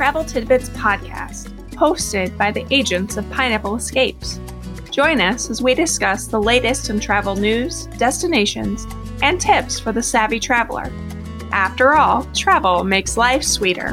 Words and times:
Travel 0.00 0.24
Tidbits 0.24 0.70
podcast, 0.70 1.50
hosted 1.72 2.34
by 2.38 2.50
the 2.50 2.66
agents 2.70 3.18
of 3.18 3.30
Pineapple 3.30 3.76
Escapes. 3.76 4.40
Join 4.90 5.20
us 5.20 5.50
as 5.50 5.60
we 5.60 5.74
discuss 5.74 6.26
the 6.26 6.40
latest 6.40 6.88
in 6.88 7.00
travel 7.00 7.36
news, 7.36 7.84
destinations, 7.98 8.86
and 9.20 9.38
tips 9.38 9.78
for 9.78 9.92
the 9.92 10.02
savvy 10.02 10.40
traveler. 10.40 10.90
After 11.52 11.92
all, 11.92 12.24
travel 12.32 12.82
makes 12.82 13.18
life 13.18 13.42
sweeter. 13.42 13.92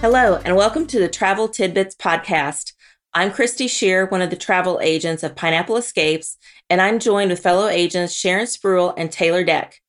Hello, 0.00 0.40
and 0.44 0.54
welcome 0.54 0.86
to 0.86 1.00
the 1.00 1.08
Travel 1.08 1.48
Tidbits 1.48 1.96
podcast. 1.96 2.72
I'm 3.12 3.32
Christy 3.32 3.66
Shear, 3.66 4.06
one 4.06 4.22
of 4.22 4.30
the 4.30 4.36
travel 4.36 4.78
agents 4.80 5.24
of 5.24 5.34
Pineapple 5.34 5.76
Escapes, 5.76 6.36
and 6.70 6.80
I'm 6.80 6.98
joined 6.98 7.30
with 7.30 7.40
fellow 7.40 7.68
agents 7.68 8.14
Sharon 8.14 8.46
Spruill 8.46 8.94
and 8.96 9.10
Taylor 9.10 9.44
Deck. 9.44 9.80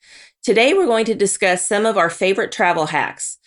Today, 0.43 0.73
we're 0.73 0.85
going 0.85 1.05
to 1.05 1.15
discuss 1.15 1.65
some 1.65 1.85
of 1.85 1.97
our 1.97 2.09
favorite 2.09 2.51
travel 2.51 2.87
hacks. 2.87 3.37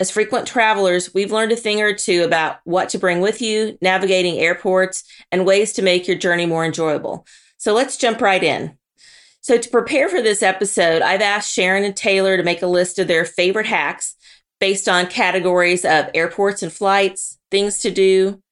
As 0.00 0.10
frequent 0.10 0.46
travelers, 0.46 1.12
we've 1.12 1.32
learned 1.32 1.52
a 1.52 1.56
thing 1.56 1.80
or 1.80 1.92
two 1.92 2.22
about 2.22 2.58
what 2.64 2.88
to 2.90 2.98
bring 2.98 3.20
with 3.20 3.42
you, 3.42 3.76
navigating 3.82 4.38
airports, 4.38 5.04
and 5.30 5.46
ways 5.46 5.72
to 5.74 5.82
make 5.82 6.06
your 6.06 6.16
journey 6.16 6.46
more 6.46 6.64
enjoyable. 6.64 7.26
So 7.58 7.74
let's 7.74 7.96
jump 7.96 8.20
right 8.20 8.42
in. 8.42 8.76
So, 9.40 9.56
to 9.56 9.70
prepare 9.70 10.08
for 10.08 10.20
this 10.20 10.42
episode, 10.42 11.00
I've 11.02 11.22
asked 11.22 11.52
Sharon 11.52 11.84
and 11.84 11.96
Taylor 11.96 12.36
to 12.36 12.42
make 12.42 12.62
a 12.62 12.66
list 12.66 12.98
of 12.98 13.08
their 13.08 13.24
favorite 13.24 13.66
hacks 13.66 14.14
based 14.60 14.88
on 14.88 15.06
categories 15.06 15.84
of 15.84 16.10
airports 16.14 16.62
and 16.62 16.72
flights, 16.72 17.38
things 17.50 17.78
to 17.78 17.90
do, 17.90 18.42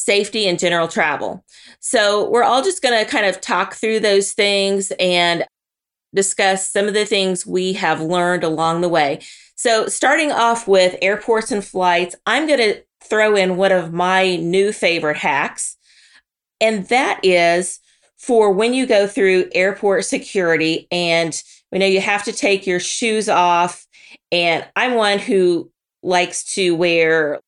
safety, 0.00 0.46
and 0.48 0.58
general 0.58 0.88
travel. 0.88 1.44
So 1.80 2.28
we're 2.30 2.44
all 2.44 2.62
just 2.62 2.82
going 2.82 3.04
to 3.04 3.10
kind 3.10 3.26
of 3.26 3.40
talk 3.40 3.74
through 3.74 4.00
those 4.00 4.32
things 4.32 4.92
and 4.98 5.44
discuss 6.14 6.68
some 6.68 6.88
of 6.88 6.94
the 6.94 7.04
things 7.04 7.46
we 7.46 7.74
have 7.74 8.00
learned 8.00 8.44
along 8.44 8.80
the 8.80 8.88
way. 8.88 9.20
So, 9.54 9.86
starting 9.88 10.32
off 10.32 10.66
with 10.66 10.96
airports 11.02 11.52
and 11.52 11.64
flights, 11.64 12.16
I'm 12.24 12.46
going 12.46 12.60
to 12.60 12.82
throw 13.04 13.36
in 13.36 13.56
one 13.56 13.72
of 13.72 13.92
my 13.92 14.36
new 14.36 14.72
favorite 14.72 15.18
hacks, 15.18 15.76
and 16.60 16.88
that 16.88 17.20
is 17.22 17.78
for 18.16 18.52
when 18.52 18.74
you 18.74 18.86
go 18.86 19.06
through 19.06 19.48
airport 19.54 20.04
security 20.04 20.86
and 20.90 21.42
we 21.72 21.78
know 21.78 21.86
you 21.86 22.00
have 22.00 22.24
to 22.24 22.32
take 22.32 22.66
your 22.66 22.80
shoes 22.80 23.28
off. 23.28 23.86
And 24.30 24.66
I'm 24.76 24.94
one 24.94 25.18
who 25.18 25.70
likes 26.02 26.44
to 26.54 26.74
wear 26.74 27.40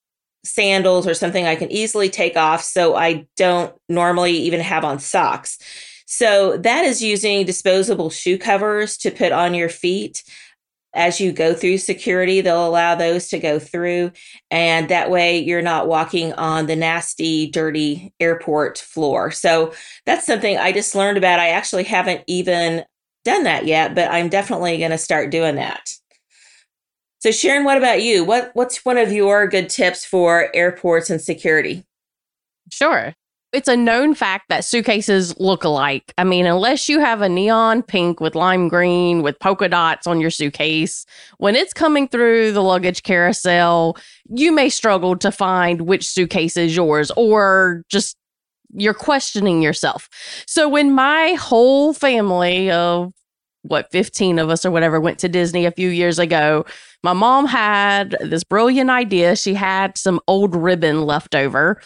sandals 0.44 1.06
or 1.06 1.14
something 1.14 1.46
I 1.46 1.56
can 1.56 1.70
easily 1.70 2.08
take 2.08 2.36
off 2.36 2.62
so 2.62 2.96
I 2.96 3.26
don't 3.36 3.74
normally 3.88 4.32
even 4.32 4.60
have 4.60 4.84
on 4.84 4.98
socks. 4.98 5.58
So 6.06 6.56
that 6.58 6.84
is 6.84 7.02
using 7.02 7.46
disposable 7.46 8.10
shoe 8.10 8.38
covers 8.38 8.96
to 8.98 9.10
put 9.10 9.32
on 9.32 9.54
your 9.54 9.68
feet. 9.68 10.22
As 10.94 11.20
you 11.20 11.32
go 11.32 11.54
through 11.54 11.78
security 11.78 12.42
they'll 12.42 12.66
allow 12.66 12.94
those 12.94 13.28
to 13.28 13.38
go 13.38 13.58
through 13.58 14.12
and 14.50 14.90
that 14.90 15.10
way 15.10 15.38
you're 15.38 15.62
not 15.62 15.88
walking 15.88 16.34
on 16.34 16.66
the 16.66 16.76
nasty 16.76 17.50
dirty 17.50 18.12
airport 18.20 18.78
floor. 18.78 19.30
So 19.30 19.72
that's 20.04 20.26
something 20.26 20.58
i 20.58 20.70
just 20.72 20.94
learned 20.94 21.16
about. 21.16 21.40
I 21.40 21.48
actually 21.48 21.84
haven't 21.84 22.22
even 22.26 22.84
done 23.24 23.44
that 23.44 23.66
yet 23.66 23.94
but 23.94 24.10
i'm 24.10 24.28
definitely 24.28 24.78
going 24.78 24.90
to 24.90 24.98
start 24.98 25.30
doing 25.30 25.56
that 25.56 25.92
so 27.22 27.30
Sharon, 27.30 27.62
what 27.62 27.78
about 27.78 28.02
you? 28.02 28.24
What 28.24 28.50
what's 28.54 28.84
one 28.84 28.98
of 28.98 29.12
your 29.12 29.46
good 29.46 29.70
tips 29.70 30.04
for 30.04 30.48
airports 30.56 31.08
and 31.08 31.20
security? 31.20 31.84
Sure. 32.68 33.14
It's 33.52 33.68
a 33.68 33.76
known 33.76 34.16
fact 34.16 34.48
that 34.48 34.64
suitcases 34.64 35.38
look 35.38 35.62
alike. 35.62 36.12
I 36.18 36.24
mean, 36.24 36.46
unless 36.46 36.88
you 36.88 36.98
have 36.98 37.20
a 37.20 37.28
neon 37.28 37.84
pink 37.84 38.18
with 38.18 38.34
lime 38.34 38.66
green 38.66 39.22
with 39.22 39.38
polka 39.38 39.68
dots 39.68 40.08
on 40.08 40.20
your 40.20 40.30
suitcase, 40.30 41.06
when 41.38 41.54
it's 41.54 41.72
coming 41.72 42.08
through 42.08 42.50
the 42.50 42.62
luggage 42.62 43.04
carousel, 43.04 43.96
you 44.28 44.50
may 44.50 44.68
struggle 44.68 45.16
to 45.18 45.30
find 45.30 45.82
which 45.82 46.04
suitcase 46.04 46.56
is 46.56 46.74
yours 46.74 47.12
or 47.16 47.84
just 47.88 48.16
you're 48.74 48.94
questioning 48.94 49.62
yourself. 49.62 50.08
So 50.46 50.68
when 50.68 50.92
my 50.92 51.34
whole 51.34 51.92
family 51.92 52.68
of 52.68 53.12
what 53.62 53.90
15 53.90 54.38
of 54.38 54.50
us 54.50 54.64
or 54.64 54.70
whatever 54.70 55.00
went 55.00 55.18
to 55.20 55.28
Disney 55.28 55.64
a 55.64 55.70
few 55.70 55.88
years 55.88 56.18
ago. 56.18 56.64
My 57.02 57.12
mom 57.12 57.46
had 57.46 58.16
this 58.20 58.44
brilliant 58.44 58.90
idea. 58.90 59.36
She 59.36 59.54
had 59.54 59.96
some 59.96 60.20
old 60.26 60.54
ribbon 60.54 61.02
left 61.02 61.34
over 61.34 61.80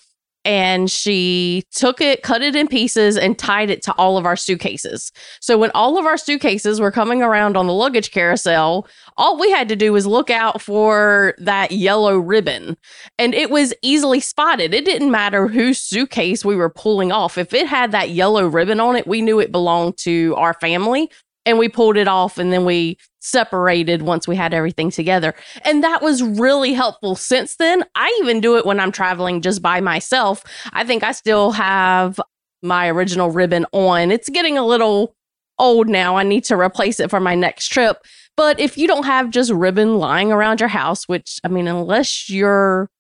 and 0.47 0.89
she 0.89 1.65
took 1.73 2.01
it, 2.01 2.23
cut 2.23 2.41
it 2.41 2.55
in 2.55 2.69
pieces, 2.69 3.17
and 3.17 3.37
tied 3.37 3.69
it 3.69 3.83
to 3.83 3.93
all 3.95 4.17
of 4.17 4.25
our 4.25 4.37
suitcases. 4.37 5.11
So 5.41 5.59
when 5.59 5.73
all 5.75 5.99
of 5.99 6.07
our 6.07 6.17
suitcases 6.17 6.81
were 6.81 6.93
coming 6.93 7.21
around 7.21 7.57
on 7.57 7.67
the 7.67 7.73
luggage 7.73 8.13
carousel, 8.13 8.87
all 9.17 9.41
we 9.41 9.51
had 9.51 9.69
to 9.71 9.77
do 9.77 9.93
was 9.93 10.07
look 10.07 10.31
out 10.31 10.63
for 10.63 11.35
that 11.39 11.73
yellow 11.73 12.17
ribbon, 12.17 12.77
and 13.19 13.35
it 13.35 13.51
was 13.51 13.75
easily 13.83 14.21
spotted. 14.21 14.73
It 14.73 14.85
didn't 14.85 15.11
matter 15.11 15.49
whose 15.49 15.81
suitcase 15.81 16.45
we 16.45 16.55
were 16.55 16.71
pulling 16.71 17.11
off. 17.11 17.37
If 17.37 17.53
it 17.53 17.67
had 17.67 17.91
that 17.91 18.11
yellow 18.11 18.47
ribbon 18.47 18.79
on 18.79 18.95
it, 18.95 19.09
we 19.09 19.23
knew 19.23 19.41
it 19.41 19.51
belonged 19.51 19.97
to 19.99 20.33
our 20.37 20.55
family 20.55 21.11
and 21.47 21.59
we 21.59 21.69
pulled 21.69 21.97
it 21.97 22.09
off 22.09 22.37
and 22.37 22.53
then 22.53 22.65
we 22.65 22.99
separated 23.21 24.03
once 24.03 24.29
we 24.29 24.37
had 24.37 24.53
everything 24.53 24.91
together. 24.91 25.35
And 25.65 25.83
that 25.83 26.03
was 26.03 26.23
really 26.23 26.75
helpful. 26.75 27.15
Since 27.15 27.57
then, 27.57 27.85
I 27.95 28.15
even 28.21 28.41
do 28.41 28.57
it 28.59 28.67
when 28.67 28.79
I'm 28.79 28.93
traveling 28.93 29.41
just 29.41 29.63
by 29.63 29.81
myself. 29.81 30.45
I 30.73 30.85
think 30.85 31.03
I 31.03 31.13
still 31.13 31.53
have 31.53 32.21
my 32.63 32.89
original 32.89 33.31
ribbon 33.31 33.65
on. 33.73 34.11
It's 34.11 34.29
getting 34.29 34.59
a 34.59 34.67
little 34.67 35.15
old 35.59 35.89
now. 35.89 36.17
I 36.17 36.25
need 36.25 36.45
to 36.45 36.57
replace 36.57 37.01
it 37.01 37.11
for 37.11 37.21
my 37.21 37.35
next 37.35 37.69
trip. 37.69 37.99
But 38.37 38.61
if 38.61 38.77
you 38.77 38.87
don't 38.87 39.05
have 39.05 39.31
just 39.31 39.51
ribbon 39.51 39.99
lying 39.99 40.31
around 40.31 40.61
your 40.61 40.69
house, 40.69 41.09
which 41.09 41.41
I 41.43 41.49
mean, 41.49 41.69
unless 41.69 42.29
you're 42.29 42.91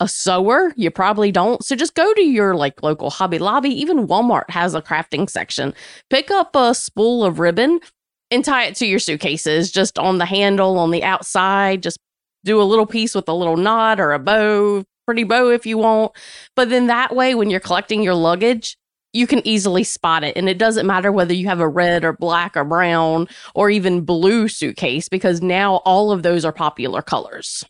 a 0.00 0.08
sewer, 0.08 0.72
you 0.76 0.90
probably 0.90 1.32
don't. 1.32 1.64
So 1.64 1.76
just 1.76 1.94
go 1.94 2.12
to 2.14 2.22
your 2.22 2.54
like 2.54 2.82
local 2.82 3.10
Hobby 3.10 3.38
Lobby. 3.38 3.70
Even 3.70 4.06
Walmart 4.06 4.50
has 4.50 4.74
a 4.74 4.82
crafting 4.82 5.28
section. 5.28 5.74
Pick 6.10 6.30
up 6.30 6.54
a 6.54 6.74
spool 6.74 7.24
of 7.24 7.38
ribbon 7.38 7.80
and 8.30 8.44
tie 8.44 8.64
it 8.64 8.76
to 8.76 8.86
your 8.86 8.98
suitcases 8.98 9.70
just 9.70 9.98
on 9.98 10.18
the 10.18 10.26
handle 10.26 10.78
on 10.78 10.90
the 10.90 11.04
outside. 11.04 11.82
Just 11.82 11.98
do 12.44 12.60
a 12.60 12.64
little 12.64 12.86
piece 12.86 13.14
with 13.14 13.28
a 13.28 13.34
little 13.34 13.56
knot 13.56 14.00
or 14.00 14.12
a 14.12 14.18
bow, 14.18 14.84
pretty 15.06 15.24
bow 15.24 15.48
if 15.48 15.66
you 15.66 15.78
want. 15.78 16.12
But 16.56 16.68
then 16.70 16.86
that 16.88 17.14
way, 17.14 17.34
when 17.34 17.50
you're 17.50 17.60
collecting 17.60 18.02
your 18.02 18.14
luggage, 18.14 18.76
you 19.12 19.26
can 19.26 19.46
easily 19.46 19.84
spot 19.84 20.24
it. 20.24 20.36
And 20.36 20.48
it 20.48 20.58
doesn't 20.58 20.86
matter 20.86 21.12
whether 21.12 21.32
you 21.32 21.46
have 21.46 21.60
a 21.60 21.68
red 21.68 22.04
or 22.04 22.12
black 22.12 22.56
or 22.56 22.64
brown 22.64 23.28
or 23.54 23.70
even 23.70 24.04
blue 24.04 24.48
suitcase 24.48 25.08
because 25.08 25.40
now 25.40 25.76
all 25.84 26.10
of 26.10 26.22
those 26.22 26.44
are 26.44 26.52
popular 26.52 27.00
colors. 27.00 27.64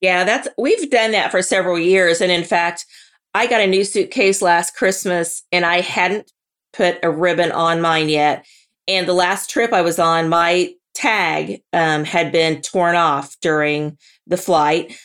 Yeah, 0.00 0.24
that's 0.24 0.46
we've 0.56 0.90
done 0.90 1.10
that 1.12 1.30
for 1.30 1.42
several 1.42 1.78
years. 1.78 2.20
And 2.20 2.30
in 2.30 2.44
fact, 2.44 2.86
I 3.34 3.46
got 3.46 3.60
a 3.60 3.66
new 3.66 3.84
suitcase 3.84 4.40
last 4.40 4.76
Christmas 4.76 5.42
and 5.50 5.66
I 5.66 5.80
hadn't 5.80 6.30
put 6.72 6.98
a 7.02 7.10
ribbon 7.10 7.50
on 7.50 7.80
mine 7.80 8.08
yet. 8.08 8.46
And 8.88 9.08
the 9.08 9.12
last 9.12 9.50
trip 9.50 9.72
I 9.72 9.82
was 9.82 9.98
on, 9.98 10.28
my 10.28 10.72
tag 10.94 11.62
um, 11.72 12.04
had 12.04 12.32
been 12.32 12.62
torn 12.62 12.96
off 12.96 13.36
during 13.40 13.98
the 14.26 14.36
flight. 14.36 14.98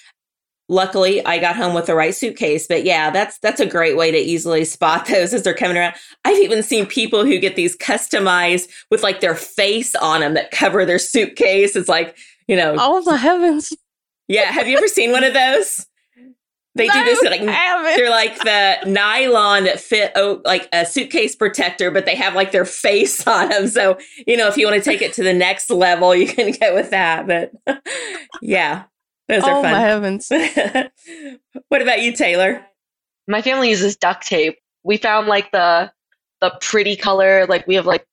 Luckily, 0.70 1.24
I 1.26 1.38
got 1.38 1.58
home 1.58 1.74
with 1.74 1.88
the 1.88 1.96
right 1.96 2.16
suitcase. 2.16 2.66
But 2.68 2.86
yeah, 2.86 3.10
that's 3.10 3.38
that's 3.40 3.60
a 3.60 3.66
great 3.66 3.98
way 3.98 4.10
to 4.10 4.18
easily 4.18 4.64
spot 4.64 5.06
those 5.08 5.34
as 5.34 5.44
they're 5.44 5.54
coming 5.54 5.78
around. 5.78 5.96
I've 6.24 6.40
even 6.40 6.64
seen 6.64 6.86
people 6.86 7.26
who 7.26 7.40
get 7.40 7.56
these 7.56 7.78
customized 7.78 8.70
with 8.90 9.04
like 9.04 9.20
their 9.20 9.36
face 9.36 9.96
on 9.96 10.22
them 10.22 10.34
that 10.36 10.52
cover 10.52 10.86
their 10.86 11.00
suitcase. 11.00 11.76
It's 11.76 11.90
like 11.90 12.18
you 12.48 12.56
know, 12.56 12.76
oh 12.80 13.04
the 13.04 13.18
heavens! 13.18 13.74
Yeah, 14.28 14.52
have 14.52 14.68
you 14.68 14.78
ever 14.78 14.88
seen 14.88 15.12
one 15.12 15.24
of 15.24 15.34
those? 15.34 15.86
They 16.76 16.88
no, 16.88 16.94
do 16.94 17.04
this 17.04 17.22
like 17.24 17.42
they're 17.42 18.10
like 18.10 18.38
the 18.40 18.78
nylon 18.86 19.66
that 19.66 19.80
fit 19.82 20.14
oh, 20.16 20.42
like 20.46 20.70
a 20.72 20.86
suitcase 20.86 21.36
protector, 21.36 21.92
but 21.92 22.06
they 22.06 22.16
have 22.16 22.34
like 22.34 22.54
their 22.54 22.64
face 22.64 23.28
on 23.28 23.50
them. 23.50 23.68
So 23.68 23.98
you 24.26 24.38
know, 24.38 24.48
if 24.48 24.56
you 24.56 24.68
want 24.68 24.82
to 24.82 24.90
take 24.90 25.02
it 25.02 25.14
to 25.14 25.24
the 25.24 25.34
next 25.34 25.70
level, 25.70 26.16
you 26.16 26.28
can 26.28 26.52
get 26.52 26.74
with 26.74 26.92
that. 26.92 27.28
But 27.28 27.52
yeah, 28.42 28.84
those 29.28 29.44
oh, 29.44 29.50
are 29.50 29.64
fun. 29.64 29.72
my 29.72 29.80
heavens! 29.80 30.30
what 31.68 31.82
about 31.82 32.02
you, 32.02 32.14
Taylor? 32.14 32.66
My 33.28 33.42
family 33.42 33.70
uses 33.70 33.98
duct 33.98 34.26
tape. 34.26 34.58
We 34.84 34.96
found 34.96 35.28
like 35.28 35.52
the 35.52 35.92
the 36.40 36.58
pretty 36.62 36.96
color, 36.96 37.46
like 37.48 37.68
we 37.68 37.76
have 37.76 37.86
like 37.86 38.08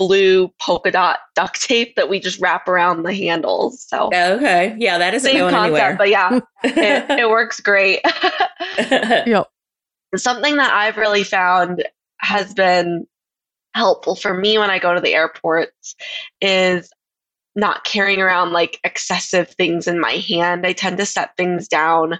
blue 0.00 0.48
polka 0.58 0.90
dot 0.90 1.18
duct 1.34 1.60
tape 1.60 1.94
that 1.96 2.08
we 2.08 2.18
just 2.18 2.40
wrap 2.40 2.66
around 2.66 3.02
the 3.02 3.12
handles. 3.12 3.86
So 3.86 4.06
okay, 4.06 4.74
yeah, 4.78 4.96
that 4.96 5.12
isn't 5.12 5.30
same 5.30 5.50
concept, 5.50 5.62
anywhere. 5.62 5.96
but 5.96 6.08
yeah, 6.08 6.40
it, 6.64 7.20
it 7.20 7.28
works 7.28 7.60
great. 7.60 8.00
yep. 8.78 9.48
Something 10.16 10.56
that 10.56 10.72
I've 10.72 10.96
really 10.96 11.22
found 11.22 11.84
has 12.18 12.54
been 12.54 13.06
helpful 13.74 14.16
for 14.16 14.32
me 14.32 14.56
when 14.56 14.70
I 14.70 14.78
go 14.78 14.94
to 14.94 15.00
the 15.00 15.14
airports 15.14 15.94
is 16.40 16.90
not 17.54 17.84
carrying 17.84 18.22
around 18.22 18.52
like 18.52 18.80
excessive 18.82 19.50
things 19.50 19.86
in 19.86 20.00
my 20.00 20.12
hand. 20.12 20.66
I 20.66 20.72
tend 20.72 20.96
to 20.96 21.06
set 21.06 21.36
things 21.36 21.68
down 21.68 22.18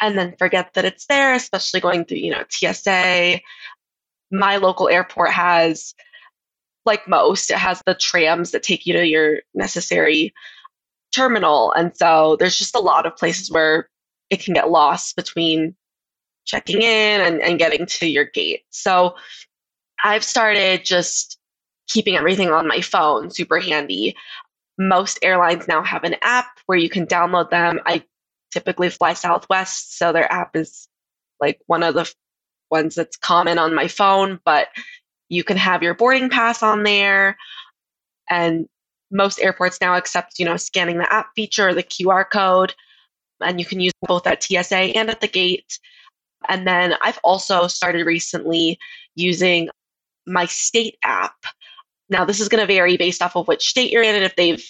and 0.00 0.18
then 0.18 0.34
forget 0.36 0.74
that 0.74 0.84
it's 0.84 1.06
there, 1.06 1.34
especially 1.34 1.80
going 1.80 2.04
through, 2.06 2.18
you 2.18 2.32
know, 2.32 2.42
TSA. 2.48 3.40
My 4.32 4.56
local 4.56 4.88
airport 4.88 5.30
has 5.30 5.94
like 6.86 7.06
most, 7.08 7.50
it 7.50 7.58
has 7.58 7.82
the 7.86 7.94
trams 7.94 8.50
that 8.50 8.62
take 8.62 8.86
you 8.86 8.92
to 8.94 9.06
your 9.06 9.40
necessary 9.54 10.32
terminal. 11.14 11.72
And 11.72 11.96
so 11.96 12.36
there's 12.38 12.58
just 12.58 12.74
a 12.74 12.80
lot 12.80 13.06
of 13.06 13.16
places 13.16 13.50
where 13.50 13.88
it 14.30 14.42
can 14.42 14.54
get 14.54 14.70
lost 14.70 15.16
between 15.16 15.74
checking 16.44 16.82
in 16.82 17.20
and, 17.20 17.40
and 17.42 17.58
getting 17.58 17.86
to 17.86 18.06
your 18.06 18.24
gate. 18.24 18.62
So 18.70 19.14
I've 20.02 20.24
started 20.24 20.84
just 20.84 21.38
keeping 21.88 22.16
everything 22.16 22.50
on 22.50 22.68
my 22.68 22.80
phone, 22.80 23.30
super 23.30 23.58
handy. 23.58 24.16
Most 24.78 25.18
airlines 25.22 25.68
now 25.68 25.82
have 25.82 26.04
an 26.04 26.16
app 26.22 26.58
where 26.66 26.78
you 26.78 26.88
can 26.88 27.06
download 27.06 27.50
them. 27.50 27.80
I 27.84 28.04
typically 28.52 28.88
fly 28.88 29.12
Southwest, 29.12 29.98
so 29.98 30.12
their 30.12 30.30
app 30.32 30.56
is 30.56 30.88
like 31.40 31.60
one 31.66 31.82
of 31.82 31.94
the 31.94 32.10
ones 32.70 32.94
that's 32.94 33.16
common 33.16 33.58
on 33.58 33.74
my 33.74 33.88
phone, 33.88 34.40
but 34.44 34.68
you 35.30 35.42
can 35.42 35.56
have 35.56 35.82
your 35.82 35.94
boarding 35.94 36.28
pass 36.28 36.62
on 36.62 36.82
there. 36.82 37.38
And 38.28 38.68
most 39.10 39.40
airports 39.40 39.80
now 39.80 39.96
accept, 39.96 40.38
you 40.38 40.44
know, 40.44 40.56
scanning 40.56 40.98
the 40.98 41.10
app 41.10 41.30
feature 41.34 41.68
or 41.68 41.74
the 41.74 41.82
QR 41.82 42.28
code. 42.30 42.74
And 43.40 43.58
you 43.58 43.64
can 43.64 43.80
use 43.80 43.92
both 44.02 44.26
at 44.26 44.42
TSA 44.42 44.76
and 44.76 45.08
at 45.08 45.22
the 45.22 45.28
gate. 45.28 45.78
And 46.48 46.66
then 46.66 46.94
I've 47.00 47.18
also 47.24 47.66
started 47.66 48.04
recently 48.04 48.78
using 49.14 49.70
my 50.26 50.46
state 50.46 50.96
app. 51.04 51.36
Now 52.08 52.24
this 52.24 52.40
is 52.40 52.48
going 52.48 52.60
to 52.60 52.72
vary 52.72 52.96
based 52.96 53.22
off 53.22 53.36
of 53.36 53.48
which 53.48 53.68
state 53.68 53.90
you're 53.90 54.02
in 54.02 54.14
and 54.14 54.24
if 54.24 54.36
they've 54.36 54.64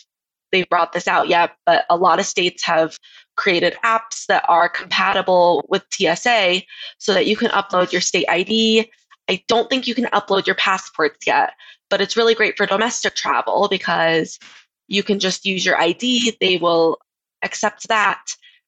they've 0.52 0.68
brought 0.68 0.92
this 0.92 1.06
out 1.06 1.28
yet, 1.28 1.52
but 1.64 1.84
a 1.90 1.96
lot 1.96 2.18
of 2.18 2.26
states 2.26 2.64
have 2.64 2.98
created 3.36 3.76
apps 3.84 4.26
that 4.26 4.44
are 4.48 4.68
compatible 4.68 5.64
with 5.68 5.84
TSA 5.92 6.62
so 6.98 7.14
that 7.14 7.26
you 7.26 7.36
can 7.36 7.50
upload 7.50 7.92
your 7.92 8.00
state 8.00 8.26
ID. 8.28 8.90
I 9.30 9.44
don't 9.46 9.70
think 9.70 9.86
you 9.86 9.94
can 9.94 10.06
upload 10.06 10.46
your 10.46 10.56
passports 10.56 11.24
yet, 11.24 11.52
but 11.88 12.00
it's 12.00 12.16
really 12.16 12.34
great 12.34 12.56
for 12.56 12.66
domestic 12.66 13.14
travel 13.14 13.68
because 13.70 14.40
you 14.88 15.04
can 15.04 15.20
just 15.20 15.46
use 15.46 15.64
your 15.64 15.80
ID. 15.80 16.36
They 16.40 16.56
will 16.56 16.98
accept 17.42 17.86
that. 17.86 18.20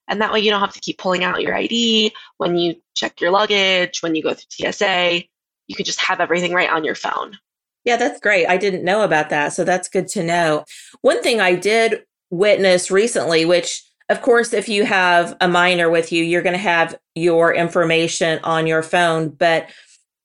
And 0.06 0.20
that 0.20 0.32
way 0.32 0.38
you 0.38 0.52
don't 0.52 0.60
have 0.60 0.72
to 0.74 0.80
keep 0.80 0.98
pulling 0.98 1.24
out 1.24 1.42
your 1.42 1.52
ID 1.52 2.12
when 2.36 2.56
you 2.56 2.76
check 2.94 3.20
your 3.20 3.32
luggage, 3.32 4.04
when 4.04 4.14
you 4.14 4.22
go 4.22 4.34
through 4.34 4.70
TSA. 4.70 5.24
You 5.66 5.74
can 5.74 5.84
just 5.84 6.00
have 6.00 6.20
everything 6.20 6.52
right 6.52 6.70
on 6.70 6.84
your 6.84 6.94
phone. 6.94 7.38
Yeah, 7.84 7.96
that's 7.96 8.20
great. 8.20 8.46
I 8.46 8.56
didn't 8.56 8.84
know 8.84 9.02
about 9.02 9.30
that. 9.30 9.52
So 9.52 9.64
that's 9.64 9.88
good 9.88 10.06
to 10.08 10.22
know. 10.22 10.64
One 11.00 11.24
thing 11.24 11.40
I 11.40 11.56
did 11.56 12.04
witness 12.30 12.88
recently, 12.88 13.44
which 13.44 13.82
of 14.08 14.22
course, 14.22 14.52
if 14.52 14.68
you 14.68 14.84
have 14.84 15.36
a 15.40 15.48
minor 15.48 15.90
with 15.90 16.12
you, 16.12 16.22
you're 16.22 16.42
going 16.42 16.52
to 16.52 16.58
have 16.58 16.96
your 17.16 17.52
information 17.52 18.38
on 18.44 18.68
your 18.68 18.82
phone. 18.82 19.30
But 19.30 19.70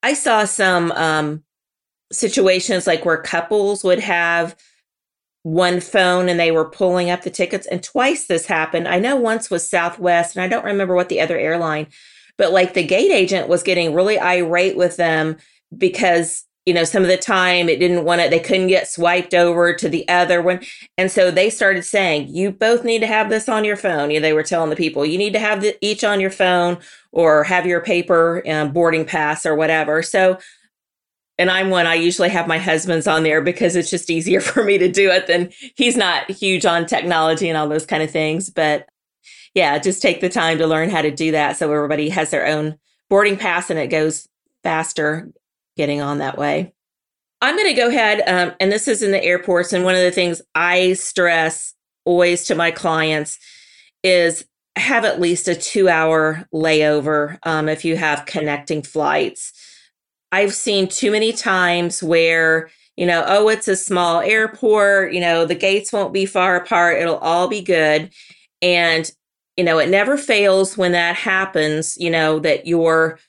I 0.03 0.13
saw 0.13 0.45
some 0.45 0.91
um, 0.93 1.43
situations 2.11 2.87
like 2.87 3.05
where 3.05 3.21
couples 3.21 3.83
would 3.83 3.99
have 3.99 4.55
one 5.43 5.79
phone 5.79 6.27
and 6.29 6.39
they 6.39 6.51
were 6.51 6.69
pulling 6.69 7.09
up 7.09 7.21
the 7.23 7.29
tickets 7.29 7.67
and 7.67 7.81
twice 7.81 8.27
this 8.27 8.45
happened. 8.45 8.87
I 8.87 8.99
know 8.99 9.15
once 9.15 9.49
was 9.49 9.69
southwest 9.69 10.35
and 10.35 10.43
i 10.43 10.47
don't 10.47 10.65
remember 10.65 10.93
what 10.93 11.07
the 11.09 11.21
other 11.21 11.37
airline 11.37 11.87
but 12.37 12.51
like 12.51 12.73
the 12.73 12.83
gate 12.85 13.11
agent 13.11 13.49
was 13.49 13.63
getting 13.63 13.93
really 13.93 14.19
irate 14.19 14.77
with 14.77 14.97
them 14.97 15.37
because 15.75 16.45
you 16.67 16.73
know 16.73 16.83
some 16.83 17.01
of 17.01 17.07
the 17.07 17.15
time 17.15 17.69
it 17.69 17.79
didn't 17.79 18.03
want 18.03 18.21
to 18.21 18.29
they 18.29 18.41
couldn't 18.41 18.67
get 18.67 18.89
swiped 18.89 19.33
over 19.33 19.73
to 19.73 19.87
the 19.87 20.07
other 20.09 20.41
one. 20.41 20.59
And 20.97 21.09
so 21.09 21.31
they 21.31 21.49
started 21.49 21.83
saying 21.83 22.27
you 22.27 22.51
both 22.51 22.83
need 22.83 22.99
to 22.99 23.07
have 23.07 23.29
this 23.29 23.47
on 23.47 23.63
your 23.63 23.77
phone. 23.77 24.11
You 24.11 24.19
know, 24.19 24.27
they 24.27 24.33
were 24.33 24.43
telling 24.43 24.69
the 24.69 24.75
people 24.75 25.05
you 25.05 25.17
need 25.17 25.31
to 25.31 25.39
have 25.39 25.61
the, 25.61 25.77
each 25.79 26.03
on 26.03 26.19
your 26.19 26.29
phone 26.29 26.77
or 27.13 27.45
have 27.45 27.65
your 27.65 27.79
paper 27.79 28.43
um, 28.45 28.73
boarding 28.73 29.05
pass 29.05 29.45
or 29.45 29.55
whatever. 29.55 30.03
So 30.03 30.39
and 31.37 31.49
I'm 31.49 31.69
one 31.69 31.87
I 31.87 31.95
usually 31.95 32.29
have 32.29 32.47
my 32.47 32.57
husband's 32.57 33.07
on 33.07 33.23
there 33.23 33.41
because 33.41 33.77
it's 33.77 33.89
just 33.89 34.09
easier 34.09 34.41
for 34.41 34.65
me 34.65 34.77
to 34.77 34.91
do 34.91 35.09
it 35.09 35.27
than 35.27 35.51
he's 35.77 35.95
not 35.95 36.29
huge 36.29 36.65
on 36.65 36.85
technology 36.85 37.47
and 37.47 37.57
all 37.57 37.69
those 37.69 37.85
kind 37.85 38.03
of 38.03 38.11
things. 38.11 38.49
But 38.49 38.89
yeah, 39.53 39.79
just 39.79 40.01
take 40.01 40.19
the 40.19 40.27
time 40.27 40.57
to 40.57 40.67
learn 40.67 40.89
how 40.89 41.01
to 41.01 41.11
do 41.11 41.31
that 41.31 41.55
so 41.55 41.71
everybody 41.71 42.09
has 42.09 42.29
their 42.29 42.45
own 42.45 42.77
boarding 43.09 43.37
pass 43.37 43.69
and 43.69 43.79
it 43.79 43.87
goes 43.87 44.27
faster 44.63 45.31
getting 45.77 46.01
on 46.01 46.17
that 46.17 46.37
way. 46.37 46.73
I'm 47.41 47.55
going 47.55 47.67
to 47.67 47.79
go 47.79 47.89
ahead, 47.89 48.23
um, 48.27 48.55
and 48.59 48.71
this 48.71 48.87
is 48.87 49.03
in 49.03 49.11
the 49.11 49.23
airports. 49.23 49.71
And 49.71 49.83
one 49.83 49.95
of 49.95 50.01
the 50.01 50.11
things 50.11 50.41
I 50.55 50.93
stress 50.93 51.73
always 52.03 52.45
to 52.45 52.55
my 52.55 52.71
clients 52.71 53.37
is 54.03 54.43
have 54.75 55.05
at 55.05 55.19
least 55.19 55.47
a 55.47 55.55
two 55.55 55.87
hour 55.87 56.47
layover 56.53 57.37
um, 57.43 57.69
if 57.69 57.85
you 57.85 57.95
have 57.95 58.25
connecting 58.25 58.81
flights 58.81 59.53
I've 60.31 60.53
seen 60.53 60.87
too 60.87 61.11
many 61.11 61.31
times 61.31 62.03
where, 62.03 62.69
you 62.95 63.05
know, 63.05 63.23
oh, 63.27 63.47
it's 63.49 63.67
a 63.67 63.75
small 63.75 64.19
airport, 64.19 65.13
you 65.13 65.21
know, 65.21 65.45
the 65.45 65.55
gates 65.55 65.93
won't 65.93 66.13
be 66.13 66.25
far 66.25 66.55
apart, 66.55 67.01
it'll 67.01 67.17
all 67.17 67.47
be 67.47 67.61
good. 67.61 68.11
And, 68.61 69.09
you 69.55 69.63
know, 69.63 69.77
it 69.79 69.89
never 69.89 70.17
fails 70.17 70.77
when 70.77 70.91
that 70.91 71.15
happens, 71.15 71.97
you 71.97 72.09
know, 72.09 72.39
that 72.39 72.67
your 72.67 73.19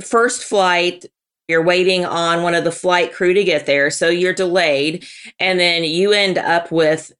first 0.00 0.42
flight, 0.42 1.06
you're 1.52 1.62
waiting 1.62 2.04
on 2.04 2.42
one 2.42 2.54
of 2.54 2.64
the 2.64 2.72
flight 2.72 3.12
crew 3.12 3.34
to 3.34 3.44
get 3.44 3.66
there. 3.66 3.90
So 3.90 4.08
you're 4.08 4.32
delayed. 4.32 5.06
And 5.38 5.60
then 5.60 5.84
you 5.84 6.10
end 6.12 6.38
up 6.38 6.72
with 6.72 7.12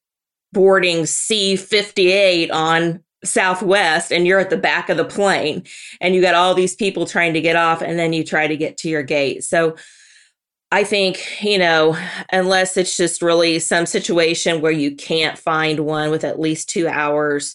boarding 0.52 1.02
C58 1.02 2.50
on 2.52 3.04
southwest 3.24 4.10
and 4.10 4.26
you're 4.26 4.40
at 4.40 4.50
the 4.50 4.56
back 4.56 4.88
of 4.88 4.96
the 4.96 5.04
plane 5.04 5.62
and 6.00 6.14
you 6.14 6.20
got 6.20 6.34
all 6.34 6.54
these 6.54 6.74
people 6.74 7.06
trying 7.06 7.34
to 7.34 7.40
get 7.40 7.56
off 7.56 7.80
and 7.80 7.98
then 7.98 8.12
you 8.12 8.24
try 8.24 8.46
to 8.48 8.56
get 8.56 8.76
to 8.76 8.88
your 8.88 9.04
gate 9.04 9.44
so 9.44 9.76
i 10.72 10.82
think 10.82 11.40
you 11.40 11.56
know 11.56 11.96
unless 12.32 12.76
it's 12.76 12.96
just 12.96 13.22
really 13.22 13.60
some 13.60 13.86
situation 13.86 14.60
where 14.60 14.72
you 14.72 14.96
can't 14.96 15.38
find 15.38 15.80
one 15.80 16.10
with 16.10 16.24
at 16.24 16.40
least 16.40 16.68
two 16.68 16.88
hours 16.88 17.54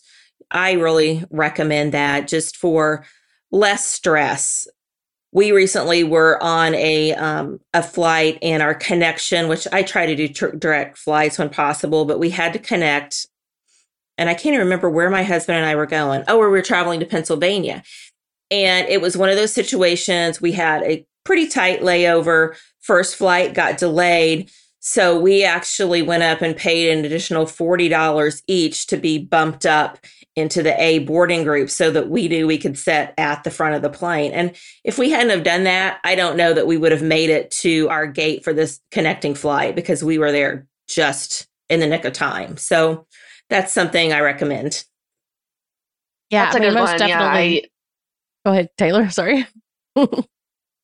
i 0.52 0.72
really 0.72 1.26
recommend 1.32 1.94
that 1.94 2.30
just 2.30 2.56
for 2.56 3.06
less 3.52 3.86
stress 3.86 4.70
we 5.38 5.52
recently 5.52 6.04
were 6.04 6.42
on 6.42 6.74
a 6.76 7.14
um, 7.14 7.60
a 7.74 7.84
flight 7.84 8.40
and 8.42 8.64
our 8.64 8.74
connection 8.74 9.48
which 9.48 9.68
i 9.72 9.84
try 9.84 10.06
to 10.06 10.16
do 10.16 10.28
direct 10.58 10.98
flights 10.98 11.38
when 11.38 11.50
possible 11.50 12.06
but 12.06 12.20
we 12.20 12.30
had 12.30 12.54
to 12.54 12.60
connect 12.60 13.28
and 14.18 14.30
I 14.30 14.34
can't 14.34 14.56
even 14.56 14.62
remember 14.62 14.90
where 14.90 15.10
my 15.10 15.24
husband 15.24 15.58
and 15.58 15.66
I 15.66 15.76
were 15.76 15.86
going. 15.86 16.24
Oh, 16.28 16.40
we 16.40 16.48
were 16.48 16.62
traveling 16.62 17.00
to 17.00 17.06
Pennsylvania. 17.06 17.84
And 18.50 18.88
it 18.88 19.02
was 19.02 19.18
one 19.18 19.30
of 19.30 19.36
those 19.36 19.54
situations 19.54 20.42
we 20.42 20.54
had 20.54 20.82
a 20.84 21.06
pretty 21.24 21.48
tight 21.48 21.82
layover. 21.82 22.58
First 22.80 23.16
flight 23.16 23.54
got 23.54 23.78
delayed. 23.78 24.50
So 24.80 25.20
we 25.20 25.44
actually 25.44 26.02
went 26.02 26.24
up 26.24 26.42
and 26.42 26.56
paid 26.56 26.98
an 26.98 27.04
additional 27.04 27.46
$40 27.46 28.42
each 28.48 28.88
to 28.88 28.98
be 28.98 29.20
bumped 29.20 29.66
up 29.66 30.00
into 30.38 30.64
the 30.64 30.82
A 30.82 31.00
boarding 31.00 31.44
group 31.44 31.70
so 31.70 31.92
that 31.92 32.10
we 32.10 32.28
knew 32.30 32.48
we 32.48 32.60
could 32.60 32.78
sit 32.78 33.14
at 33.18 33.44
the 33.44 33.52
front 33.52 33.76
of 33.76 33.82
the 33.82 33.90
plane. 33.90 34.32
And 34.34 34.56
if 34.86 34.98
we 34.98 35.10
hadn't 35.12 35.32
have 35.32 35.44
done 35.44 35.66
that, 35.66 36.00
I 36.06 36.16
don't 36.16 36.38
know 36.38 36.54
that 36.54 36.68
we 36.68 36.78
would 36.78 36.94
have 36.94 37.04
made 37.04 37.30
it 37.32 37.52
to 37.62 37.90
our 37.90 38.08
gate 38.08 38.44
for 38.44 38.54
this 38.54 38.80
connecting 38.92 39.36
flight 39.36 39.76
because 39.76 40.04
we 40.04 40.20
were 40.20 40.32
there 40.32 40.68
just 40.88 41.48
in 41.70 41.82
the 41.82 41.88
nick 41.88 42.06
of 42.06 42.14
time. 42.14 42.58
So 42.58 43.08
that's 43.50 43.74
something 43.74 44.14
I 44.14 44.22
recommend. 44.22 44.86
Yeah, 46.30 46.46
That's 46.46 46.56
a 46.56 46.58
I 46.58 46.62
mean, 46.62 46.70
good 46.70 46.76
most 46.76 46.90
one. 46.92 47.00
definitely. 47.00 47.56
Yeah, 47.56 47.68
Go 48.46 48.52
ahead, 48.54 48.70
Taylor. 48.78 49.10
Sorry. 49.12 49.48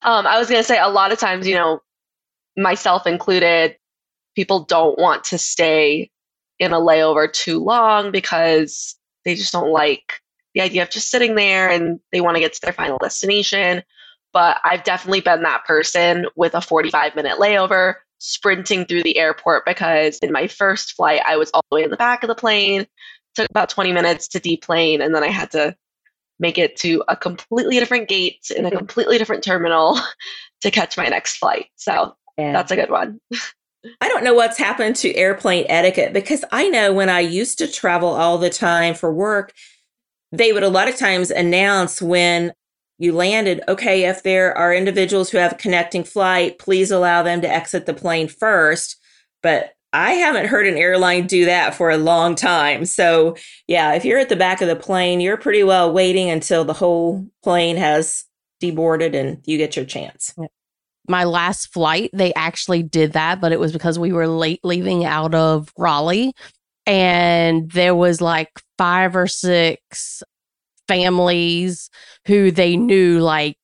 Um, 0.01 0.27
I 0.27 0.39
was 0.39 0.49
gonna 0.49 0.63
say 0.63 0.79
a 0.79 0.89
lot 0.89 1.11
of 1.13 1.19
times, 1.19 1.47
you 1.47 1.55
know, 1.55 1.79
myself 2.57 3.07
included, 3.07 3.77
people 4.35 4.65
don't 4.65 4.97
want 4.99 5.25
to 5.25 5.37
stay 5.37 6.11
in 6.59 6.73
a 6.73 6.79
layover 6.79 7.31
too 7.31 7.59
long 7.63 8.11
because 8.11 8.95
they 9.25 9.35
just 9.35 9.51
don't 9.53 9.71
like 9.71 10.21
the 10.53 10.61
idea 10.61 10.83
of 10.83 10.89
just 10.89 11.09
sitting 11.09 11.35
there 11.35 11.69
and 11.69 11.99
they 12.11 12.21
want 12.21 12.35
to 12.35 12.41
get 12.41 12.53
to 12.53 12.61
their 12.61 12.73
final 12.73 12.97
destination. 12.97 13.83
But 14.33 14.59
I've 14.63 14.83
definitely 14.83 15.21
been 15.21 15.43
that 15.43 15.65
person 15.65 16.25
with 16.35 16.55
a 16.55 16.61
45 16.61 17.15
minute 17.15 17.37
layover 17.39 17.95
sprinting 18.19 18.85
through 18.85 19.03
the 19.03 19.17
airport 19.17 19.65
because 19.65 20.17
in 20.19 20.31
my 20.31 20.47
first 20.47 20.93
flight, 20.93 21.21
I 21.25 21.37
was 21.37 21.51
all 21.53 21.63
the 21.69 21.75
way 21.75 21.83
in 21.83 21.89
the 21.91 21.97
back 21.97 22.23
of 22.23 22.29
the 22.29 22.35
plane. 22.35 22.87
took 23.35 23.49
about 23.49 23.69
20 23.69 23.91
minutes 23.91 24.27
to 24.29 24.39
deplane, 24.39 25.01
and 25.01 25.13
then 25.13 25.23
I 25.23 25.29
had 25.29 25.51
to 25.51 25.75
make 26.39 26.57
it 26.57 26.75
to 26.77 27.03
a 27.07 27.15
completely 27.15 27.79
different 27.79 28.07
gate 28.07 28.51
in 28.55 28.65
a 28.65 28.71
completely 28.71 29.17
different 29.17 29.43
terminal 29.43 29.99
to 30.61 30.71
catch 30.71 30.97
my 30.97 31.07
next 31.07 31.37
flight. 31.37 31.67
So 31.75 32.15
Yeah. 32.37 32.53
that's 32.53 32.71
a 32.71 32.75
good 32.75 32.89
one. 32.89 33.19
I 33.99 34.07
don't 34.07 34.23
know 34.23 34.33
what's 34.33 34.57
happened 34.57 34.95
to 34.97 35.13
airplane 35.15 35.65
etiquette 35.67 36.13
because 36.13 36.45
I 36.51 36.69
know 36.69 36.93
when 36.93 37.09
I 37.09 37.19
used 37.19 37.57
to 37.57 37.67
travel 37.67 38.09
all 38.09 38.37
the 38.37 38.49
time 38.49 38.93
for 38.95 39.13
work, 39.13 39.53
they 40.31 40.53
would 40.53 40.63
a 40.63 40.69
lot 40.69 40.87
of 40.87 40.95
times 40.95 41.31
announce 41.31 42.01
when 42.01 42.53
you 42.97 43.11
landed, 43.11 43.61
okay, 43.67 44.05
if 44.05 44.23
there 44.23 44.57
are 44.57 44.73
individuals 44.73 45.29
who 45.29 45.37
have 45.37 45.53
a 45.53 45.57
connecting 45.57 46.03
flight, 46.03 46.59
please 46.59 46.91
allow 46.91 47.21
them 47.23 47.41
to 47.41 47.49
exit 47.49 47.85
the 47.85 47.93
plane 47.93 48.27
first. 48.27 48.97
But 49.41 49.73
I 49.91 50.13
haven't 50.13 50.47
heard 50.47 50.65
an 50.65 50.77
airline 50.77 51.27
do 51.27 51.45
that 51.45 51.75
for 51.75 51.91
a 51.91 51.97
long 51.97 52.35
time. 52.35 52.85
So, 52.85 53.35
yeah, 53.67 53.93
if 53.93 54.05
you're 54.05 54.19
at 54.19 54.29
the 54.29 54.35
back 54.35 54.61
of 54.61 54.67
the 54.67 54.75
plane, 54.75 55.21
you're 55.21 55.37
pretty 55.37 55.63
well 55.63 55.91
waiting 55.91 56.29
until 56.29 56.65
the 56.65 56.73
whole 56.73 57.27
plane 57.43 57.77
has 57.77 58.25
deboarded 58.61 59.13
and 59.15 59.39
you 59.45 59.57
get 59.57 59.75
your 59.75 59.85
chance. 59.85 60.33
My 61.07 61.23
last 61.25 61.71
flight, 61.73 62.09
they 62.13 62.33
actually 62.33 62.83
did 62.83 63.13
that, 63.13 63.41
but 63.41 63.51
it 63.51 63.59
was 63.59 63.73
because 63.73 63.99
we 63.99 64.11
were 64.13 64.27
late 64.27 64.61
leaving 64.63 65.05
out 65.05 65.35
of 65.35 65.71
Raleigh. 65.77 66.33
And 66.85 67.71
there 67.71 67.95
was 67.95 68.21
like 68.21 68.49
five 68.77 69.15
or 69.15 69.27
six 69.27 70.23
families 70.87 71.89
who 72.27 72.51
they 72.51 72.75
knew 72.75 73.19
like 73.19 73.55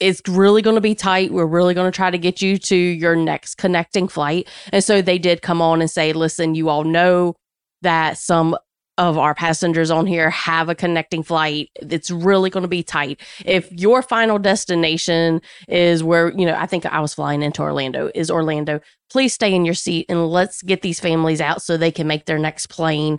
it's 0.00 0.22
really 0.28 0.62
going 0.62 0.74
to 0.74 0.80
be 0.80 0.94
tight. 0.96 1.32
We're 1.32 1.46
really 1.46 1.74
going 1.74 1.90
to 1.90 1.94
try 1.94 2.10
to 2.10 2.18
get 2.18 2.42
you 2.42 2.58
to 2.58 2.76
your 2.76 3.14
next 3.14 3.54
connecting 3.54 4.08
flight. 4.08 4.48
And 4.72 4.82
so 4.82 5.00
they 5.00 5.18
did 5.18 5.42
come 5.42 5.62
on 5.62 5.80
and 5.80 5.90
say, 5.90 6.12
listen, 6.12 6.56
you 6.56 6.68
all 6.68 6.82
know 6.82 7.36
that 7.82 8.18
some 8.18 8.56
of 8.98 9.16
our 9.16 9.34
passengers 9.34 9.90
on 9.90 10.06
here 10.06 10.28
have 10.30 10.68
a 10.68 10.74
connecting 10.74 11.22
flight. 11.22 11.70
It's 11.76 12.10
really 12.10 12.50
going 12.50 12.62
to 12.62 12.68
be 12.68 12.82
tight. 12.82 13.20
If 13.44 13.72
your 13.72 14.02
final 14.02 14.38
destination 14.38 15.40
is 15.66 16.04
where, 16.04 16.30
you 16.32 16.44
know, 16.44 16.54
I 16.54 16.66
think 16.66 16.84
I 16.84 17.00
was 17.00 17.14
flying 17.14 17.42
into 17.42 17.62
Orlando, 17.62 18.10
is 18.14 18.30
Orlando, 18.30 18.80
please 19.10 19.32
stay 19.32 19.54
in 19.54 19.64
your 19.64 19.74
seat 19.74 20.06
and 20.08 20.28
let's 20.28 20.62
get 20.62 20.82
these 20.82 21.00
families 21.00 21.40
out 21.40 21.62
so 21.62 21.76
they 21.76 21.90
can 21.90 22.06
make 22.06 22.26
their 22.26 22.38
next 22.38 22.66
plane. 22.66 23.18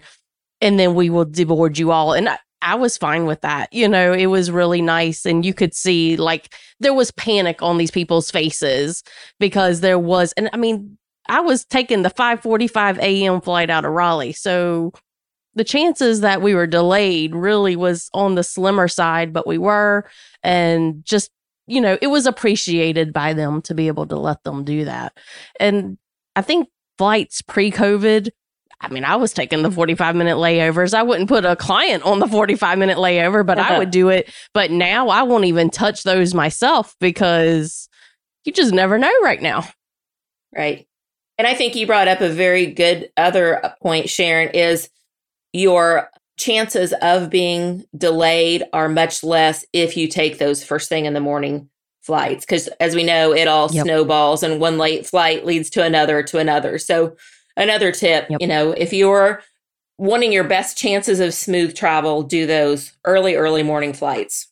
And 0.62 0.80
then 0.80 0.94
we 0.94 1.10
will 1.10 1.25
deboard 1.25 1.77
you 1.77 1.92
all. 1.92 2.13
And 2.13 2.30
I, 2.30 2.38
I 2.62 2.75
was 2.75 2.98
fine 2.98 3.25
with 3.25 3.42
that. 3.42 3.74
You 3.74 3.89
know, 3.89 4.13
it 4.13 4.27
was 4.27 4.51
really 4.51 4.82
nice. 4.82 5.25
And 5.25 5.46
you 5.46 5.53
could 5.53 5.74
see 5.74 6.15
like 6.18 6.53
there 6.80 6.94
was 6.94 7.12
panic 7.12 7.62
on 7.62 7.77
these 7.77 7.92
people's 7.92 8.32
faces 8.32 9.03
because 9.39 9.82
there 9.82 10.00
was, 10.00 10.34
and 10.34 10.50
I 10.53 10.58
mean, 10.58 10.98
I 11.27 11.39
was 11.39 11.65
taking 11.65 12.01
the 12.01 12.10
5:45 12.10 13.00
a.m. 13.00 13.42
flight 13.42 13.70
out 13.70 13.86
of 13.86 13.92
Raleigh. 13.92 14.34
So 14.34 14.94
the 15.56 15.64
chances 15.64 16.22
that 16.22 16.42
we 16.42 16.56
were 16.56 16.68
delayed 16.68 17.36
really 17.36 17.76
was 17.76 18.10
on 18.14 18.36
the 18.36 18.44
slimmer 18.44 18.88
side, 18.88 19.34
but 19.34 19.48
we 19.48 19.58
were 19.58 20.06
and 20.44 21.04
just 21.06 21.32
you 21.66 21.80
know, 21.80 21.98
it 22.02 22.08
was 22.08 22.26
appreciated 22.26 23.14
by 23.14 23.32
them 23.32 23.62
to 23.62 23.74
be 23.74 23.88
able 23.88 24.06
to 24.06 24.18
let 24.18 24.44
them 24.44 24.66
do 24.66 24.84
that. 24.84 25.18
And 25.62 25.98
I 26.36 26.42
think 26.42 26.68
flights 26.98 27.42
pre-COVID 27.42 28.32
I 28.84 28.90
mean, 28.90 29.06
I 29.06 29.16
was 29.16 29.32
taking 29.32 29.62
the 29.62 29.72
45 29.72 30.14
minute 30.14 30.36
layovers. 30.36 30.94
I 30.94 31.04
wouldn't 31.04 31.30
put 31.30 31.46
a 31.46 31.56
client 31.56 32.04
on 32.04 32.20
the 32.20 32.28
45 32.28 32.78
minute 32.78 32.98
layover, 32.98 33.46
but 33.46 33.58
I 33.58 33.80
would 33.80 33.92
do 33.92 34.10
it. 34.10 34.30
But 34.54 34.72
now 34.72 35.08
I 35.08 35.24
won't 35.24 35.46
even 35.46 35.70
touch 35.70 36.04
those 36.04 36.34
myself 36.34 36.94
because 37.00 37.88
you 38.44 38.52
just 38.52 38.74
never 38.74 38.98
know 38.98 39.14
right 39.24 39.42
now. 39.42 39.66
Right. 40.54 40.86
And 41.38 41.48
I 41.48 41.54
think 41.54 41.76
you 41.76 41.88
brought 41.88 42.10
up 42.10 42.20
a 42.20 42.30
very 42.30 42.68
good 42.68 43.10
other 43.16 43.74
point, 43.82 44.10
Sharon, 44.10 44.50
is 44.50 44.90
your 45.54 46.10
chances 46.38 46.94
of 47.02 47.30
being 47.30 47.86
delayed 47.96 48.64
are 48.74 48.90
much 48.90 49.24
less 49.24 49.66
if 49.72 49.96
you 49.96 50.08
take 50.08 50.40
those 50.40 50.64
first 50.64 50.90
thing 50.90 51.06
in 51.06 51.14
the 51.14 51.20
morning 51.20 51.70
flights. 52.02 52.46
Because 52.46 52.68
as 52.80 52.96
we 52.96 53.04
know, 53.04 53.34
it 53.34 53.48
all 53.48 53.72
yep. 53.72 53.86
snowballs 53.86 54.44
and 54.44 54.60
one 54.60 54.78
late 54.78 55.06
flight 55.06 55.46
leads 55.46 55.70
to 55.72 55.84
another 55.84 56.22
to 56.24 56.40
another. 56.40 56.78
So 56.78 57.16
another 57.56 57.92
tip, 57.92 58.28
yep. 58.30 58.42
you 58.42 58.48
know, 58.48 58.72
if 58.72 58.92
you're 58.92 59.42
wanting 59.98 60.34
your 60.34 60.44
best 60.44 60.78
chances 60.78 61.20
of 61.20 61.34
smooth 61.34 61.76
travel, 61.76 62.24
do 62.24 62.46
those 62.46 62.94
early, 63.06 63.36
early 63.36 63.64
morning 63.64 63.94
flights. 63.94 64.48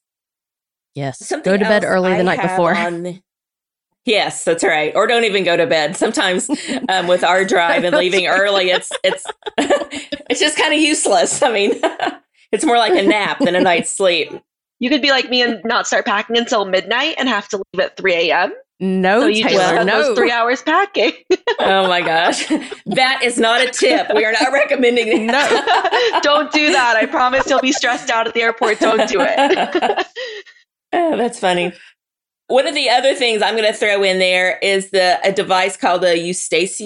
Yes. 0.93 1.19
Something 1.19 1.51
go 1.51 1.57
to 1.57 1.65
bed 1.65 1.83
early 1.83 2.15
the 2.15 2.23
night 2.23 2.41
before. 2.41 2.75
On, 2.75 3.21
yes, 4.05 4.43
that's 4.43 4.63
right. 4.63 4.93
Or 4.95 5.07
don't 5.07 5.23
even 5.23 5.43
go 5.43 5.57
to 5.57 5.65
bed. 5.67 5.95
Sometimes 5.95 6.49
um, 6.89 7.07
with 7.07 7.23
our 7.23 7.45
drive 7.45 7.83
and 7.83 7.95
leaving 7.95 8.27
early, 8.27 8.69
it's 8.69 8.89
it's 9.03 9.25
it's 9.57 10.39
just 10.39 10.57
kind 10.57 10.73
of 10.73 10.79
useless. 10.79 11.41
I 11.41 11.51
mean, 11.51 11.79
it's 12.51 12.65
more 12.65 12.77
like 12.77 12.93
a 12.93 13.07
nap 13.07 13.39
than 13.39 13.55
a 13.55 13.61
night's 13.61 13.95
sleep. 13.95 14.31
You 14.79 14.89
could 14.89 15.01
be 15.01 15.11
like 15.11 15.29
me 15.29 15.43
and 15.43 15.61
not 15.63 15.85
start 15.85 16.05
packing 16.05 16.37
until 16.37 16.65
midnight 16.65 17.15
and 17.17 17.29
have 17.29 17.47
to 17.49 17.57
leave 17.57 17.85
at 17.85 17.97
3 17.97 18.13
a.m. 18.13 18.53
No, 18.83 19.21
so 19.21 19.27
you 19.27 19.43
Taylor, 19.43 19.83
no. 19.83 20.15
three 20.15 20.31
hours 20.31 20.63
packing. 20.63 21.11
oh 21.59 21.87
my 21.87 22.01
gosh, 22.01 22.47
that 22.87 23.21
is 23.23 23.37
not 23.37 23.61
a 23.61 23.69
tip. 23.69 24.07
We 24.15 24.25
are 24.25 24.31
not 24.31 24.51
recommending 24.51 25.27
that. 25.27 26.11
No, 26.13 26.19
don't 26.21 26.51
do 26.51 26.71
that. 26.71 26.95
I 26.95 27.05
promise 27.05 27.47
you'll 27.47 27.61
be 27.61 27.73
stressed 27.73 28.09
out 28.09 28.25
at 28.25 28.33
the 28.33 28.41
airport. 28.41 28.79
Don't 28.79 29.07
do 29.07 29.19
it. 29.21 30.07
oh, 30.93 31.15
that's 31.15 31.39
funny. 31.39 31.73
One 32.51 32.67
of 32.67 32.75
the 32.75 32.89
other 32.89 33.15
things 33.15 33.41
I'm 33.41 33.55
going 33.55 33.71
to 33.71 33.77
throw 33.77 34.03
in 34.03 34.19
there 34.19 34.57
is 34.61 34.91
the 34.91 35.19
a 35.23 35.31
device 35.31 35.77
called 35.77 36.01
the 36.01 36.17
Eustace 36.17 36.81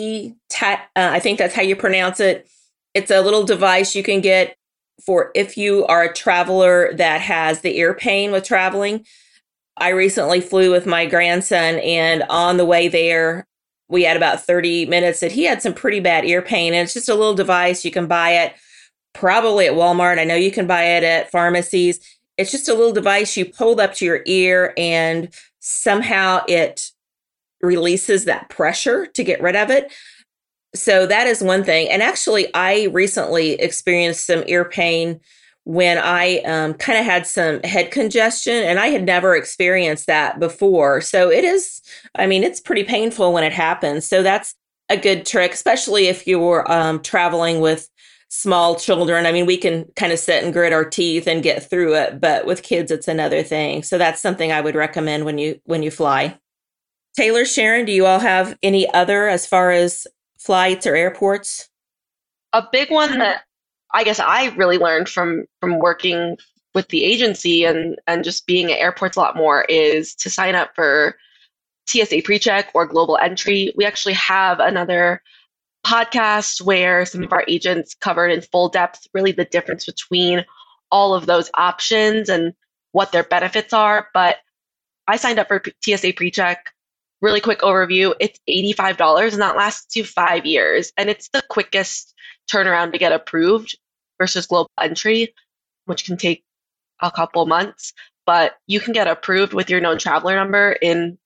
Tat. 0.49 0.89
Uh, 0.95 1.09
I 1.11 1.19
think 1.19 1.39
that's 1.39 1.55
how 1.55 1.61
you 1.63 1.75
pronounce 1.75 2.19
it. 2.19 2.47
It's 2.93 3.11
a 3.11 3.21
little 3.21 3.43
device 3.43 3.95
you 3.95 4.03
can 4.03 4.21
get 4.21 4.55
for 5.05 5.31
if 5.35 5.57
you 5.57 5.85
are 5.87 6.03
a 6.03 6.13
traveler 6.13 6.93
that 6.93 7.19
has 7.21 7.61
the 7.61 7.77
ear 7.77 7.93
pain 7.93 8.31
with 8.31 8.45
traveling 8.45 9.05
I 9.77 9.89
recently 9.89 10.39
flew 10.39 10.71
with 10.71 10.85
my 10.85 11.05
grandson, 11.05 11.79
and 11.79 12.23
on 12.29 12.57
the 12.57 12.65
way 12.65 12.87
there, 12.87 13.45
we 13.89 14.03
had 14.03 14.17
about 14.17 14.45
30 14.45 14.85
minutes 14.85 15.19
that 15.19 15.33
he 15.33 15.43
had 15.43 15.61
some 15.61 15.73
pretty 15.73 15.99
bad 15.99 16.25
ear 16.25 16.41
pain. 16.41 16.73
And 16.73 16.83
it's 16.83 16.93
just 16.93 17.09
a 17.09 17.15
little 17.15 17.35
device. 17.35 17.83
You 17.83 17.91
can 17.91 18.07
buy 18.07 18.31
it 18.31 18.53
probably 19.13 19.67
at 19.67 19.73
Walmart. 19.73 20.17
I 20.17 20.23
know 20.23 20.35
you 20.35 20.51
can 20.51 20.65
buy 20.65 20.83
it 20.83 21.03
at 21.03 21.29
pharmacies. 21.29 21.99
It's 22.37 22.51
just 22.51 22.69
a 22.69 22.73
little 22.73 22.93
device 22.93 23.35
you 23.37 23.45
pull 23.45 23.79
up 23.79 23.93
to 23.95 24.05
your 24.05 24.21
ear, 24.25 24.73
and 24.77 25.33
somehow 25.67 26.43
it 26.47 26.91
releases 27.61 28.25
that 28.25 28.49
pressure 28.49 29.07
to 29.07 29.23
get 29.23 29.41
rid 29.41 29.55
of 29.55 29.71
it. 29.71 29.91
So 30.75 31.07
that 31.07 31.25
is 31.25 31.41
one 31.41 31.63
thing. 31.63 31.89
And 31.89 32.03
actually, 32.03 32.53
I 32.53 32.89
recently 32.91 33.53
experienced 33.53 34.27
some 34.27 34.43
ear 34.45 34.65
pain 34.65 35.19
when 35.63 35.97
I 35.97 36.39
um, 36.41 36.75
kind 36.75 36.99
of 36.99 37.05
had 37.05 37.25
some 37.25 37.59
head 37.63 37.89
congestion, 37.89 38.53
and 38.53 38.77
I 38.77 38.87
had 38.87 39.03
never 39.03 39.35
experienced 39.35 40.05
that 40.05 40.39
before. 40.39 41.01
So 41.01 41.31
it 41.31 41.43
is, 41.43 41.81
I 42.13 42.27
mean, 42.27 42.43
it's 42.43 42.61
pretty 42.61 42.83
painful 42.83 43.33
when 43.33 43.43
it 43.43 43.53
happens. 43.53 44.05
So 44.05 44.21
that's 44.21 44.53
a 44.89 44.97
good 44.97 45.25
trick, 45.25 45.53
especially 45.53 46.05
if 46.05 46.27
you're 46.27 46.71
um, 46.71 47.01
traveling 47.01 47.59
with 47.59 47.89
small 48.29 48.75
children. 48.75 49.25
I 49.25 49.31
mean, 49.31 49.45
we 49.45 49.57
can 49.57 49.85
kind 49.95 50.11
of 50.11 50.19
sit 50.19 50.43
and 50.43 50.53
grit 50.53 50.73
our 50.73 50.85
teeth 50.85 51.27
and 51.27 51.43
get 51.43 51.69
through 51.69 51.95
it, 51.95 52.19
but 52.19 52.45
with 52.45 52.63
kids, 52.63 52.91
it's 52.91 53.07
another 53.07 53.43
thing. 53.43 53.83
So 53.83 53.97
that's 53.97 54.21
something 54.21 54.51
I 54.51 54.61
would 54.61 54.75
recommend 54.75 55.25
when 55.25 55.37
you 55.37 55.59
when 55.65 55.83
you 55.83 55.91
fly. 55.91 56.37
Taylor, 57.15 57.45
Sharon, 57.45 57.85
do 57.85 57.93
you 57.93 58.05
all 58.05 58.19
have 58.19 58.57
any 58.61 58.91
other 58.93 59.27
as 59.27 59.47
far 59.47 59.71
as 59.71 60.05
flights 60.37 60.85
or 60.85 60.95
airports? 60.95 61.69
A 62.51 62.67
big 62.71 62.91
one 62.91 63.09
mm-hmm. 63.09 63.19
that 63.19 63.43
I 63.93 64.03
guess 64.03 64.19
I 64.19 64.47
really 64.55 64.77
learned 64.77 65.07
from 65.07 65.45
from 65.61 65.79
working 65.79 66.37
with 66.73 66.89
the 66.89 67.03
agency 67.03 67.63
and 67.63 67.97
and 68.07 68.23
just 68.23 68.45
being 68.45 68.71
at 68.71 68.79
airports 68.79 69.15
a 69.15 69.21
lot 69.21 69.37
more 69.37 69.63
is 69.63 70.13
to 70.15 70.29
sign 70.29 70.55
up 70.55 70.71
for 70.75 71.15
TSA 71.87 72.21
PreCheck 72.23 72.65
or 72.73 72.85
Global 72.85 73.17
Entry. 73.17 73.73
We 73.77 73.85
actually 73.85 74.15
have 74.15 74.59
another 74.59 75.21
podcast 75.85 76.61
where 76.61 77.05
some 77.05 77.23
of 77.23 77.31
our 77.31 77.43
agents 77.47 77.93
covered 77.93 78.31
in 78.31 78.41
full 78.41 78.69
depth 78.69 79.07
really 79.13 79.31
the 79.31 79.45
difference 79.45 79.85
between 79.85 80.43
all 80.91 81.13
of 81.13 81.25
those 81.25 81.49
options 81.55 82.29
and 82.29 82.53
what 82.91 83.11
their 83.11 83.23
benefits 83.23 83.73
are. 83.73 84.07
But 84.13 84.37
I 85.07 85.17
signed 85.17 85.39
up 85.39 85.47
for 85.47 85.61
TSA 85.83 86.13
PreCheck. 86.13 86.57
Really 87.21 87.41
quick 87.41 87.59
overview 87.59 88.13
it's 88.19 88.39
$85 88.49 89.33
and 89.33 89.41
that 89.41 89.55
lasts 89.55 89.95
you 89.95 90.03
five 90.03 90.45
years. 90.45 90.91
And 90.97 91.09
it's 91.09 91.29
the 91.29 91.43
quickest 91.49 92.13
turnaround 92.51 92.91
to 92.91 92.97
get 92.97 93.11
approved 93.11 93.77
versus 94.19 94.47
global 94.47 94.69
entry, 94.81 95.33
which 95.85 96.05
can 96.05 96.17
take 96.17 96.43
a 97.01 97.11
couple 97.11 97.45
months, 97.45 97.93
but 98.25 98.55
you 98.67 98.79
can 98.79 98.93
get 98.93 99.07
approved 99.07 99.53
with 99.53 99.69
your 99.69 99.81
known 99.81 99.97
traveler 99.97 100.35
number 100.35 100.71
in 100.81 101.17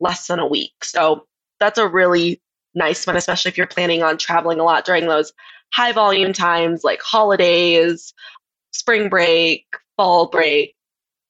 less 0.00 0.26
than 0.26 0.38
a 0.38 0.46
week. 0.46 0.72
So 0.82 1.26
that's 1.60 1.78
a 1.78 1.88
really 1.88 2.40
nice 2.74 3.06
one, 3.06 3.16
especially 3.16 3.50
if 3.50 3.58
you're 3.58 3.66
planning 3.66 4.02
on 4.02 4.18
traveling 4.18 4.60
a 4.60 4.64
lot 4.64 4.84
during 4.84 5.06
those 5.06 5.32
high 5.72 5.92
volume 5.92 6.32
times 6.32 6.84
like 6.84 7.00
holidays, 7.02 8.12
spring 8.72 9.08
break, 9.08 9.66
fall 9.96 10.28
break, 10.28 10.74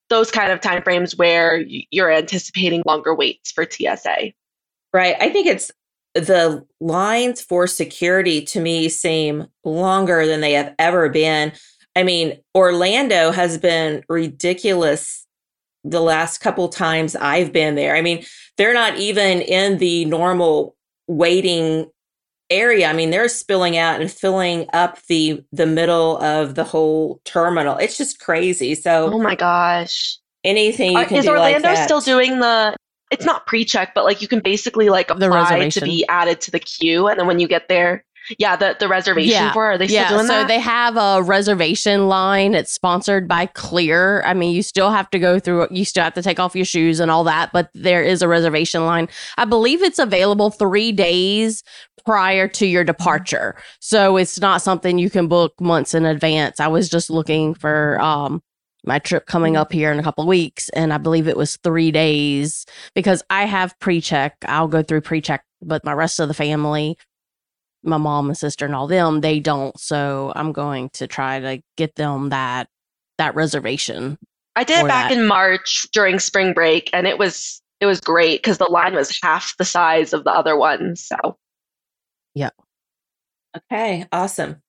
those 0.09 0.30
kind 0.30 0.52
of 0.52 0.61
timeframes 0.61 1.18
where 1.18 1.64
you're 1.90 2.12
anticipating 2.12 2.83
longer 2.87 3.14
waits 3.14 3.52
for 3.52 3.66
TSA. 3.68 4.33
Right. 4.92 5.16
I 5.21 5.30
think 5.30 5.47
it's 5.47 5.71
the 6.14 6.64
lines 6.80 7.42
for 7.42 7.66
security 7.66 8.42
to 8.42 8.61
me 8.61 8.88
seem 8.88 9.47
longer 9.64 10.26
than 10.26 10.40
they 10.40 10.52
have 10.52 10.75
ever 10.78 11.09
been. 11.09 11.52
I 11.95 12.02
mean, 12.02 12.38
Orlando 12.54 13.30
has 13.33 13.59
been 13.59 14.02
ridiculous 14.09 15.26
the 15.85 16.00
last 16.00 16.38
couple 16.38 16.68
times 16.68 17.14
I've 17.16 17.52
been 17.52 17.75
there. 17.75 17.97
I 17.97 18.02
mean, 18.02 18.25
they're 18.57 18.75
not 18.75 18.97
even 18.97 19.40
in 19.42 19.78
the 19.78 20.04
normal 20.07 20.76
waiting 21.09 21.91
area. 22.50 22.88
I 22.88 22.93
mean, 22.93 23.11
they're 23.11 23.29
spilling 23.29 23.77
out 23.77 24.00
and 24.00 24.11
filling 24.11 24.67
up 24.73 24.99
the 25.09 25.45
the 25.53 25.67
middle 25.67 26.19
of 26.19 26.55
the 26.55 26.65
whole 26.65 27.21
terminal. 27.25 27.77
It's 27.77 27.99
just 27.99 28.21
crazy. 28.21 28.75
So, 28.75 29.12
oh 29.12 29.19
my 29.19 29.35
gosh, 29.35 30.19
anything 30.45 30.97
you 30.97 31.05
can 31.07 31.19
Is 31.19 31.25
do 31.25 31.31
Orlando 31.31 31.69
like 31.69 31.79
still 31.79 32.00
doing 32.00 32.41
the 32.41 32.77
it's 33.11 33.25
not 33.25 33.47
pre-check, 33.47 33.95
but 33.95 34.05
like 34.05 34.21
you 34.21 34.29
can 34.29 34.41
basically 34.41 34.91
like 34.91 35.11
apply 35.11 35.69
to 35.71 35.81
be 35.81 36.05
added 36.09 36.41
to 36.43 36.50
the 36.50 36.61
queue, 36.61 37.09
and 37.09 37.19
then 37.19 37.27
when 37.27 37.38
you 37.38 37.49
get 37.49 37.69
there, 37.69 38.05
yeah, 38.38 38.56
the, 38.56 38.76
the 38.78 38.88
reservation 38.88 39.30
Yeah. 39.32 39.52
for? 39.52 39.73
Are 39.73 39.78
they 39.78 39.87
still 39.87 40.02
yeah, 40.02 40.08
doing 40.11 40.23
so 40.26 40.35
that? 40.35 40.49
they 40.49 40.58
have 40.61 40.97
a 40.97 41.23
reservation 41.23 42.08
line. 42.08 42.54
It's 42.54 42.73
sponsored 42.73 43.26
by 43.28 43.47
Clear. 43.47 44.23
I 44.25 44.35
mean, 44.35 44.54
you 44.54 44.62
still 44.62 44.90
have 44.90 45.08
to 45.11 45.18
go 45.18 45.38
through. 45.38 45.68
You 45.70 45.85
still 45.85 46.04
have 46.04 46.14
to 46.14 46.23
take 46.23 46.38
off 46.38 46.54
your 46.54 46.64
shoes 46.64 47.00
and 47.00 47.11
all 47.11 47.25
that, 47.25 47.50
but 47.52 47.70
there 47.75 48.02
is 48.02 48.23
a 48.23 48.28
reservation 48.28 48.85
line. 48.85 49.08
I 49.37 49.44
believe 49.44 49.82
it's 49.82 49.99
available 49.99 50.50
three 50.50 50.92
days 50.92 51.62
prior 52.04 52.49
to 52.49 52.66
your 52.66 52.85
departure, 52.85 53.56
so 53.80 54.16
it's 54.16 54.40
not 54.40 54.62
something 54.62 54.99
you 54.99 55.11
can 55.11 55.28
book 55.28 55.52
months 55.61 55.94
in 55.94 56.04
advance. 56.06 56.61
I 56.61 56.68
was 56.68 56.88
just 56.88 57.11
looking 57.11 57.54
for 57.54 58.00
um 58.00 58.42
my 58.85 58.99
trip 58.99 59.26
coming 59.26 59.56
up 59.56 59.73
here 59.73 59.92
in 59.92 59.99
a 59.99 60.02
couple 60.02 60.23
of 60.23 60.28
weeks, 60.28 60.68
and 60.70 60.92
I 60.92 60.99
believe 60.99 61.28
it 61.28 61.37
was 61.37 61.56
three 61.58 61.90
days 61.90 62.64
because 62.94 63.23
I 63.28 63.44
have 63.44 63.78
pre-check. 63.80 64.37
I'll 64.47 64.68
go 64.68 64.82
through 64.82 65.02
pre-check, 65.02 65.44
but 65.61 65.85
my 65.85 65.92
rest 65.92 66.20
of 66.20 66.28
the 66.28 66.35
family 66.35 66.97
my 67.88 67.97
mom 67.97 68.28
and 68.28 68.37
sister 68.37 68.64
and 68.64 68.75
all 68.75 68.87
them 68.87 69.21
they 69.21 69.40
don't 69.40 69.78
so 69.78 70.33
i'm 70.37 70.52
going 70.52 70.88
to 70.90 71.07
try 71.07 71.40
to 71.40 71.61
get 71.76 71.95
them 71.97 72.28
that 72.28 72.68
that 73.18 73.35
reservation 73.35 74.18
I 74.59 74.64
did 74.64 74.80
it 74.80 74.88
back 74.88 75.11
that. 75.11 75.16
in 75.16 75.25
March 75.25 75.87
during 75.92 76.18
spring 76.18 76.52
break, 76.52 76.90
and 76.92 77.07
it 77.07 77.16
was 77.16 77.62
it 77.80 77.87
was 77.87 78.00
great 78.00 78.42
because 78.42 78.59
the 78.59 78.64
line 78.64 78.92
was 78.92 79.16
half 79.23 79.57
the 79.57 79.64
size 79.64 80.12
of 80.12 80.25
the 80.25 80.33
other 80.33 80.57
ones. 80.57 81.00
So 81.07 81.38
yeah. 82.35 82.50
Okay, 83.57 84.04
awesome. 84.11 84.61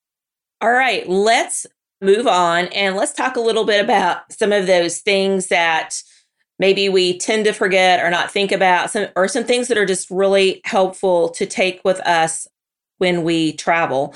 All 0.62 0.72
right, 0.72 1.10
let's 1.10 1.66
move 2.02 2.28
on 2.28 2.68
and 2.68 2.96
let's 2.96 3.14
talk 3.14 3.36
a 3.36 3.42
little 3.42 3.66
bit 3.66 3.84
about 3.84 4.32
some 4.32 4.52
of 4.52 4.68
those 4.68 5.00
things 5.00 5.48
that 5.48 6.04
maybe 6.60 6.88
we 6.88 7.18
tend 7.18 7.46
to 7.46 7.52
forget 7.52 8.06
or 8.06 8.12
not 8.12 8.30
think 8.30 8.52
about 8.52 8.92
some 8.92 9.08
or 9.16 9.28
some 9.28 9.44
things 9.44 9.70
that 9.70 9.78
are 9.78 9.88
just 9.88 10.12
really 10.12 10.62
helpful 10.66 11.30
to 11.30 11.48
take 11.48 11.82
with 11.84 12.00
us 12.02 12.48
when 13.00 13.24
we 13.24 13.54
travel. 13.54 14.16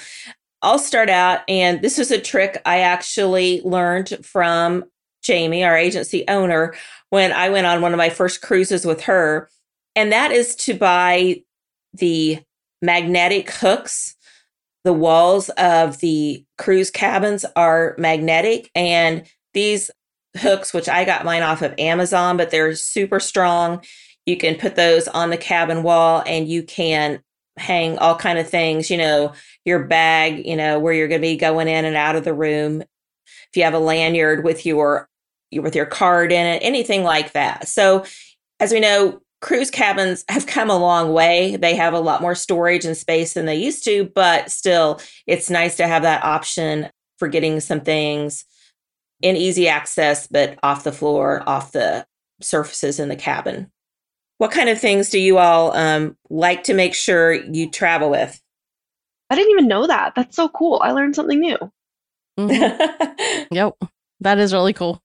I'll 0.61 0.79
start 0.79 1.09
out 1.09 1.41
and 1.49 1.81
this 1.81 1.99
is 1.99 2.11
a 2.11 2.21
trick 2.21 2.61
I 2.65 2.79
actually 2.79 3.61
learned 3.65 4.17
from 4.23 4.85
Jamie, 5.21 5.63
our 5.63 5.77
agency 5.77 6.23
owner, 6.27 6.73
when 7.09 7.31
I 7.31 7.49
went 7.49 7.67
on 7.67 7.81
one 7.81 7.93
of 7.93 7.97
my 7.97 8.09
first 8.09 8.41
cruises 8.41 8.85
with 8.85 9.01
her, 9.03 9.49
and 9.95 10.11
that 10.11 10.31
is 10.31 10.55
to 10.55 10.73
buy 10.73 11.43
the 11.93 12.39
magnetic 12.81 13.49
hooks 13.49 14.15
the 14.83 14.93
walls 14.93 15.49
of 15.49 15.99
the 15.99 16.43
cruise 16.57 16.91
cabins 16.91 17.45
are 17.55 17.95
magnetic 17.97 18.69
and 18.75 19.23
these 19.53 19.89
hooks 20.37 20.73
which 20.73 20.89
i 20.89 21.05
got 21.05 21.25
mine 21.25 21.43
off 21.43 21.61
of 21.61 21.73
amazon 21.77 22.37
but 22.37 22.51
they're 22.51 22.75
super 22.75 23.19
strong 23.19 23.83
you 24.25 24.35
can 24.35 24.55
put 24.55 24.75
those 24.75 25.07
on 25.07 25.29
the 25.29 25.37
cabin 25.37 25.83
wall 25.83 26.23
and 26.25 26.47
you 26.47 26.63
can 26.63 27.21
hang 27.57 27.97
all 27.99 28.15
kind 28.15 28.39
of 28.39 28.49
things 28.49 28.89
you 28.89 28.97
know 28.97 29.31
your 29.65 29.83
bag 29.83 30.45
you 30.45 30.55
know 30.55 30.79
where 30.79 30.93
you're 30.93 31.07
going 31.07 31.21
to 31.21 31.27
be 31.27 31.37
going 31.37 31.67
in 31.67 31.85
and 31.85 31.95
out 31.95 32.15
of 32.15 32.23
the 32.23 32.33
room 32.33 32.81
if 32.81 33.55
you 33.55 33.63
have 33.63 33.75
a 33.75 33.79
lanyard 33.79 34.43
with 34.43 34.65
your 34.65 35.07
with 35.53 35.75
your 35.75 35.85
card 35.85 36.31
in 36.31 36.45
it 36.45 36.59
anything 36.63 37.03
like 37.03 37.33
that 37.33 37.67
so 37.67 38.03
as 38.59 38.71
we 38.71 38.79
know 38.79 39.21
cruise 39.43 39.69
cabins 39.69 40.25
have 40.29 40.47
come 40.47 40.71
a 40.71 40.77
long 40.77 41.13
way. 41.13 41.57
They 41.57 41.75
have 41.75 41.93
a 41.93 41.99
lot 41.99 42.21
more 42.21 42.33
storage 42.33 42.85
and 42.85 42.97
space 42.97 43.33
than 43.33 43.45
they 43.45 43.57
used 43.57 43.83
to, 43.83 44.05
but 44.15 44.49
still, 44.49 44.99
it's 45.27 45.51
nice 45.51 45.77
to 45.77 45.87
have 45.87 46.01
that 46.01 46.23
option 46.23 46.89
for 47.19 47.27
getting 47.27 47.59
some 47.59 47.81
things 47.81 48.45
in 49.21 49.35
easy 49.35 49.67
access, 49.67 50.27
but 50.27 50.57
off 50.63 50.83
the 50.83 50.91
floor, 50.91 51.43
off 51.45 51.71
the 51.73 52.05
surfaces 52.41 52.99
in 52.99 53.09
the 53.09 53.15
cabin. 53.15 53.71
What 54.43 54.51
kind 54.51 54.67
of 54.67 54.77
things 54.77 55.07
do 55.09 55.19
you 55.19 55.37
all 55.37 55.71
um, 55.71 56.17
like 56.29 56.63
to 56.63 56.73
make 56.73 56.93
sure 56.93 57.31
you 57.31 57.71
travel 57.71 58.09
with? 58.09 58.41
I 59.29 59.35
didn't 59.35 59.51
even 59.51 59.69
know 59.69 59.87
that. 59.87 60.15
That's 60.17 60.35
so 60.35 60.49
cool. 60.49 60.81
I 60.83 60.91
learned 60.91 61.15
something 61.15 61.39
new. 61.39 61.57
Mhm. 62.37 63.47
yep 63.51 63.75
that 64.19 64.39
is 64.39 64.53
really 64.53 64.73
cool 64.73 65.02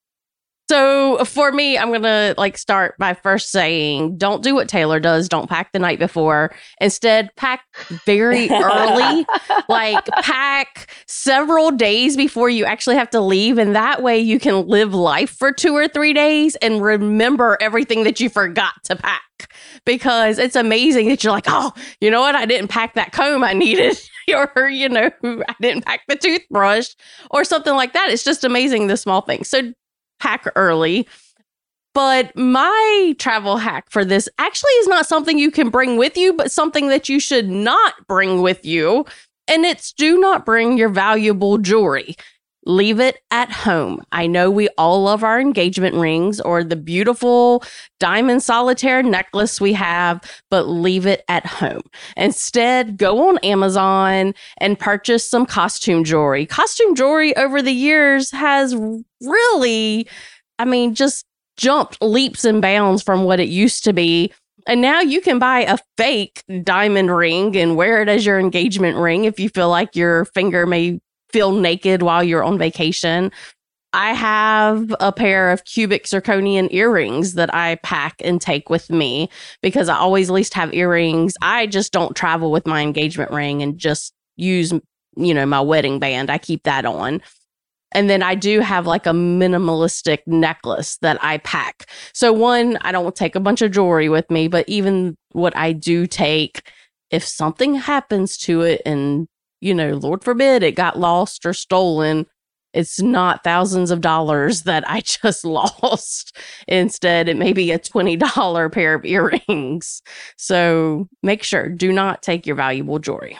so 0.70 1.16
uh, 1.16 1.24
for 1.24 1.52
me 1.52 1.78
i'm 1.78 1.92
gonna 1.92 2.34
like 2.36 2.58
start 2.58 2.96
by 2.98 3.14
first 3.14 3.50
saying 3.50 4.16
don't 4.18 4.42
do 4.42 4.54
what 4.54 4.68
taylor 4.68 5.00
does. 5.00 5.28
Don't 5.28 5.48
pack 5.48 5.72
the 5.72 5.78
night 5.78 5.98
before. 5.98 6.54
Instead 6.80 7.30
pack 7.36 7.62
very 8.04 8.48
early. 8.50 9.26
Like 9.68 10.06
pack 10.22 10.90
several 11.06 11.70
days 11.70 12.16
before 12.16 12.50
you 12.50 12.64
actually 12.64 12.96
have 12.96 13.10
to 13.10 13.20
leave 13.20 13.58
and 13.58 13.74
that 13.74 14.02
way 14.02 14.18
you 14.18 14.38
can 14.38 14.66
live 14.66 14.94
life 14.94 15.30
for 15.30 15.52
two 15.52 15.74
or 15.74 15.88
three 15.88 16.12
days 16.12 16.56
and 16.56 16.82
remember 16.82 17.56
everything 17.60 18.04
that 18.04 18.20
you 18.20 18.28
forgot 18.28 18.74
to 18.84 18.96
pack. 18.96 19.22
Because 19.84 20.38
it's 20.38 20.56
amazing 20.56 21.08
that 21.08 21.24
you're 21.24 21.32
like 21.32 21.46
oh 21.48 21.72
you 22.00 22.10
know 22.10 22.20
what? 22.20 22.34
I 22.34 22.46
didn't 22.46 22.68
pack 22.68 22.94
that 22.94 23.12
comb 23.12 23.42
i 23.42 23.52
needed. 23.52 23.98
Or 24.54 24.68
you 24.68 24.90
know 24.90 25.10
i 25.24 25.54
didn't 25.58 25.86
pack 25.86 26.02
the 26.06 26.14
toothbrush 26.14 26.88
or 27.30 27.44
something 27.44 27.72
like 27.72 27.94
that. 27.94 28.10
It's 28.10 28.22
just 28.22 28.44
amazing 28.44 28.88
the 28.88 28.98
small 28.98 29.22
things. 29.22 29.48
So 29.48 29.72
pack 30.20 30.46
early 30.56 31.06
but 31.98 32.36
my 32.36 33.16
travel 33.18 33.56
hack 33.56 33.90
for 33.90 34.04
this 34.04 34.28
actually 34.38 34.70
is 34.70 34.86
not 34.86 35.04
something 35.04 35.36
you 35.36 35.50
can 35.50 35.68
bring 35.68 35.96
with 35.96 36.16
you, 36.16 36.32
but 36.32 36.52
something 36.52 36.86
that 36.90 37.08
you 37.08 37.18
should 37.18 37.48
not 37.48 37.94
bring 38.06 38.40
with 38.40 38.64
you. 38.64 39.04
And 39.48 39.64
it's 39.64 39.92
do 39.92 40.16
not 40.16 40.46
bring 40.46 40.78
your 40.78 40.90
valuable 40.90 41.58
jewelry. 41.58 42.14
Leave 42.68 43.00
it 43.00 43.22
at 43.30 43.50
home. 43.50 44.04
I 44.12 44.26
know 44.26 44.50
we 44.50 44.68
all 44.76 45.02
love 45.02 45.24
our 45.24 45.40
engagement 45.40 45.94
rings 45.96 46.38
or 46.38 46.62
the 46.62 46.76
beautiful 46.76 47.64
diamond 47.98 48.42
solitaire 48.42 49.02
necklace 49.02 49.58
we 49.58 49.72
have, 49.72 50.20
but 50.50 50.68
leave 50.68 51.06
it 51.06 51.24
at 51.28 51.46
home. 51.46 51.80
Instead, 52.14 52.98
go 52.98 53.26
on 53.26 53.38
Amazon 53.38 54.34
and 54.58 54.78
purchase 54.78 55.26
some 55.26 55.46
costume 55.46 56.04
jewelry. 56.04 56.44
Costume 56.44 56.94
jewelry 56.94 57.34
over 57.38 57.62
the 57.62 57.72
years 57.72 58.30
has 58.32 58.76
really, 59.22 60.06
I 60.58 60.66
mean, 60.66 60.94
just 60.94 61.24
jumped 61.56 62.02
leaps 62.02 62.44
and 62.44 62.60
bounds 62.60 63.02
from 63.02 63.24
what 63.24 63.40
it 63.40 63.48
used 63.48 63.82
to 63.84 63.94
be. 63.94 64.30
And 64.66 64.82
now 64.82 65.00
you 65.00 65.22
can 65.22 65.38
buy 65.38 65.60
a 65.60 65.78
fake 65.96 66.44
diamond 66.64 67.16
ring 67.16 67.56
and 67.56 67.76
wear 67.76 68.02
it 68.02 68.10
as 68.10 68.26
your 68.26 68.38
engagement 68.38 68.98
ring 68.98 69.24
if 69.24 69.40
you 69.40 69.48
feel 69.48 69.70
like 69.70 69.96
your 69.96 70.26
finger 70.26 70.66
may 70.66 71.00
feel 71.32 71.52
naked 71.52 72.02
while 72.02 72.24
you're 72.24 72.44
on 72.44 72.58
vacation. 72.58 73.30
I 73.92 74.12
have 74.12 74.94
a 75.00 75.12
pair 75.12 75.50
of 75.50 75.64
cubic 75.64 76.04
zirconian 76.04 76.68
earrings 76.72 77.34
that 77.34 77.54
I 77.54 77.76
pack 77.76 78.16
and 78.22 78.40
take 78.40 78.68
with 78.68 78.90
me 78.90 79.30
because 79.62 79.88
I 79.88 79.96
always 79.96 80.28
at 80.28 80.34
least 80.34 80.54
have 80.54 80.74
earrings. 80.74 81.34
I 81.40 81.66
just 81.66 81.90
don't 81.90 82.14
travel 82.14 82.50
with 82.50 82.66
my 82.66 82.82
engagement 82.82 83.30
ring 83.30 83.62
and 83.62 83.78
just 83.78 84.12
use, 84.36 84.72
you 85.16 85.34
know, 85.34 85.46
my 85.46 85.60
wedding 85.60 85.98
band. 85.98 86.30
I 86.30 86.36
keep 86.36 86.64
that 86.64 86.84
on. 86.84 87.22
And 87.92 88.10
then 88.10 88.22
I 88.22 88.34
do 88.34 88.60
have 88.60 88.86
like 88.86 89.06
a 89.06 89.12
minimalistic 89.12 90.18
necklace 90.26 90.98
that 90.98 91.22
I 91.24 91.38
pack. 91.38 91.88
So, 92.12 92.32
one, 92.32 92.76
I 92.82 92.92
don't 92.92 93.16
take 93.16 93.34
a 93.34 93.40
bunch 93.40 93.62
of 93.62 93.72
jewelry 93.72 94.10
with 94.10 94.30
me, 94.30 94.48
but 94.48 94.68
even 94.68 95.16
what 95.32 95.56
I 95.56 95.72
do 95.72 96.06
take, 96.06 96.70
if 97.10 97.24
something 97.24 97.74
happens 97.74 98.36
to 98.38 98.60
it 98.60 98.82
and, 98.84 99.26
you 99.60 99.74
know, 99.74 99.94
Lord 99.94 100.24
forbid 100.24 100.62
it 100.62 100.72
got 100.72 100.98
lost 100.98 101.44
or 101.46 101.52
stolen, 101.52 102.26
it's 102.72 103.00
not 103.00 103.42
thousands 103.44 103.90
of 103.90 104.00
dollars 104.00 104.62
that 104.64 104.88
I 104.88 105.00
just 105.00 105.44
lost. 105.44 106.36
Instead, 106.66 107.28
it 107.28 107.36
may 107.36 107.52
be 107.52 107.70
a 107.72 107.78
$20 107.78 108.72
pair 108.72 108.94
of 108.94 109.04
earrings. 109.04 110.02
So 110.36 111.08
make 111.22 111.42
sure, 111.42 111.68
do 111.68 111.92
not 111.92 112.22
take 112.22 112.46
your 112.46 112.56
valuable 112.56 112.98
jewelry. 112.98 113.38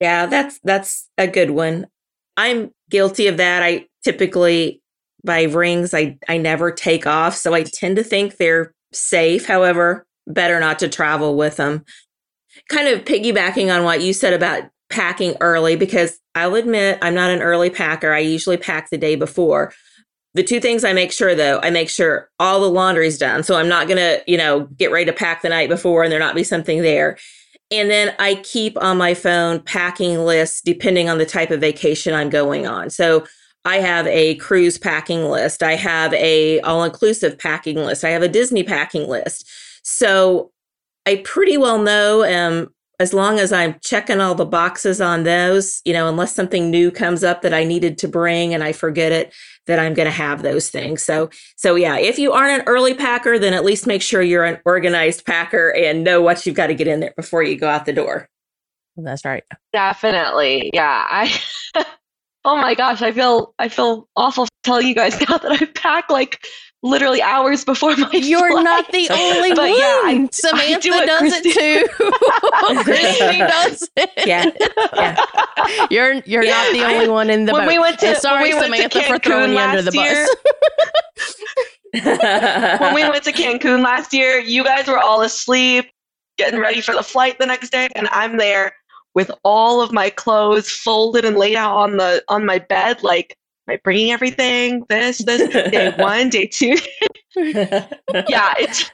Yeah, 0.00 0.26
that's 0.26 0.58
that's 0.64 1.08
a 1.16 1.26
good 1.26 1.50
one. 1.50 1.86
I'm 2.36 2.72
guilty 2.90 3.28
of 3.28 3.36
that. 3.36 3.62
I 3.62 3.86
typically 4.02 4.82
my 5.22 5.44
rings 5.44 5.94
I 5.94 6.18
I 6.28 6.36
never 6.36 6.70
take 6.70 7.06
off, 7.06 7.36
so 7.36 7.54
I 7.54 7.62
tend 7.62 7.96
to 7.96 8.04
think 8.04 8.36
they're 8.36 8.74
safe. 8.92 9.46
However, 9.46 10.04
better 10.26 10.60
not 10.60 10.78
to 10.80 10.88
travel 10.88 11.36
with 11.36 11.56
them. 11.56 11.84
Kind 12.68 12.88
of 12.88 13.04
piggybacking 13.04 13.74
on 13.74 13.84
what 13.84 14.02
you 14.02 14.12
said 14.12 14.34
about 14.34 14.64
packing 14.94 15.34
early 15.40 15.74
because 15.74 16.20
I'll 16.36 16.54
admit 16.54 16.98
I'm 17.02 17.14
not 17.14 17.30
an 17.30 17.42
early 17.42 17.68
packer. 17.68 18.12
I 18.12 18.20
usually 18.20 18.56
pack 18.56 18.90
the 18.90 18.96
day 18.96 19.16
before. 19.16 19.72
The 20.34 20.44
two 20.44 20.60
things 20.60 20.84
I 20.84 20.92
make 20.92 21.10
sure 21.10 21.34
though, 21.34 21.58
I 21.64 21.70
make 21.70 21.90
sure 21.90 22.30
all 22.38 22.60
the 22.60 22.70
laundry's 22.70 23.18
done. 23.18 23.42
So 23.42 23.56
I'm 23.56 23.68
not 23.68 23.88
going 23.88 23.98
to, 23.98 24.22
you 24.28 24.38
know, 24.38 24.68
get 24.78 24.92
ready 24.92 25.04
to 25.06 25.12
pack 25.12 25.42
the 25.42 25.48
night 25.48 25.68
before 25.68 26.04
and 26.04 26.12
there 26.12 26.20
not 26.20 26.36
be 26.36 26.44
something 26.44 26.82
there. 26.82 27.18
And 27.72 27.90
then 27.90 28.14
I 28.20 28.36
keep 28.36 28.80
on 28.80 28.96
my 28.96 29.14
phone 29.14 29.60
packing 29.60 30.24
lists 30.24 30.60
depending 30.60 31.08
on 31.08 31.18
the 31.18 31.26
type 31.26 31.50
of 31.50 31.60
vacation 31.60 32.14
I'm 32.14 32.30
going 32.30 32.66
on. 32.66 32.88
So 32.90 33.26
I 33.64 33.78
have 33.78 34.06
a 34.06 34.36
cruise 34.36 34.78
packing 34.78 35.24
list. 35.24 35.62
I 35.62 35.74
have 35.74 36.14
a 36.14 36.60
all-inclusive 36.60 37.36
packing 37.36 37.78
list. 37.78 38.04
I 38.04 38.10
have 38.10 38.22
a 38.22 38.28
Disney 38.28 38.62
packing 38.62 39.08
list. 39.08 39.48
So 39.82 40.52
I 41.06 41.16
pretty 41.24 41.56
well 41.56 41.78
know 41.78 42.24
um 42.24 42.73
as 43.00 43.12
long 43.12 43.38
as 43.38 43.52
I'm 43.52 43.76
checking 43.82 44.20
all 44.20 44.34
the 44.34 44.46
boxes 44.46 45.00
on 45.00 45.24
those, 45.24 45.80
you 45.84 45.92
know, 45.92 46.08
unless 46.08 46.34
something 46.34 46.70
new 46.70 46.90
comes 46.90 47.24
up 47.24 47.42
that 47.42 47.54
I 47.54 47.64
needed 47.64 47.98
to 47.98 48.08
bring 48.08 48.54
and 48.54 48.62
I 48.62 48.72
forget 48.72 49.12
it, 49.12 49.32
that 49.66 49.78
I'm 49.78 49.94
going 49.94 50.06
to 50.06 50.12
have 50.12 50.42
those 50.42 50.70
things. 50.70 51.02
So, 51.02 51.30
so 51.56 51.74
yeah, 51.74 51.96
if 51.96 52.18
you 52.18 52.32
aren't 52.32 52.60
an 52.60 52.68
early 52.68 52.94
packer, 52.94 53.38
then 53.38 53.54
at 53.54 53.64
least 53.64 53.86
make 53.86 54.02
sure 54.02 54.22
you're 54.22 54.44
an 54.44 54.60
organized 54.64 55.24
packer 55.24 55.70
and 55.70 56.04
know 56.04 56.20
what 56.20 56.46
you've 56.46 56.54
got 56.54 56.68
to 56.68 56.74
get 56.74 56.86
in 56.86 57.00
there 57.00 57.14
before 57.16 57.42
you 57.42 57.56
go 57.56 57.68
out 57.68 57.86
the 57.86 57.92
door. 57.92 58.28
That's 58.96 59.24
right. 59.24 59.42
Definitely. 59.72 60.70
Yeah. 60.72 61.06
I 61.08 61.36
Oh 62.46 62.56
my 62.56 62.74
gosh, 62.74 63.00
I 63.02 63.12
feel 63.12 63.54
I 63.58 63.68
feel 63.68 64.08
awful 64.16 64.46
telling 64.64 64.86
you 64.86 64.94
guys 64.94 65.18
now 65.28 65.38
that 65.38 65.50
I 65.52 65.64
pack 65.74 66.10
like 66.10 66.44
literally 66.82 67.22
hours 67.22 67.64
before 67.64 67.96
my 67.96 68.10
You're 68.12 68.50
flight. 68.50 68.64
not 68.64 68.92
the 68.92 69.08
only 69.10 69.50
But 69.54 69.58
one. 69.70 69.78
yeah, 69.78 70.00
I- 70.04 70.28
Samantha 70.30 70.74
I 70.74 70.78
do 70.80 70.90
does 71.06 71.18
Christy. 71.20 71.48
it 71.56 71.90
too. 71.90 72.82
Christy 72.84 73.38
does 73.38 73.88
it. 73.96 74.10
Yeah. 74.26 74.50
Yeah. 74.94 75.86
You're 75.90 76.12
you're 76.26 76.42
Yeah, 76.44 76.50
not 76.64 76.72
the 76.74 76.84
I- 76.84 76.94
only 76.94 77.08
one 77.08 77.30
in 77.30 77.46
the 77.46 77.52
when 77.54 77.62
boat. 77.62 77.68
we 77.68 77.78
went 77.78 77.98
to 78.00 78.08
And 78.08 78.18
sorry, 78.18 78.52
when 78.52 78.70
we 78.70 78.78
went 78.78 78.92
to 78.92 79.00
Samantha, 79.00 79.12
for 79.14 79.18
throwing 79.20 79.50
Cancun 79.50 79.52
you 79.54 79.58
under 79.58 79.82
the 79.82 79.92
year- 79.96 80.26
bus. 81.16 81.36
when 82.80 82.94
we 82.94 83.08
went 83.08 83.24
to 83.24 83.32
Cancun 83.32 83.82
last 83.82 84.12
year, 84.12 84.38
you 84.38 84.64
guys 84.64 84.86
were 84.86 84.98
all 84.98 85.22
asleep, 85.22 85.90
getting 86.36 86.58
ready 86.60 86.80
for 86.80 86.94
the 86.94 87.02
flight 87.02 87.38
the 87.38 87.46
next 87.46 87.70
day, 87.70 87.88
and 87.94 88.08
I'm 88.10 88.36
there 88.36 88.74
with 89.14 89.30
all 89.44 89.80
of 89.80 89.92
my 89.92 90.10
clothes 90.10 90.70
folded 90.70 91.24
and 91.24 91.36
laid 91.36 91.56
out 91.56 91.76
on 91.76 91.96
the 91.96 92.22
on 92.28 92.44
my 92.44 92.58
bed. 92.58 93.02
Like, 93.02 93.36
am 93.68 93.74
I 93.74 93.80
bringing 93.82 94.10
everything? 94.10 94.84
This, 94.88 95.18
this, 95.18 95.48
day 95.70 95.92
one, 95.96 96.28
day 96.30 96.46
two. 96.46 96.76
yeah, 97.36 98.54
it's 98.58 98.90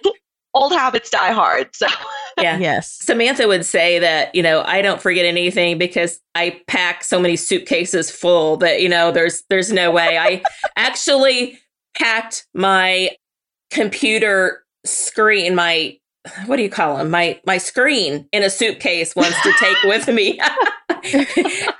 old 0.55 0.73
habits 0.73 1.11
die 1.11 1.33
hard. 1.33 1.75
So 1.75 1.87
yeah. 2.41 2.59
yes. 2.59 2.91
Samantha 3.01 3.47
would 3.47 3.65
say 3.65 3.99
that, 3.99 4.35
you 4.35 4.43
know, 4.43 4.63
I 4.63 4.83
don't 4.83 5.01
forget 5.01 5.25
anything 5.25 5.79
because 5.79 6.21
I 6.35 6.61
pack 6.67 7.05
so 7.05 7.21
many 7.21 7.37
suitcases 7.37 8.11
full 8.11 8.57
that, 8.59 8.81
you 8.81 8.89
know, 8.89 9.13
there's 9.13 9.43
there's 9.49 9.73
no 9.73 9.91
way. 9.91 10.19
I 10.19 10.43
actually 10.77 11.59
packed 11.97 12.47
my 12.55 13.11
computer 13.71 14.65
screen, 14.85 15.55
my 15.55 15.99
what 16.47 16.57
do 16.57 16.63
you 16.63 16.71
call 16.71 16.99
them? 16.99 17.11
My 17.11 17.41
my 17.47 17.59
screen 17.59 18.29
in 18.33 18.43
a 18.43 18.51
suitcase 18.51 19.17
wants 19.17 19.41
to 19.43 19.53
take 19.59 19.83
with 19.85 20.09
me. 20.09 20.39
and 20.89 20.99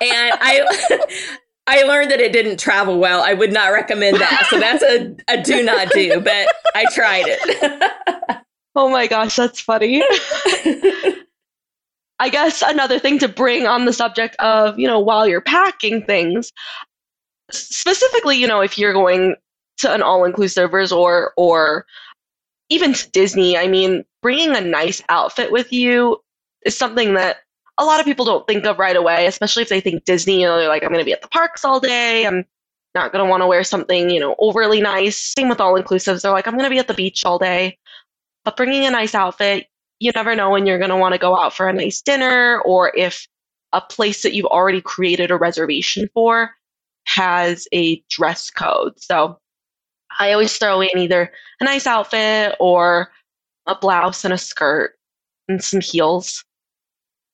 I 0.01 0.99
I 1.67 1.83
learned 1.83 2.11
that 2.11 2.19
it 2.19 2.33
didn't 2.33 2.59
travel 2.59 2.99
well. 2.99 3.21
I 3.21 3.33
would 3.33 3.53
not 3.53 3.71
recommend 3.71 4.17
that. 4.17 4.47
So 4.49 4.59
that's 4.59 4.83
a, 4.83 5.15
a 5.27 5.41
do 5.41 5.63
not 5.63 5.89
do, 5.91 6.19
but 6.19 6.47
I 6.75 6.85
tried 6.93 7.25
it. 7.27 8.41
Oh 8.73 8.89
my 8.89 9.05
gosh, 9.05 9.35
that's 9.35 9.59
funny. 9.59 10.01
I 12.19 12.29
guess 12.29 12.61
another 12.61 12.99
thing 12.99 13.19
to 13.19 13.27
bring 13.27 13.65
on 13.65 13.85
the 13.85 13.91
subject 13.91 14.35
of, 14.37 14.79
you 14.79 14.87
know, 14.87 14.99
while 14.99 15.27
you're 15.27 15.41
packing 15.41 16.05
things, 16.05 16.53
specifically, 17.51 18.37
you 18.37 18.47
know, 18.47 18.61
if 18.61 18.77
you're 18.77 18.93
going 18.93 19.35
to 19.79 19.93
an 19.93 20.01
all-inclusive 20.01 20.71
resort 20.71 21.33
or 21.35 21.85
even 22.69 22.93
to 22.93 23.11
Disney, 23.11 23.57
I 23.57 23.67
mean, 23.67 24.05
bringing 24.21 24.55
a 24.55 24.61
nice 24.61 25.01
outfit 25.09 25.51
with 25.51 25.71
you 25.73 26.17
is 26.65 26.77
something 26.77 27.15
that 27.15 27.37
a 27.77 27.85
lot 27.85 27.99
of 27.99 28.05
people 28.05 28.25
don't 28.25 28.45
think 28.47 28.65
of 28.65 28.79
right 28.79 28.95
away, 28.95 29.25
especially 29.25 29.63
if 29.63 29.69
they 29.69 29.81
think 29.81 30.05
Disney, 30.05 30.41
you 30.41 30.47
know, 30.47 30.57
they're 30.57 30.67
like, 30.67 30.83
I'm 30.83 30.89
going 30.89 30.99
to 30.99 31.05
be 31.05 31.13
at 31.13 31.21
the 31.21 31.27
parks 31.27 31.65
all 31.65 31.79
day. 31.79 32.25
I'm 32.27 32.45
not 32.93 33.11
going 33.11 33.23
to 33.23 33.29
want 33.29 33.41
to 33.41 33.47
wear 33.47 33.63
something, 33.63 34.09
you 34.09 34.19
know, 34.19 34.35
overly 34.37 34.81
nice. 34.81 35.17
Same 35.17 35.49
with 35.49 35.61
all-inclusives. 35.61 36.21
They're 36.21 36.31
like, 36.31 36.47
I'm 36.47 36.55
going 36.55 36.65
to 36.65 36.69
be 36.69 36.79
at 36.79 36.87
the 36.87 36.93
beach 36.93 37.25
all 37.25 37.39
day. 37.39 37.77
But 38.43 38.57
bringing 38.57 38.85
a 38.85 38.91
nice 38.91 39.15
outfit, 39.15 39.67
you 39.99 40.11
never 40.13 40.35
know 40.35 40.49
when 40.49 40.65
you're 40.65 40.79
going 40.79 40.89
to 40.89 40.97
want 40.97 41.13
to 41.13 41.19
go 41.19 41.39
out 41.39 41.55
for 41.55 41.67
a 41.67 41.73
nice 41.73 42.01
dinner 42.01 42.61
or 42.61 42.91
if 42.95 43.27
a 43.73 43.81
place 43.81 44.23
that 44.23 44.33
you've 44.33 44.47
already 44.47 44.81
created 44.81 45.31
a 45.31 45.37
reservation 45.37 46.09
for 46.13 46.51
has 47.05 47.67
a 47.73 48.03
dress 48.09 48.49
code. 48.49 48.93
So 48.97 49.39
I 50.19 50.33
always 50.33 50.57
throw 50.57 50.81
in 50.81 50.97
either 50.97 51.31
a 51.59 51.63
nice 51.63 51.87
outfit 51.87 52.55
or 52.59 53.11
a 53.67 53.75
blouse 53.75 54.25
and 54.25 54.33
a 54.33 54.37
skirt 54.37 54.97
and 55.47 55.63
some 55.63 55.81
heels. 55.81 56.43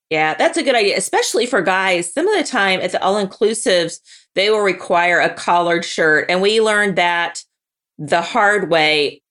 Yeah, 0.10 0.36
that's 0.36 0.58
a 0.58 0.64
good 0.64 0.76
idea, 0.76 0.98
especially 0.98 1.46
for 1.46 1.62
guys. 1.62 2.14
Some 2.14 2.28
of 2.28 2.38
the 2.38 2.50
time 2.50 2.80
at 2.80 2.92
the 2.92 3.02
all 3.02 3.24
inclusives, 3.24 4.00
they 4.36 4.50
will 4.50 4.62
require 4.62 5.20
a 5.20 5.34
collared 5.34 5.84
shirt. 5.84 6.28
And 6.30 6.42
we 6.42 6.62
learned 6.62 6.96
that 6.96 7.44
the 7.98 8.22
hard 8.22 8.70
way. 8.70 9.22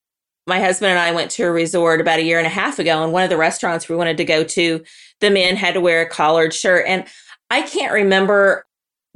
My 0.49 0.61
husband 0.61 0.91
and 0.91 0.99
I 0.99 1.13
went 1.13 1.31
to 1.33 1.45
a 1.45 1.51
resort 1.51 2.01
about 2.01 2.21
a 2.21 2.23
year 2.23 2.39
and 2.39 2.47
a 2.47 2.51
half 2.51 2.79
ago, 2.79 3.03
and 3.03 3.13
one 3.13 3.25
of 3.25 3.31
the 3.31 3.37
restaurants 3.37 3.89
we 3.89 3.97
wanted 3.97 4.17
to 4.19 4.25
go 4.25 4.45
to, 4.45 4.85
the 5.21 5.31
men 5.31 5.57
had 5.57 5.75
to 5.75 5.81
wear 5.81 6.03
a 6.03 6.09
collared 6.09 6.55
shirt. 6.55 6.85
And 6.87 7.05
I 7.51 7.63
can't 7.63 7.93
remember 7.93 8.66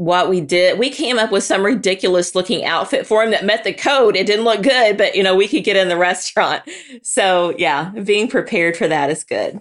what 0.01 0.31
we 0.31 0.41
did. 0.41 0.79
We 0.79 0.89
came 0.89 1.19
up 1.19 1.31
with 1.31 1.45
some 1.45 1.63
ridiculous 1.63 2.35
looking 2.35 2.65
outfit 2.65 3.07
for 3.07 3.23
him 3.23 3.33
that 3.33 3.45
met 3.45 3.65
the 3.65 3.75
code. 3.75 4.17
It 4.17 4.27
didn't 4.27 4.47
look 4.47 4.63
good, 4.63 4.97
but 4.97 5.15
you 5.15 5.23
know, 5.23 5.37
we 5.37 5.47
could 5.47 5.63
get 5.63 5.77
in 5.77 5.91
the 5.91 5.97
restaurant. 5.97 6.63
So, 7.03 7.55
yeah, 7.57 7.91
being 7.91 8.29
prepared 8.29 8.77
for 8.77 8.87
that 8.87 9.11
is 9.11 9.25
good. 9.25 9.61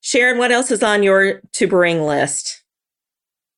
Sharon, 0.00 0.38
what 0.38 0.52
else 0.52 0.70
is 0.70 0.82
on 0.82 1.02
your 1.02 1.40
to 1.52 1.66
bring 1.66 2.02
list? 2.02 2.62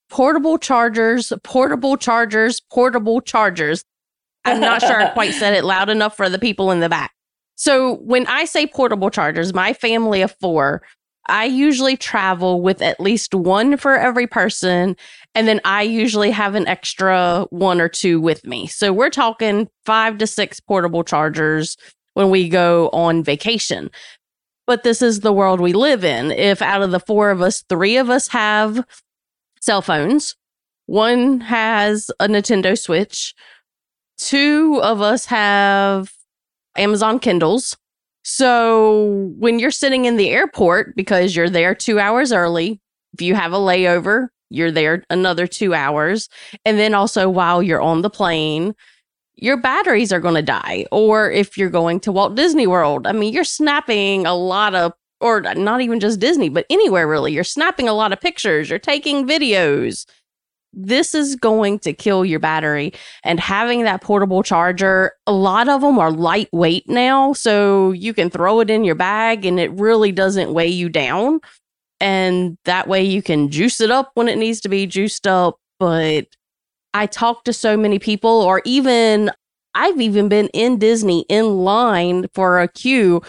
Portable 0.08 0.58
chargers, 0.58 1.32
portable 1.42 1.96
chargers, 1.96 2.60
portable 2.70 3.20
chargers. 3.20 3.84
I'm 4.44 4.60
not 4.60 4.80
sure 4.82 5.00
I 5.00 5.10
quite 5.10 5.34
said 5.34 5.54
it 5.54 5.64
loud 5.64 5.88
enough 5.88 6.16
for 6.16 6.28
the 6.28 6.38
people 6.38 6.70
in 6.70 6.80
the 6.80 6.88
back. 6.88 7.12
So 7.56 7.96
when 7.96 8.26
I 8.26 8.44
say 8.44 8.66
portable 8.66 9.10
chargers, 9.10 9.54
my 9.54 9.72
family 9.72 10.22
of 10.22 10.34
four, 10.40 10.82
I 11.28 11.44
usually 11.44 11.96
travel 11.96 12.60
with 12.60 12.82
at 12.82 13.00
least 13.00 13.34
one 13.34 13.76
for 13.76 13.96
every 13.96 14.26
person. 14.26 14.96
And 15.34 15.48
then 15.48 15.60
I 15.64 15.82
usually 15.82 16.30
have 16.30 16.54
an 16.54 16.68
extra 16.68 17.46
one 17.50 17.80
or 17.80 17.88
two 17.88 18.20
with 18.20 18.44
me. 18.46 18.66
So 18.66 18.92
we're 18.92 19.10
talking 19.10 19.68
five 19.86 20.18
to 20.18 20.26
six 20.26 20.60
portable 20.60 21.04
chargers 21.04 21.76
when 22.14 22.30
we 22.30 22.48
go 22.48 22.90
on 22.90 23.24
vacation. 23.24 23.90
But 24.66 24.82
this 24.82 25.02
is 25.02 25.20
the 25.20 25.32
world 25.32 25.60
we 25.60 25.72
live 25.72 26.04
in. 26.04 26.30
If 26.30 26.60
out 26.62 26.82
of 26.82 26.90
the 26.90 27.00
four 27.00 27.30
of 27.30 27.40
us, 27.40 27.62
three 27.68 27.96
of 27.96 28.10
us 28.10 28.28
have 28.28 28.84
cell 29.60 29.82
phones, 29.82 30.36
one 30.86 31.40
has 31.40 32.10
a 32.20 32.28
Nintendo 32.28 32.78
Switch, 32.78 33.34
two 34.18 34.80
of 34.82 35.00
us 35.00 35.26
have 35.26 36.12
Amazon 36.76 37.18
Kindles. 37.18 37.76
So 38.24 39.32
when 39.38 39.58
you're 39.58 39.70
sitting 39.70 40.04
in 40.04 40.16
the 40.16 40.30
airport 40.30 40.94
because 40.94 41.34
you're 41.34 41.50
there 41.50 41.74
two 41.74 41.98
hours 41.98 42.32
early, 42.32 42.80
if 43.14 43.22
you 43.22 43.34
have 43.34 43.52
a 43.52 43.58
layover, 43.58 44.28
you're 44.52 44.70
there 44.70 45.04
another 45.10 45.46
two 45.46 45.74
hours. 45.74 46.28
And 46.64 46.78
then 46.78 46.94
also 46.94 47.28
while 47.28 47.62
you're 47.62 47.80
on 47.80 48.02
the 48.02 48.10
plane, 48.10 48.74
your 49.34 49.56
batteries 49.56 50.12
are 50.12 50.20
going 50.20 50.34
to 50.34 50.42
die. 50.42 50.86
Or 50.92 51.30
if 51.30 51.56
you're 51.56 51.70
going 51.70 52.00
to 52.00 52.12
Walt 52.12 52.34
Disney 52.36 52.66
World, 52.66 53.06
I 53.06 53.12
mean, 53.12 53.32
you're 53.32 53.44
snapping 53.44 54.26
a 54.26 54.34
lot 54.34 54.74
of, 54.74 54.92
or 55.20 55.40
not 55.40 55.80
even 55.80 56.00
just 56.00 56.20
Disney, 56.20 56.48
but 56.48 56.66
anywhere 56.70 57.08
really. 57.08 57.32
You're 57.32 57.44
snapping 57.44 57.88
a 57.88 57.94
lot 57.94 58.12
of 58.12 58.20
pictures, 58.20 58.70
you're 58.70 58.78
taking 58.78 59.26
videos. 59.26 60.06
This 60.74 61.14
is 61.14 61.36
going 61.36 61.80
to 61.80 61.92
kill 61.92 62.24
your 62.24 62.40
battery. 62.40 62.94
And 63.24 63.38
having 63.38 63.82
that 63.82 64.00
portable 64.00 64.42
charger, 64.42 65.12
a 65.26 65.32
lot 65.32 65.68
of 65.68 65.82
them 65.82 65.98
are 65.98 66.10
lightweight 66.10 66.88
now. 66.88 67.34
So 67.34 67.92
you 67.92 68.14
can 68.14 68.30
throw 68.30 68.60
it 68.60 68.70
in 68.70 68.82
your 68.82 68.94
bag 68.94 69.44
and 69.44 69.60
it 69.60 69.70
really 69.72 70.12
doesn't 70.12 70.54
weigh 70.54 70.68
you 70.68 70.88
down. 70.88 71.40
And 72.02 72.58
that 72.64 72.88
way 72.88 73.04
you 73.04 73.22
can 73.22 73.48
juice 73.48 73.80
it 73.80 73.92
up 73.92 74.10
when 74.14 74.28
it 74.28 74.36
needs 74.36 74.60
to 74.62 74.68
be 74.68 74.86
juiced 74.86 75.24
up. 75.24 75.58
But 75.78 76.26
I 76.92 77.06
talk 77.06 77.44
to 77.44 77.52
so 77.52 77.76
many 77.76 78.00
people, 78.00 78.28
or 78.28 78.60
even 78.64 79.30
I've 79.76 80.00
even 80.00 80.28
been 80.28 80.48
in 80.48 80.78
Disney 80.78 81.24
in 81.28 81.58
line 81.58 82.26
for 82.34 82.60
a 82.60 82.66
queue, 82.66 83.22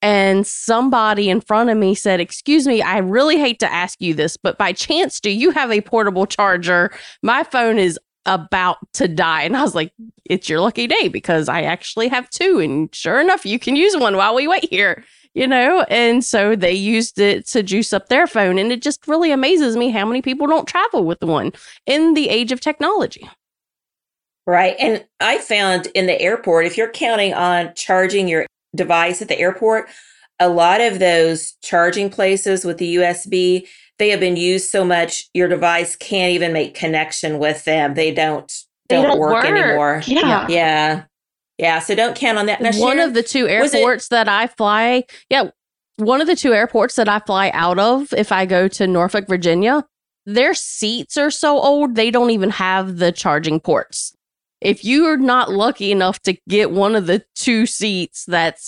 and 0.00 0.46
somebody 0.46 1.28
in 1.28 1.42
front 1.42 1.68
of 1.68 1.76
me 1.76 1.94
said, 1.94 2.18
Excuse 2.18 2.66
me, 2.66 2.80
I 2.80 2.98
really 2.98 3.38
hate 3.38 3.60
to 3.60 3.70
ask 3.70 4.00
you 4.00 4.14
this, 4.14 4.38
but 4.38 4.56
by 4.56 4.72
chance, 4.72 5.20
do 5.20 5.30
you 5.30 5.50
have 5.50 5.70
a 5.70 5.82
portable 5.82 6.26
charger? 6.26 6.90
My 7.22 7.42
phone 7.42 7.78
is 7.78 8.00
about 8.24 8.78
to 8.94 9.06
die. 9.06 9.42
And 9.42 9.54
I 9.54 9.62
was 9.62 9.74
like, 9.74 9.92
It's 10.24 10.48
your 10.48 10.60
lucky 10.60 10.86
day 10.86 11.08
because 11.08 11.50
I 11.50 11.60
actually 11.60 12.08
have 12.08 12.30
two. 12.30 12.58
And 12.58 12.94
sure 12.94 13.20
enough, 13.20 13.44
you 13.44 13.58
can 13.58 13.76
use 13.76 13.98
one 13.98 14.16
while 14.16 14.34
we 14.34 14.48
wait 14.48 14.70
here. 14.70 15.04
You 15.34 15.48
know, 15.48 15.84
and 15.88 16.24
so 16.24 16.54
they 16.54 16.72
used 16.72 17.18
it 17.18 17.44
to 17.48 17.62
juice 17.64 17.92
up 17.92 18.08
their 18.08 18.28
phone. 18.28 18.56
And 18.56 18.70
it 18.70 18.80
just 18.82 19.08
really 19.08 19.32
amazes 19.32 19.76
me 19.76 19.90
how 19.90 20.06
many 20.06 20.22
people 20.22 20.46
don't 20.46 20.68
travel 20.68 21.04
with 21.04 21.22
one 21.22 21.52
in 21.86 22.14
the 22.14 22.28
age 22.28 22.52
of 22.52 22.60
technology. 22.60 23.28
Right. 24.46 24.76
And 24.78 25.04
I 25.20 25.38
found 25.38 25.88
in 25.94 26.06
the 26.06 26.20
airport, 26.20 26.66
if 26.66 26.76
you're 26.76 26.90
counting 26.90 27.34
on 27.34 27.72
charging 27.74 28.28
your 28.28 28.46
device 28.76 29.22
at 29.22 29.28
the 29.28 29.38
airport, 29.38 29.88
a 30.38 30.48
lot 30.48 30.80
of 30.80 30.98
those 30.98 31.52
charging 31.62 32.10
places 32.10 32.64
with 32.64 32.78
the 32.78 32.96
USB, 32.96 33.66
they 33.98 34.10
have 34.10 34.20
been 34.20 34.36
used 34.36 34.70
so 34.70 34.84
much 34.84 35.24
your 35.34 35.48
device 35.48 35.96
can't 35.96 36.32
even 36.32 36.52
make 36.52 36.74
connection 36.74 37.38
with 37.38 37.64
them. 37.64 37.94
They 37.94 38.12
don't 38.12 38.52
They 38.88 38.96
don't, 38.96 39.06
don't 39.06 39.18
work, 39.18 39.32
work. 39.32 39.44
anymore. 39.46 40.02
Yeah. 40.06 40.46
Yeah. 40.48 41.04
Yeah. 41.58 41.78
So 41.78 41.94
don't 41.94 42.16
count 42.16 42.38
on 42.38 42.46
that. 42.46 42.60
Now, 42.60 42.72
one 42.78 42.96
Sharon, 42.96 43.08
of 43.08 43.14
the 43.14 43.22
two 43.22 43.44
was 43.44 43.74
it- 43.74 43.78
airports 43.78 44.08
that 44.08 44.28
I 44.28 44.46
fly, 44.46 45.04
yeah, 45.30 45.50
one 45.96 46.20
of 46.20 46.26
the 46.26 46.36
two 46.36 46.52
airports 46.52 46.96
that 46.96 47.08
I 47.08 47.20
fly 47.20 47.50
out 47.50 47.78
of 47.78 48.12
if 48.14 48.32
I 48.32 48.46
go 48.46 48.66
to 48.68 48.86
Norfolk, 48.86 49.28
Virginia, 49.28 49.84
their 50.26 50.54
seats 50.54 51.16
are 51.16 51.30
so 51.30 51.58
old 51.60 51.94
they 51.94 52.10
don't 52.10 52.30
even 52.30 52.50
have 52.50 52.96
the 52.96 53.12
charging 53.12 53.60
ports. 53.60 54.16
If 54.60 54.84
you're 54.84 55.18
not 55.18 55.52
lucky 55.52 55.92
enough 55.92 56.20
to 56.22 56.36
get 56.48 56.70
one 56.70 56.96
of 56.96 57.06
the 57.06 57.24
two 57.34 57.66
seats 57.66 58.24
that 58.26 58.58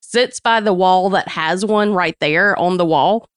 sits 0.00 0.40
by 0.40 0.60
the 0.60 0.72
wall 0.72 1.08
that 1.10 1.28
has 1.28 1.64
one 1.64 1.92
right 1.92 2.16
there 2.20 2.58
on 2.58 2.76
the 2.76 2.84
wall, 2.84 3.28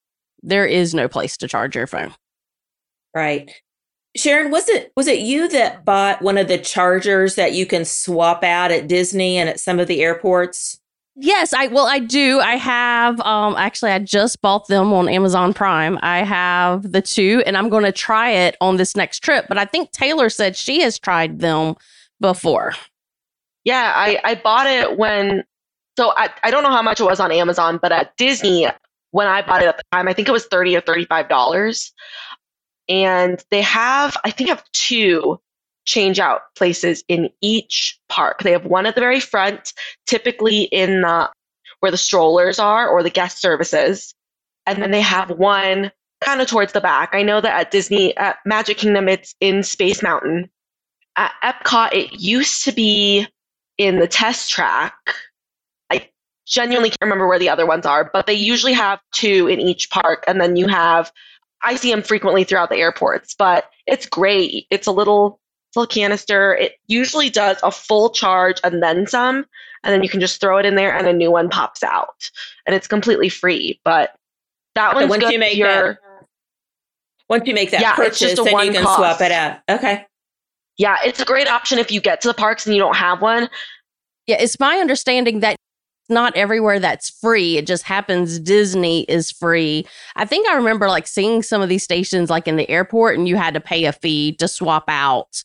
there 0.42 0.66
is 0.66 0.94
no 0.94 1.08
place 1.08 1.36
to 1.38 1.48
charge 1.48 1.76
your 1.76 1.86
phone. 1.86 2.12
Right. 3.14 3.50
Sharon, 4.16 4.50
was 4.50 4.68
it 4.68 4.92
was 4.96 5.06
it 5.06 5.20
you 5.20 5.48
that 5.48 5.84
bought 5.84 6.20
one 6.20 6.36
of 6.36 6.48
the 6.48 6.58
chargers 6.58 7.36
that 7.36 7.52
you 7.54 7.64
can 7.64 7.84
swap 7.84 8.42
out 8.42 8.72
at 8.72 8.88
Disney 8.88 9.36
and 9.36 9.48
at 9.48 9.60
some 9.60 9.78
of 9.78 9.86
the 9.86 10.02
airports? 10.02 10.80
Yes, 11.14 11.52
I 11.52 11.68
well 11.68 11.86
I 11.86 12.00
do. 12.00 12.40
I 12.40 12.56
have 12.56 13.20
um 13.20 13.54
actually 13.56 13.92
I 13.92 13.98
just 14.00 14.40
bought 14.42 14.66
them 14.66 14.92
on 14.92 15.08
Amazon 15.08 15.52
Prime. 15.52 15.98
I 16.02 16.24
have 16.24 16.90
the 16.90 17.02
two 17.02 17.42
and 17.46 17.56
I'm 17.56 17.68
going 17.68 17.84
to 17.84 17.92
try 17.92 18.30
it 18.30 18.56
on 18.60 18.78
this 18.78 18.96
next 18.96 19.20
trip, 19.20 19.46
but 19.48 19.58
I 19.58 19.64
think 19.64 19.92
Taylor 19.92 20.28
said 20.28 20.56
she 20.56 20.80
has 20.80 20.98
tried 20.98 21.38
them 21.38 21.76
before. 22.20 22.74
Yeah, 23.64 23.92
I 23.94 24.18
I 24.24 24.34
bought 24.34 24.66
it 24.66 24.98
when 24.98 25.44
so 25.96 26.12
I 26.16 26.30
I 26.42 26.50
don't 26.50 26.64
know 26.64 26.70
how 26.70 26.82
much 26.82 27.00
it 27.00 27.04
was 27.04 27.20
on 27.20 27.30
Amazon, 27.30 27.78
but 27.80 27.92
at 27.92 28.16
Disney 28.16 28.66
when 29.12 29.26
I 29.26 29.42
bought 29.42 29.62
it 29.62 29.68
at 29.68 29.76
the 29.76 29.82
time, 29.92 30.08
I 30.08 30.12
think 30.12 30.28
it 30.28 30.32
was 30.32 30.46
30 30.46 30.76
or 30.76 30.80
35 30.80 31.28
dollars 31.28 31.92
and 32.90 33.42
they 33.50 33.62
have 33.62 34.16
i 34.24 34.30
think 34.30 34.50
have 34.50 34.64
two 34.72 35.40
change 35.90 36.18
out 36.18 36.42
places 36.56 37.02
in 37.08 37.30
each 37.40 37.98
park. 38.08 38.42
They 38.42 38.52
have 38.52 38.64
one 38.64 38.86
at 38.86 38.94
the 38.94 39.00
very 39.00 39.20
front 39.20 39.72
typically 40.06 40.62
in 40.62 41.02
the 41.02 41.30
where 41.80 41.90
the 41.90 41.98
strollers 41.98 42.58
are 42.58 42.88
or 42.88 43.02
the 43.02 43.10
guest 43.10 43.40
services. 43.40 44.14
And 44.66 44.82
then 44.82 44.90
they 44.90 45.00
have 45.00 45.30
one 45.30 45.90
kind 46.22 46.40
of 46.40 46.46
towards 46.46 46.72
the 46.72 46.80
back. 46.80 47.10
I 47.14 47.22
know 47.22 47.40
that 47.40 47.58
at 47.58 47.70
disney 47.70 48.16
at 48.16 48.38
magic 48.44 48.76
kingdom 48.76 49.08
it's 49.08 49.34
in 49.40 49.62
space 49.62 50.02
mountain. 50.02 50.50
At 51.16 51.32
epcot 51.42 51.92
it 51.92 52.20
used 52.20 52.64
to 52.64 52.72
be 52.72 53.26
in 53.78 53.98
the 53.98 54.08
test 54.08 54.50
track. 54.50 54.94
I 55.90 56.08
genuinely 56.46 56.90
can't 56.90 57.02
remember 57.02 57.26
where 57.26 57.38
the 57.38 57.48
other 57.48 57.66
ones 57.66 57.86
are 57.86 58.10
but 58.12 58.26
they 58.26 58.34
usually 58.34 58.74
have 58.74 59.00
two 59.12 59.48
in 59.48 59.58
each 59.60 59.90
park. 59.90 60.24
And 60.28 60.40
then 60.40 60.56
you 60.56 60.68
have 60.68 61.10
I 61.62 61.76
see 61.76 61.90
them 61.90 62.02
frequently 62.02 62.44
throughout 62.44 62.70
the 62.70 62.76
airports, 62.76 63.34
but 63.34 63.70
it's 63.86 64.06
great. 64.06 64.66
It's 64.70 64.86
a 64.86 64.92
little 64.92 65.40
little 65.76 65.86
canister. 65.86 66.54
It 66.54 66.74
usually 66.88 67.30
does 67.30 67.58
a 67.62 67.70
full 67.70 68.10
charge 68.10 68.60
and 68.64 68.82
then 68.82 69.06
some, 69.06 69.46
and 69.84 69.94
then 69.94 70.02
you 70.02 70.08
can 70.08 70.20
just 70.20 70.40
throw 70.40 70.58
it 70.58 70.66
in 70.66 70.74
there 70.74 70.96
and 70.96 71.06
a 71.06 71.12
new 71.12 71.30
one 71.30 71.48
pops 71.48 71.82
out, 71.82 72.30
and 72.66 72.74
it's 72.74 72.86
completely 72.86 73.28
free. 73.28 73.80
But 73.84 74.14
that 74.74 74.94
one's 74.94 75.10
once 75.10 75.22
good. 75.22 75.32
You 75.32 75.38
make 75.38 75.58
that, 75.58 75.98
once 77.28 77.46
you 77.46 77.54
make 77.54 77.70
that 77.70 77.80
yeah, 77.80 77.94
purchase, 77.94 78.36
then 78.36 78.46
you 78.46 78.72
can 78.72 78.82
cost. 78.82 78.96
swap 78.96 79.20
it 79.20 79.32
out. 79.32 79.58
Okay. 79.68 80.06
Yeah, 80.78 80.96
it's 81.04 81.20
a 81.20 81.24
great 81.24 81.46
option 81.46 81.78
if 81.78 81.90
you 81.92 82.00
get 82.00 82.20
to 82.22 82.28
the 82.28 82.34
parks 82.34 82.66
and 82.66 82.74
you 82.74 82.80
don't 82.80 82.96
have 82.96 83.20
one. 83.20 83.50
Yeah, 84.26 84.36
it's 84.40 84.58
my 84.58 84.76
understanding 84.76 85.40
that 85.40 85.56
not 86.10 86.36
everywhere 86.36 86.78
that's 86.78 87.10
free. 87.10 87.56
It 87.56 87.66
just 87.66 87.84
happens 87.84 88.38
Disney 88.38 89.02
is 89.02 89.30
free. 89.30 89.86
I 90.16 90.24
think 90.24 90.48
I 90.48 90.56
remember 90.56 90.88
like 90.88 91.06
seeing 91.06 91.42
some 91.42 91.62
of 91.62 91.68
these 91.68 91.84
stations 91.84 92.30
like 92.30 92.48
in 92.48 92.56
the 92.56 92.68
airport 92.68 93.16
and 93.18 93.28
you 93.28 93.36
had 93.36 93.54
to 93.54 93.60
pay 93.60 93.84
a 93.84 93.92
fee 93.92 94.32
to 94.36 94.48
swap 94.48 94.84
out. 94.88 95.42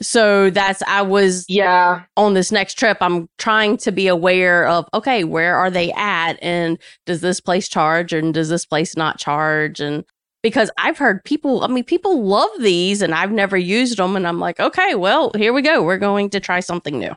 So 0.00 0.50
that's 0.50 0.82
I 0.86 1.02
was 1.02 1.44
yeah 1.48 2.02
on 2.16 2.34
this 2.34 2.50
next 2.50 2.74
trip 2.78 2.98
I'm 3.00 3.28
trying 3.38 3.76
to 3.78 3.92
be 3.92 4.08
aware 4.08 4.66
of 4.66 4.88
okay 4.94 5.22
where 5.24 5.56
are 5.56 5.70
they 5.70 5.92
at 5.92 6.34
and 6.42 6.78
does 7.06 7.20
this 7.20 7.40
place 7.40 7.68
charge 7.68 8.12
and 8.12 8.32
does 8.32 8.48
this 8.48 8.64
place 8.64 8.96
not 8.96 9.18
charge 9.18 9.80
and 9.80 10.04
because 10.42 10.70
I've 10.78 10.98
heard 10.98 11.22
people 11.24 11.62
I 11.62 11.68
mean 11.68 11.84
people 11.84 12.24
love 12.24 12.50
these 12.60 13.02
and 13.02 13.14
I've 13.14 13.32
never 13.32 13.56
used 13.56 13.98
them 13.98 14.16
and 14.16 14.26
I'm 14.26 14.40
like 14.40 14.58
okay 14.58 14.94
well 14.94 15.30
here 15.36 15.52
we 15.52 15.62
go 15.62 15.82
we're 15.82 15.98
going 15.98 16.30
to 16.30 16.40
try 16.40 16.60
something 16.60 16.98
new. 16.98 17.14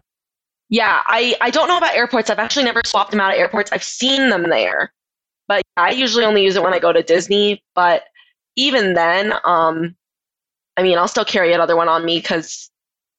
Yeah, 0.69 1.01
I, 1.05 1.35
I 1.41 1.51
don't 1.51 1.67
know 1.67 1.77
about 1.77 1.95
airports. 1.95 2.29
I've 2.29 2.39
actually 2.39 2.65
never 2.65 2.81
swapped 2.85 3.11
them 3.11 3.21
out 3.21 3.31
at 3.31 3.37
airports. 3.37 3.71
I've 3.71 3.83
seen 3.83 4.29
them 4.29 4.49
there. 4.49 4.91
But 5.47 5.61
I 5.77 5.91
usually 5.91 6.25
only 6.25 6.43
use 6.43 6.55
it 6.55 6.63
when 6.63 6.73
I 6.73 6.79
go 6.79 6.91
to 6.91 7.03
Disney. 7.03 7.63
But 7.75 8.03
even 8.55 8.93
then, 8.95 9.33
um, 9.43 9.95
I 10.77 10.83
mean, 10.83 10.97
I'll 10.97 11.07
still 11.07 11.25
carry 11.25 11.53
another 11.53 11.75
one 11.75 11.87
on 11.87 12.03
me 12.05 12.19
because 12.19 12.69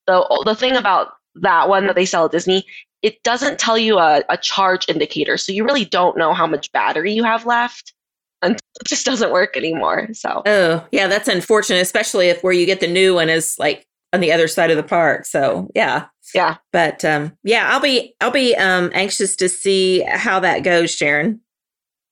the 0.07 0.43
the 0.45 0.55
thing 0.55 0.77
about 0.77 1.13
that 1.37 1.69
one 1.69 1.87
that 1.87 1.95
they 1.95 2.05
sell 2.05 2.27
at 2.27 2.33
Disney, 2.33 2.65
it 3.03 3.23
doesn't 3.23 3.59
tell 3.59 3.79
you 3.79 3.99
a, 3.99 4.23
a 4.29 4.37
charge 4.37 4.89
indicator, 4.89 5.37
so 5.37 5.53
you 5.53 5.65
really 5.65 5.85
don't 5.85 6.17
know 6.17 6.33
how 6.33 6.47
much 6.47 6.73
battery 6.73 7.13
you 7.13 7.25
have 7.25 7.47
left, 7.47 7.93
and 8.43 8.57
it 8.57 8.87
just 8.87 9.07
doesn't 9.07 9.33
work 9.33 9.57
anymore. 9.57 10.09
So, 10.13 10.43
oh 10.45 10.87
yeah, 10.91 11.07
that's 11.07 11.29
unfortunate, 11.29 11.81
especially 11.81 12.29
if 12.29 12.43
where 12.43 12.53
you 12.53 12.67
get 12.67 12.81
the 12.81 12.87
new 12.87 13.15
one 13.15 13.29
is 13.29 13.57
like 13.59 13.86
on 14.13 14.21
the 14.21 14.33
other 14.33 14.49
side 14.49 14.71
of 14.71 14.77
the 14.77 14.83
park. 14.83 15.27
So 15.27 15.69
yeah, 15.75 16.07
yeah. 16.35 16.57
But 16.73 17.05
um, 17.05 17.37
yeah, 17.43 17.71
I'll 17.71 17.81
be 17.81 18.15
I'll 18.21 18.31
be 18.31 18.55
um, 18.57 18.91
anxious 18.95 19.37
to 19.37 19.49
see 19.49 20.03
how 20.03 20.41
that 20.41 20.61
goes, 20.61 20.91
Sharon. 20.91 21.41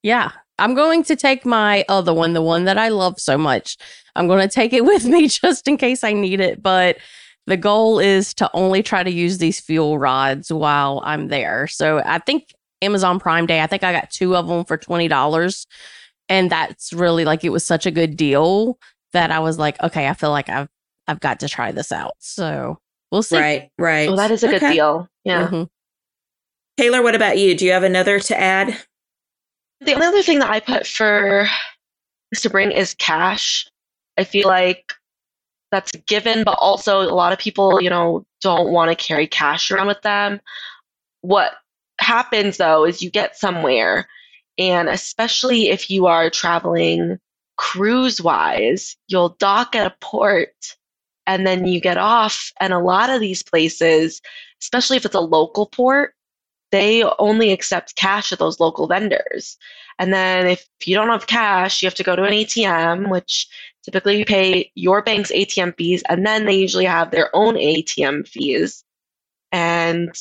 Yeah. 0.02 0.30
I'm 0.58 0.74
going 0.74 1.02
to 1.04 1.16
take 1.16 1.44
my 1.44 1.84
other 1.88 2.14
one, 2.14 2.32
the 2.32 2.42
one 2.42 2.64
that 2.64 2.78
I 2.78 2.88
love 2.88 3.18
so 3.18 3.36
much. 3.36 3.76
I'm 4.14 4.28
going 4.28 4.46
to 4.46 4.52
take 4.54 4.72
it 4.72 4.84
with 4.84 5.04
me 5.04 5.28
just 5.28 5.66
in 5.66 5.76
case 5.76 6.04
I 6.04 6.12
need 6.12 6.40
it. 6.40 6.62
But 6.62 6.98
the 7.46 7.56
goal 7.56 7.98
is 7.98 8.32
to 8.34 8.50
only 8.54 8.82
try 8.82 9.02
to 9.02 9.10
use 9.10 9.38
these 9.38 9.60
fuel 9.60 9.98
rods 9.98 10.52
while 10.52 11.02
I'm 11.04 11.28
there. 11.28 11.66
So 11.66 12.00
I 12.04 12.18
think 12.18 12.54
Amazon 12.82 13.18
Prime 13.18 13.46
Day, 13.46 13.60
I 13.60 13.66
think 13.66 13.82
I 13.82 13.92
got 13.92 14.10
two 14.10 14.36
of 14.36 14.46
them 14.46 14.64
for 14.64 14.78
$20. 14.78 15.66
And 16.28 16.50
that's 16.50 16.92
really 16.92 17.24
like 17.24 17.44
it 17.44 17.50
was 17.50 17.64
such 17.64 17.84
a 17.84 17.90
good 17.90 18.16
deal 18.16 18.78
that 19.12 19.30
I 19.30 19.40
was 19.40 19.58
like, 19.58 19.80
okay, 19.82 20.08
I 20.08 20.14
feel 20.14 20.30
like 20.30 20.48
I've 20.48 20.68
I've 21.06 21.20
got 21.20 21.40
to 21.40 21.48
try 21.48 21.72
this 21.72 21.92
out. 21.92 22.14
So 22.18 22.78
we'll 23.10 23.22
see. 23.22 23.38
Right, 23.38 23.70
right. 23.78 24.08
Well, 24.08 24.16
that 24.16 24.30
is 24.30 24.42
a 24.42 24.48
okay. 24.48 24.58
good 24.58 24.72
deal. 24.72 25.08
Yeah. 25.24 25.46
Mm-hmm. 25.46 25.64
Taylor, 26.76 27.02
what 27.02 27.14
about 27.14 27.38
you? 27.38 27.56
Do 27.56 27.64
you 27.64 27.72
have 27.72 27.84
another 27.84 28.18
to 28.20 28.40
add? 28.40 28.76
The 29.80 29.94
only 29.94 30.06
other 30.06 30.22
thing 30.22 30.38
that 30.40 30.50
I 30.50 30.60
put 30.60 30.86
for 30.86 31.46
to 32.34 32.50
bring 32.50 32.72
is 32.72 32.94
cash. 32.94 33.68
I 34.16 34.24
feel 34.24 34.48
like 34.48 34.92
that's 35.70 35.92
a 35.94 35.98
given, 35.98 36.44
but 36.44 36.56
also 36.58 37.00
a 37.00 37.14
lot 37.14 37.32
of 37.32 37.38
people, 37.38 37.80
you 37.82 37.90
know, 37.90 38.24
don't 38.40 38.72
want 38.72 38.90
to 38.90 38.96
carry 38.96 39.26
cash 39.26 39.70
around 39.70 39.86
with 39.86 40.02
them. 40.02 40.40
What 41.20 41.52
happens 42.00 42.56
though 42.56 42.84
is 42.84 43.02
you 43.02 43.10
get 43.10 43.36
somewhere, 43.36 44.08
and 44.58 44.88
especially 44.88 45.68
if 45.68 45.90
you 45.90 46.06
are 46.06 46.30
traveling 46.30 47.18
cruise 47.56 48.20
wise, 48.20 48.96
you'll 49.08 49.36
dock 49.38 49.74
at 49.74 49.86
a 49.86 49.94
port 50.00 50.76
and 51.26 51.46
then 51.46 51.66
you 51.66 51.80
get 51.80 51.96
off. 51.96 52.52
And 52.60 52.72
a 52.72 52.78
lot 52.78 53.10
of 53.10 53.20
these 53.20 53.42
places, 53.42 54.20
especially 54.62 54.96
if 54.96 55.04
it's 55.04 55.14
a 55.14 55.20
local 55.20 55.66
port, 55.66 56.14
they 56.72 57.04
only 57.18 57.52
accept 57.52 57.96
cash 57.96 58.32
at 58.32 58.38
those 58.38 58.60
local 58.60 58.86
vendors. 58.86 59.56
And 59.98 60.12
then 60.12 60.46
if 60.46 60.66
you 60.84 60.96
don't 60.96 61.08
have 61.08 61.26
cash, 61.26 61.82
you 61.82 61.86
have 61.86 61.94
to 61.94 62.02
go 62.02 62.16
to 62.16 62.24
an 62.24 62.32
ATM, 62.32 63.10
which 63.10 63.46
typically 63.84 64.18
you 64.18 64.24
pay 64.24 64.72
your 64.74 65.02
bank's 65.02 65.30
ATM 65.30 65.76
fees, 65.76 66.02
and 66.08 66.26
then 66.26 66.46
they 66.46 66.54
usually 66.54 66.84
have 66.84 67.10
their 67.10 67.30
own 67.34 67.54
ATM 67.54 68.26
fees. 68.26 68.82
And 69.52 70.12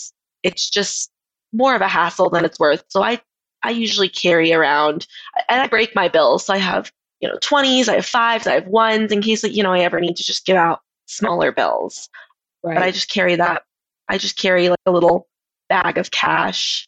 it's 0.44 0.70
just 0.70 1.10
more 1.54 1.76
of 1.76 1.82
a 1.82 1.88
hassle 1.88 2.30
than 2.30 2.46
it's 2.46 2.60
worth. 2.60 2.84
So 2.90 3.02
I 3.02 3.20
I 3.64 3.72
usually 3.72 4.10
carry 4.10 4.54
around 4.54 5.08
and 5.50 5.62
I 5.62 5.68
break 5.68 5.96
my 5.96 6.10
bills. 6.10 6.46
So 6.46 6.54
I 6.54 6.58
have, 6.58 6.92
you 7.22 7.30
know, 7.30 7.38
20s, 7.38 7.88
I 7.88 7.96
have 7.96 8.06
fives, 8.06 8.46
I 8.46 8.56
have 8.56 8.68
ones 8.68 9.12
in 9.12 9.22
case 9.22 9.44
you 9.44 9.64
know 9.64 9.72
I 9.72 9.80
ever 9.80 10.00
need 10.02 10.18
to 10.18 10.24
just 10.24 10.46
give 10.46 10.58
out 10.58 10.82
smaller 11.16 11.52
bills. 11.52 12.10
Right. 12.64 12.76
But 12.76 12.84
I 12.84 12.92
just 12.92 13.10
carry 13.10 13.36
that. 13.36 13.64
I 14.10 14.18
just 14.18 14.38
carry 14.38 14.70
like 14.70 14.80
a 14.86 14.92
little 14.92 15.28
bag 15.70 15.98
of 15.98 16.12
cash, 16.12 16.88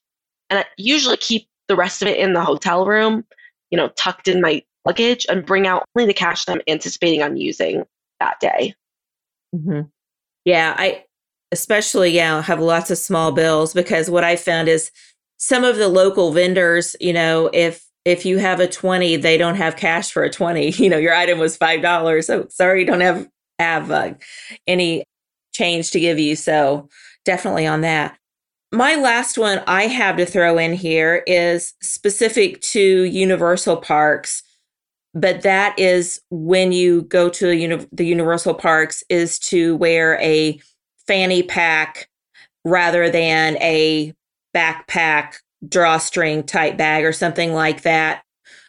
and 0.49 0.59
I 0.59 0.65
usually 0.77 1.17
keep 1.17 1.47
the 1.67 1.75
rest 1.75 2.01
of 2.01 2.07
it 2.07 2.17
in 2.17 2.33
the 2.33 2.43
hotel 2.43 2.85
room, 2.85 3.25
you 3.71 3.77
know, 3.77 3.89
tucked 3.89 4.27
in 4.27 4.41
my 4.41 4.63
luggage, 4.85 5.25
and 5.29 5.45
bring 5.45 5.67
out 5.67 5.85
only 5.95 6.07
the 6.07 6.13
cash 6.13 6.45
that 6.45 6.53
I'm 6.53 6.61
anticipating 6.67 7.21
on 7.21 7.38
using 7.38 7.83
that 8.19 8.39
day. 8.39 8.75
Mm-hmm. 9.55 9.81
Yeah, 10.45 10.75
I 10.77 11.03
especially 11.51 12.09
yeah 12.09 12.41
have 12.41 12.59
lots 12.59 12.91
of 12.91 12.97
small 12.97 13.31
bills 13.31 13.73
because 13.73 14.09
what 14.09 14.23
I 14.23 14.35
found 14.35 14.67
is 14.67 14.91
some 15.38 15.63
of 15.63 15.77
the 15.77 15.88
local 15.88 16.31
vendors, 16.31 16.95
you 16.99 17.13
know, 17.13 17.49
if 17.53 17.85
if 18.05 18.23
you 18.23 18.38
have 18.38 18.59
a 18.59 18.67
20 18.67 19.17
they 19.17 19.38
don't 19.38 19.55
have 19.55 19.75
cash 19.75 20.11
for 20.11 20.23
a 20.23 20.29
20 20.29 20.69
you 20.77 20.89
know 20.89 20.97
your 20.97 21.13
item 21.13 21.39
was 21.39 21.57
five 21.57 21.81
dollars 21.81 22.27
so 22.27 22.47
sorry 22.49 22.81
you 22.81 22.85
don't 22.85 23.01
have 23.01 23.27
have 23.59 23.91
uh, 23.91 24.13
any 24.67 25.03
change 25.53 25.91
to 25.91 25.99
give 25.99 26.19
you. 26.19 26.35
So 26.35 26.89
definitely 27.23 27.65
on 27.65 27.81
that. 27.81 28.17
My 28.71 28.95
last 28.95 29.37
one 29.37 29.61
I 29.67 29.83
have 29.83 30.17
to 30.17 30.25
throw 30.25 30.57
in 30.57 30.73
here 30.73 31.23
is 31.27 31.73
specific 31.81 32.59
to 32.61 33.03
Universal 33.03 33.77
parks, 33.77 34.43
but 35.13 35.43
that 35.43 35.79
is 35.79 36.19
when 36.29 36.71
you 36.71 37.03
go 37.03 37.29
to 37.29 37.55
uni- 37.55 37.87
the 37.91 38.05
Universal 38.05 38.55
parks 38.55 39.03
is 39.07 39.39
to 39.39 39.77
wear 39.77 40.19
a 40.19 40.59
fanny 41.07 41.41
pack 41.41 42.09
rather 42.65 43.09
than 43.09 43.55
a 43.61 44.13
backpack 44.53 45.35
drawstring 45.67 46.43
type 46.43 46.75
bag 46.75 47.05
or 47.05 47.13
something 47.13 47.53
like 47.53 47.83
that. 47.83 48.23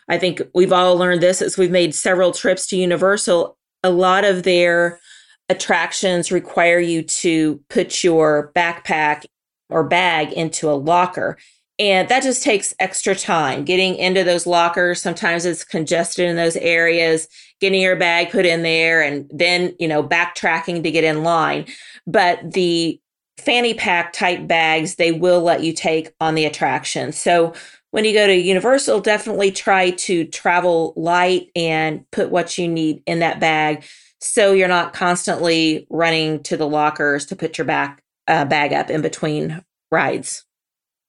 I 0.09 0.19
think 0.19 0.41
we've 0.55 0.73
all 0.73 0.97
learned 0.97 1.21
this 1.21 1.43
as 1.43 1.59
we've 1.59 1.71
made 1.71 1.95
several 1.95 2.31
trips 2.31 2.67
to 2.69 2.77
Universal 2.77 3.56
a 3.87 3.91
lot 3.91 4.25
of 4.25 4.43
their 4.43 5.01
attractions 5.49 6.33
require 6.33 6.81
you 6.81 7.03
to 7.03 7.61
put 7.71 8.03
your 8.03 8.51
backpack 8.55 9.25
or 9.71 9.85
bag 9.85 10.33
into 10.33 10.69
a 10.69 10.75
locker. 10.75 11.39
And 11.79 12.09
that 12.09 12.23
just 12.23 12.43
takes 12.43 12.75
extra 12.81 13.15
time 13.15 13.65
getting 13.65 13.97
into 13.97 14.25
those 14.25 14.47
lockers. 14.47 15.01
Sometimes 15.01 15.45
it's 15.45 15.63
congested 15.63 16.29
in 16.29 16.37
those 16.37 16.57
areas, 16.57 17.29
getting 17.61 17.83
your 17.83 17.97
bag 17.97 18.31
put 18.31 18.47
in 18.47 18.63
there 18.63 19.03
and 19.03 19.31
then, 19.33 19.75
you 19.79 19.87
know, 19.87 20.03
backtracking 20.03 20.83
to 20.83 20.91
get 20.91 21.05
in 21.05 21.23
line. 21.23 21.67
But 22.07 22.53
the 22.53 22.99
fanny 23.39 23.75
pack 23.75 24.15
type 24.15 24.47
bags, 24.47 24.95
they 24.95 25.13
will 25.13 25.43
let 25.43 25.63
you 25.63 25.73
take 25.73 26.13
on 26.21 26.35
the 26.35 26.47
attraction. 26.47 27.13
So 27.13 27.53
when 27.97 28.05
you 28.05 28.13
go 28.13 28.27
to 28.27 28.37
Universal, 28.37 29.01
definitely 29.01 29.51
try 29.51 29.89
to 29.93 30.27
travel 30.27 30.93
light 30.97 31.51
and 31.57 32.05
put 32.11 32.31
what 32.31 32.59
you 32.59 32.69
need 32.69 33.03
in 33.07 33.21
that 33.21 33.41
bag 33.41 33.87
so 34.21 34.53
you're 34.53 34.69
not 34.69 34.93
constantly 34.93 35.87
running 35.89 36.43
to 36.43 36.59
the 36.59 36.69
lockers 36.69 37.25
to 37.25 37.35
put 37.35 37.57
your 37.57 37.65
back 37.65 38.03
uh, 38.29 38.45
bag 38.45 38.75
up 38.75 38.91
in 38.91 39.01
between 39.01 39.65
rides. 39.91 40.45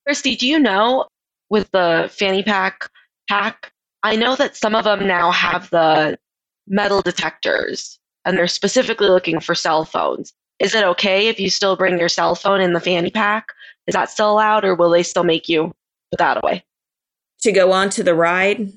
Christy, 0.05 0.37
do 0.37 0.47
you 0.47 0.57
know 0.57 1.09
with 1.49 1.69
the 1.71 2.09
fanny 2.09 2.41
pack 2.41 2.89
pack? 3.27 3.73
I 4.03 4.15
know 4.15 4.37
that 4.37 4.55
some 4.55 4.73
of 4.73 4.85
them 4.85 5.05
now 5.05 5.31
have 5.31 5.69
the 5.71 6.17
metal 6.69 7.01
detectors 7.01 7.99
and 8.23 8.37
they're 8.37 8.47
specifically 8.47 9.09
looking 9.09 9.41
for 9.41 9.55
cell 9.55 9.83
phones. 9.83 10.31
Is 10.59 10.73
it 10.73 10.85
okay 10.85 11.27
if 11.27 11.37
you 11.37 11.49
still 11.49 11.75
bring 11.75 11.99
your 11.99 12.07
cell 12.07 12.33
phone 12.33 12.61
in 12.61 12.71
the 12.71 12.79
fanny 12.79 13.11
pack? 13.11 13.49
Is 13.87 13.93
that 13.93 14.09
still 14.09 14.31
allowed 14.31 14.63
or 14.63 14.73
will 14.73 14.89
they 14.89 15.03
still 15.03 15.25
make 15.25 15.49
you 15.49 15.73
put 16.11 16.19
that 16.19 16.37
away? 16.41 16.63
To 17.41 17.51
go 17.51 17.71
on 17.71 17.89
to 17.91 18.03
the 18.03 18.15
ride? 18.15 18.71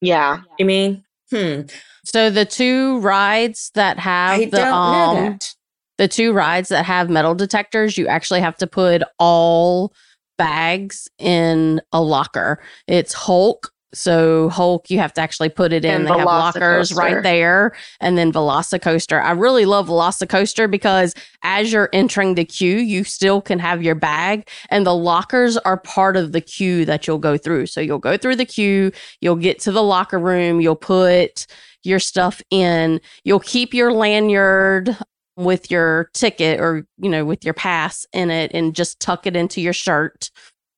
Yeah. 0.00 0.42
You 0.58 0.66
mean? 0.66 1.04
Hmm. 1.30 1.62
So 2.04 2.28
the 2.30 2.44
two 2.44 2.98
rides 3.00 3.70
that 3.74 3.98
have 3.98 4.40
I 4.40 4.44
the 4.46 4.66
um 4.66 5.16
that. 5.16 5.54
the 5.96 6.08
two 6.08 6.32
rides 6.32 6.68
that 6.68 6.84
have 6.84 7.08
metal 7.08 7.34
detectors, 7.34 7.96
you 7.96 8.06
actually 8.06 8.40
have 8.40 8.56
to 8.58 8.66
put 8.66 9.02
all 9.18 9.92
bags 10.36 11.08
in 11.18 11.80
a 11.92 12.02
locker. 12.02 12.62
It's 12.86 13.14
Hulk. 13.14 13.70
So 13.94 14.48
Hulk, 14.48 14.90
you 14.90 14.98
have 14.98 15.12
to 15.14 15.20
actually 15.20 15.48
put 15.48 15.72
it 15.72 15.84
in. 15.84 16.02
And 16.02 16.06
they 16.06 16.12
have 16.12 16.24
lockers 16.24 16.92
right 16.92 17.22
there, 17.22 17.72
and 18.00 18.18
then 18.18 18.32
Velocicoaster. 18.32 19.22
I 19.22 19.32
really 19.32 19.64
love 19.64 19.88
Velocicoaster 19.88 20.70
because 20.70 21.14
as 21.42 21.72
you're 21.72 21.88
entering 21.92 22.34
the 22.34 22.44
queue, 22.44 22.78
you 22.78 23.04
still 23.04 23.40
can 23.40 23.58
have 23.58 23.82
your 23.82 23.94
bag, 23.94 24.48
and 24.70 24.86
the 24.86 24.94
lockers 24.94 25.56
are 25.58 25.76
part 25.78 26.16
of 26.16 26.32
the 26.32 26.40
queue 26.40 26.84
that 26.84 27.06
you'll 27.06 27.18
go 27.18 27.36
through. 27.36 27.66
So 27.66 27.80
you'll 27.80 27.98
go 27.98 28.16
through 28.16 28.36
the 28.36 28.46
queue, 28.46 28.92
you'll 29.20 29.36
get 29.36 29.58
to 29.60 29.72
the 29.72 29.82
locker 29.82 30.18
room, 30.18 30.60
you'll 30.60 30.76
put 30.76 31.46
your 31.82 31.98
stuff 31.98 32.40
in, 32.50 33.00
you'll 33.24 33.40
keep 33.40 33.74
your 33.74 33.92
lanyard 33.92 34.96
with 35.36 35.70
your 35.70 36.10
ticket 36.14 36.60
or 36.60 36.86
you 36.98 37.10
know 37.10 37.24
with 37.24 37.44
your 37.44 37.54
pass 37.54 38.06
in 38.12 38.30
it 38.30 38.52
and 38.54 38.74
just 38.74 39.00
tuck 39.00 39.26
it 39.26 39.34
into 39.34 39.60
your 39.60 39.72
shirt 39.72 40.30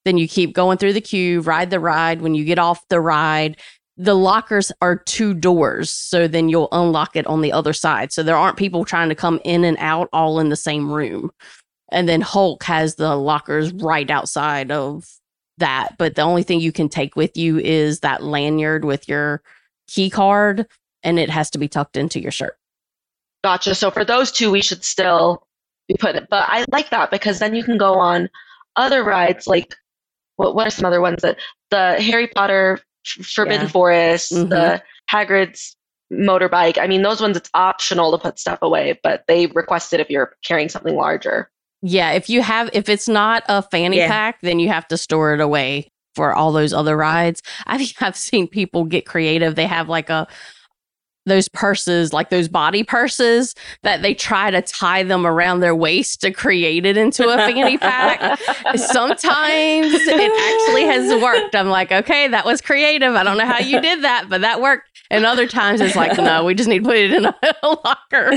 then 0.06 0.16
you 0.16 0.26
keep 0.28 0.54
going 0.54 0.78
through 0.78 0.92
the 0.92 1.00
queue 1.00 1.40
ride 1.42 1.70
the 1.70 1.80
ride 1.80 2.22
when 2.22 2.34
you 2.34 2.44
get 2.44 2.58
off 2.58 2.86
the 2.88 3.00
ride 3.00 3.56
the 3.98 4.14
lockers 4.14 4.70
are 4.80 4.96
two 4.96 5.34
doors 5.34 5.90
so 5.90 6.28
then 6.28 6.48
you'll 6.48 6.68
unlock 6.72 7.16
it 7.16 7.26
on 7.26 7.40
the 7.40 7.52
other 7.52 7.72
side 7.72 8.12
so 8.12 8.22
there 8.22 8.36
aren't 8.36 8.56
people 8.56 8.84
trying 8.84 9.08
to 9.08 9.14
come 9.14 9.40
in 9.44 9.64
and 9.64 9.76
out 9.80 10.08
all 10.12 10.38
in 10.38 10.48
the 10.48 10.56
same 10.56 10.90
room 10.90 11.30
and 11.92 12.08
then 12.08 12.20
hulk 12.20 12.62
has 12.62 12.94
the 12.94 13.16
lockers 13.16 13.72
right 13.74 14.10
outside 14.10 14.70
of 14.70 15.04
that 15.58 15.96
but 15.98 16.14
the 16.14 16.22
only 16.22 16.42
thing 16.42 16.60
you 16.60 16.72
can 16.72 16.88
take 16.88 17.16
with 17.16 17.36
you 17.36 17.58
is 17.58 18.00
that 18.00 18.22
lanyard 18.22 18.84
with 18.84 19.08
your 19.08 19.42
key 19.88 20.08
card 20.08 20.66
and 21.02 21.18
it 21.18 21.30
has 21.30 21.50
to 21.50 21.58
be 21.58 21.68
tucked 21.68 21.96
into 21.96 22.20
your 22.20 22.32
shirt 22.32 22.56
Gotcha. 23.46 23.76
So 23.76 23.92
for 23.92 24.04
those 24.04 24.32
two, 24.32 24.50
we 24.50 24.60
should 24.60 24.82
still 24.82 25.46
be 25.86 25.94
put 25.94 26.16
it. 26.16 26.26
But 26.28 26.46
I 26.48 26.64
like 26.72 26.90
that 26.90 27.12
because 27.12 27.38
then 27.38 27.54
you 27.54 27.62
can 27.62 27.78
go 27.78 27.94
on 27.94 28.28
other 28.74 29.04
rides. 29.04 29.46
Like, 29.46 29.76
what, 30.36 30.54
what 30.54 30.66
are 30.66 30.70
some 30.70 30.84
other 30.86 31.00
ones 31.00 31.22
that 31.22 31.38
the 31.70 32.00
Harry 32.00 32.26
Potter 32.28 32.80
F- 33.06 33.26
Forbidden 33.26 33.62
Yeah. 33.66 33.68
Forest, 33.72 34.32
Mhm. 34.32 34.48
the 34.50 34.82
Hagrid's 35.10 35.76
motorbike? 36.12 36.78
I 36.78 36.86
mean, 36.86 37.02
those 37.02 37.20
ones 37.20 37.36
it's 37.36 37.50
optional 37.54 38.12
to 38.12 38.18
put 38.18 38.38
stuff 38.38 38.58
away, 38.62 38.98
but 39.02 39.24
they 39.28 39.46
request 39.48 39.92
it 39.92 40.00
if 40.00 40.10
you're 40.10 40.34
carrying 40.44 40.68
something 40.68 40.94
larger. 40.96 41.50
Yeah, 41.82 42.12
if 42.12 42.30
you 42.30 42.42
have 42.42 42.70
if 42.72 42.88
it's 42.88 43.08
not 43.08 43.42
a 43.48 43.62
fanny 43.62 43.98
Yeah. 43.98 44.08
pack, 44.08 44.40
then 44.40 44.58
you 44.58 44.68
have 44.68 44.88
to 44.88 44.96
store 44.96 45.34
it 45.34 45.40
away 45.40 45.90
for 46.14 46.32
all 46.32 46.50
those 46.52 46.72
other 46.72 46.96
rides. 46.96 47.42
I've 47.66 47.82
I've 48.00 48.16
seen 48.16 48.48
people 48.48 48.84
get 48.84 49.04
creative. 49.06 49.54
They 49.54 49.66
have 49.66 49.88
like 49.88 50.08
a 50.10 50.26
those 51.26 51.48
purses, 51.48 52.12
like 52.12 52.30
those 52.30 52.48
body 52.48 52.82
purses 52.82 53.54
that 53.82 54.02
they 54.02 54.14
try 54.14 54.50
to 54.50 54.62
tie 54.62 55.02
them 55.02 55.26
around 55.26 55.60
their 55.60 55.74
waist 55.74 56.20
to 56.22 56.30
create 56.30 56.86
it 56.86 56.96
into 56.96 57.28
a 57.28 57.36
fanny 57.36 57.76
pack. 57.78 58.38
Sometimes 58.76 59.92
it 59.92 60.68
actually 60.68 60.84
has 60.86 61.22
worked. 61.22 61.54
I'm 61.54 61.68
like, 61.68 61.92
okay, 61.92 62.28
that 62.28 62.44
was 62.44 62.60
creative. 62.60 63.14
I 63.14 63.22
don't 63.24 63.38
know 63.38 63.46
how 63.46 63.58
you 63.58 63.80
did 63.80 64.02
that, 64.02 64.26
but 64.28 64.40
that 64.40 64.60
worked. 64.60 64.88
And 65.10 65.24
other 65.24 65.46
times 65.46 65.80
it's 65.80 65.94
like, 65.94 66.16
no, 66.18 66.44
we 66.44 66.54
just 66.54 66.68
need 66.68 66.80
to 66.80 66.84
put 66.84 66.96
it 66.96 67.12
in 67.12 67.26
a 67.26 67.34
locker. 67.62 68.32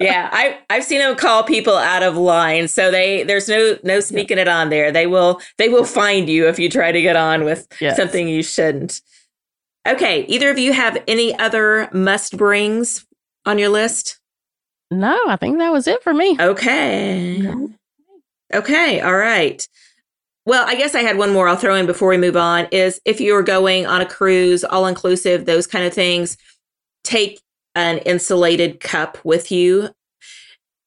yeah, 0.00 0.28
I 0.32 0.58
I've 0.70 0.84
seen 0.84 0.98
them 0.98 1.16
call 1.16 1.44
people 1.44 1.76
out 1.76 2.02
of 2.02 2.16
line, 2.16 2.68
so 2.68 2.90
they 2.90 3.22
there's 3.22 3.48
no 3.48 3.76
no 3.84 4.00
sneaking 4.00 4.38
it 4.38 4.48
on 4.48 4.70
there. 4.70 4.90
They 4.90 5.06
will 5.06 5.40
they 5.58 5.68
will 5.68 5.84
find 5.84 6.28
you 6.28 6.48
if 6.48 6.58
you 6.58 6.68
try 6.68 6.92
to 6.92 7.02
get 7.02 7.16
on 7.16 7.44
with 7.44 7.66
Yes. 7.80 7.96
something 7.96 8.28
you 8.28 8.42
shouldn't. 8.42 9.00
Okay, 9.86 10.24
either 10.26 10.50
of 10.50 10.58
you 10.58 10.72
have 10.72 11.02
any 11.06 11.38
other 11.38 11.88
must 11.92 12.36
brings 12.36 13.06
on 13.44 13.58
your 13.58 13.68
list? 13.68 14.18
no, 14.90 15.18
I 15.26 15.36
think 15.36 15.58
that 15.58 15.72
was 15.72 15.86
it 15.88 16.02
for 16.02 16.14
me. 16.14 16.36
Okay. 16.38 17.42
Okay, 18.52 19.00
all 19.00 19.16
right. 19.16 19.66
Well, 20.46 20.66
I 20.68 20.74
guess 20.74 20.94
I 20.94 21.00
had 21.00 21.16
one 21.16 21.32
more 21.32 21.48
I'll 21.48 21.56
throw 21.56 21.74
in 21.74 21.86
before 21.86 22.08
we 22.08 22.18
move 22.18 22.36
on 22.36 22.66
is 22.70 23.00
if 23.04 23.20
you're 23.20 23.42
going 23.42 23.86
on 23.86 24.00
a 24.00 24.06
cruise, 24.06 24.62
all 24.62 24.86
inclusive, 24.86 25.46
those 25.46 25.66
kind 25.66 25.86
of 25.86 25.94
things, 25.94 26.36
take 27.02 27.40
an 27.74 27.98
insulated 27.98 28.80
cup 28.80 29.18
with 29.24 29.50
you. 29.50 29.90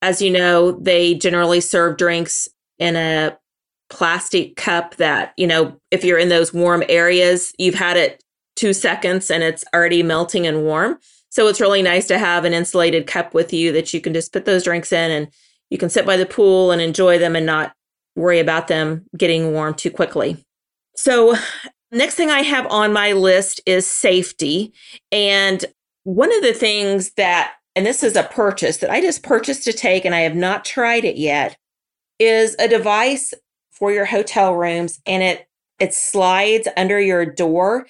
As 0.00 0.22
you 0.22 0.30
know, 0.30 0.72
they 0.72 1.14
generally 1.14 1.60
serve 1.60 1.96
drinks 1.98 2.48
in 2.78 2.94
a 2.94 3.36
plastic 3.90 4.54
cup 4.56 4.94
that, 4.96 5.34
you 5.36 5.46
know, 5.46 5.78
if 5.90 6.04
you're 6.04 6.18
in 6.18 6.28
those 6.28 6.54
warm 6.54 6.84
areas, 6.88 7.52
you've 7.58 7.74
had 7.74 7.96
it 7.96 8.22
2 8.58 8.72
seconds 8.72 9.30
and 9.30 9.42
it's 9.42 9.64
already 9.72 10.02
melting 10.02 10.46
and 10.46 10.62
warm. 10.62 10.98
So 11.30 11.46
it's 11.46 11.60
really 11.60 11.82
nice 11.82 12.06
to 12.08 12.18
have 12.18 12.44
an 12.44 12.52
insulated 12.52 13.06
cup 13.06 13.32
with 13.34 13.52
you 13.52 13.72
that 13.72 13.94
you 13.94 14.00
can 14.00 14.12
just 14.12 14.32
put 14.32 14.44
those 14.44 14.64
drinks 14.64 14.92
in 14.92 15.10
and 15.10 15.28
you 15.70 15.78
can 15.78 15.90
sit 15.90 16.04
by 16.04 16.16
the 16.16 16.26
pool 16.26 16.70
and 16.72 16.80
enjoy 16.82 17.18
them 17.18 17.36
and 17.36 17.46
not 17.46 17.74
worry 18.16 18.40
about 18.40 18.68
them 18.68 19.06
getting 19.16 19.52
warm 19.52 19.74
too 19.74 19.90
quickly. 19.90 20.44
So, 20.96 21.36
next 21.92 22.16
thing 22.16 22.30
I 22.30 22.40
have 22.40 22.66
on 22.66 22.92
my 22.92 23.12
list 23.12 23.60
is 23.64 23.86
safety. 23.86 24.72
And 25.12 25.64
one 26.04 26.34
of 26.34 26.42
the 26.42 26.54
things 26.54 27.12
that, 27.12 27.54
and 27.76 27.86
this 27.86 28.02
is 28.02 28.16
a 28.16 28.24
purchase 28.24 28.78
that 28.78 28.90
I 28.90 29.00
just 29.00 29.22
purchased 29.22 29.64
to 29.64 29.72
take 29.72 30.04
and 30.04 30.14
I 30.14 30.20
have 30.20 30.34
not 30.34 30.64
tried 30.64 31.04
it 31.04 31.16
yet, 31.16 31.56
is 32.18 32.56
a 32.58 32.66
device 32.66 33.32
for 33.70 33.92
your 33.92 34.06
hotel 34.06 34.54
rooms 34.54 34.98
and 35.06 35.22
it 35.22 35.44
it 35.78 35.94
slides 35.94 36.66
under 36.76 37.00
your 37.00 37.24
door 37.24 37.86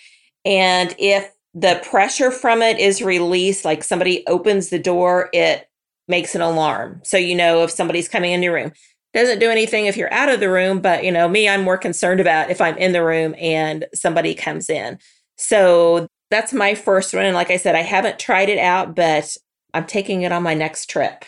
and 0.48 0.96
if 0.98 1.30
the 1.54 1.80
pressure 1.88 2.30
from 2.30 2.62
it 2.62 2.78
is 2.78 3.02
released 3.02 3.64
like 3.64 3.84
somebody 3.84 4.26
opens 4.26 4.70
the 4.70 4.78
door 4.78 5.28
it 5.32 5.68
makes 6.08 6.34
an 6.34 6.40
alarm 6.40 7.00
so 7.04 7.16
you 7.16 7.34
know 7.34 7.62
if 7.62 7.70
somebody's 7.70 8.08
coming 8.08 8.32
in 8.32 8.42
your 8.42 8.54
room 8.54 8.72
doesn't 9.14 9.38
do 9.38 9.50
anything 9.50 9.86
if 9.86 9.96
you're 9.96 10.12
out 10.12 10.28
of 10.28 10.40
the 10.40 10.50
room 10.50 10.80
but 10.80 11.04
you 11.04 11.12
know 11.12 11.28
me 11.28 11.48
i'm 11.48 11.62
more 11.62 11.78
concerned 11.78 12.20
about 12.20 12.50
if 12.50 12.60
i'm 12.60 12.76
in 12.78 12.92
the 12.92 13.04
room 13.04 13.34
and 13.38 13.86
somebody 13.94 14.34
comes 14.34 14.68
in 14.68 14.98
so 15.36 16.08
that's 16.30 16.52
my 16.52 16.74
first 16.74 17.14
one 17.14 17.24
and 17.24 17.34
like 17.34 17.50
i 17.50 17.56
said 17.56 17.74
i 17.74 17.82
haven't 17.82 18.18
tried 18.18 18.48
it 18.48 18.58
out 18.58 18.94
but 18.94 19.36
i'm 19.74 19.86
taking 19.86 20.22
it 20.22 20.32
on 20.32 20.42
my 20.42 20.54
next 20.54 20.88
trip 20.88 21.24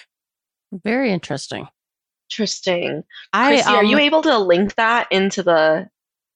Very 0.84 1.12
interesting. 1.12 1.66
Interesting. 2.30 3.02
I 3.32 3.54
Chrissy, 3.54 3.70
are 3.70 3.84
you 3.84 3.96
um, 3.96 4.00
able 4.02 4.22
to 4.22 4.38
link 4.38 4.76
that 4.76 5.08
into 5.10 5.42
the 5.42 5.88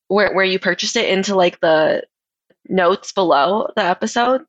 where 0.09 0.35
where 0.35 0.45
you 0.45 0.59
purchased 0.59 0.97
it 0.97 1.09
into 1.09 1.37
like 1.37 1.61
the 1.61 2.03
notes 2.69 3.13
below 3.13 3.69
the 3.77 3.83
episode? 3.85 4.43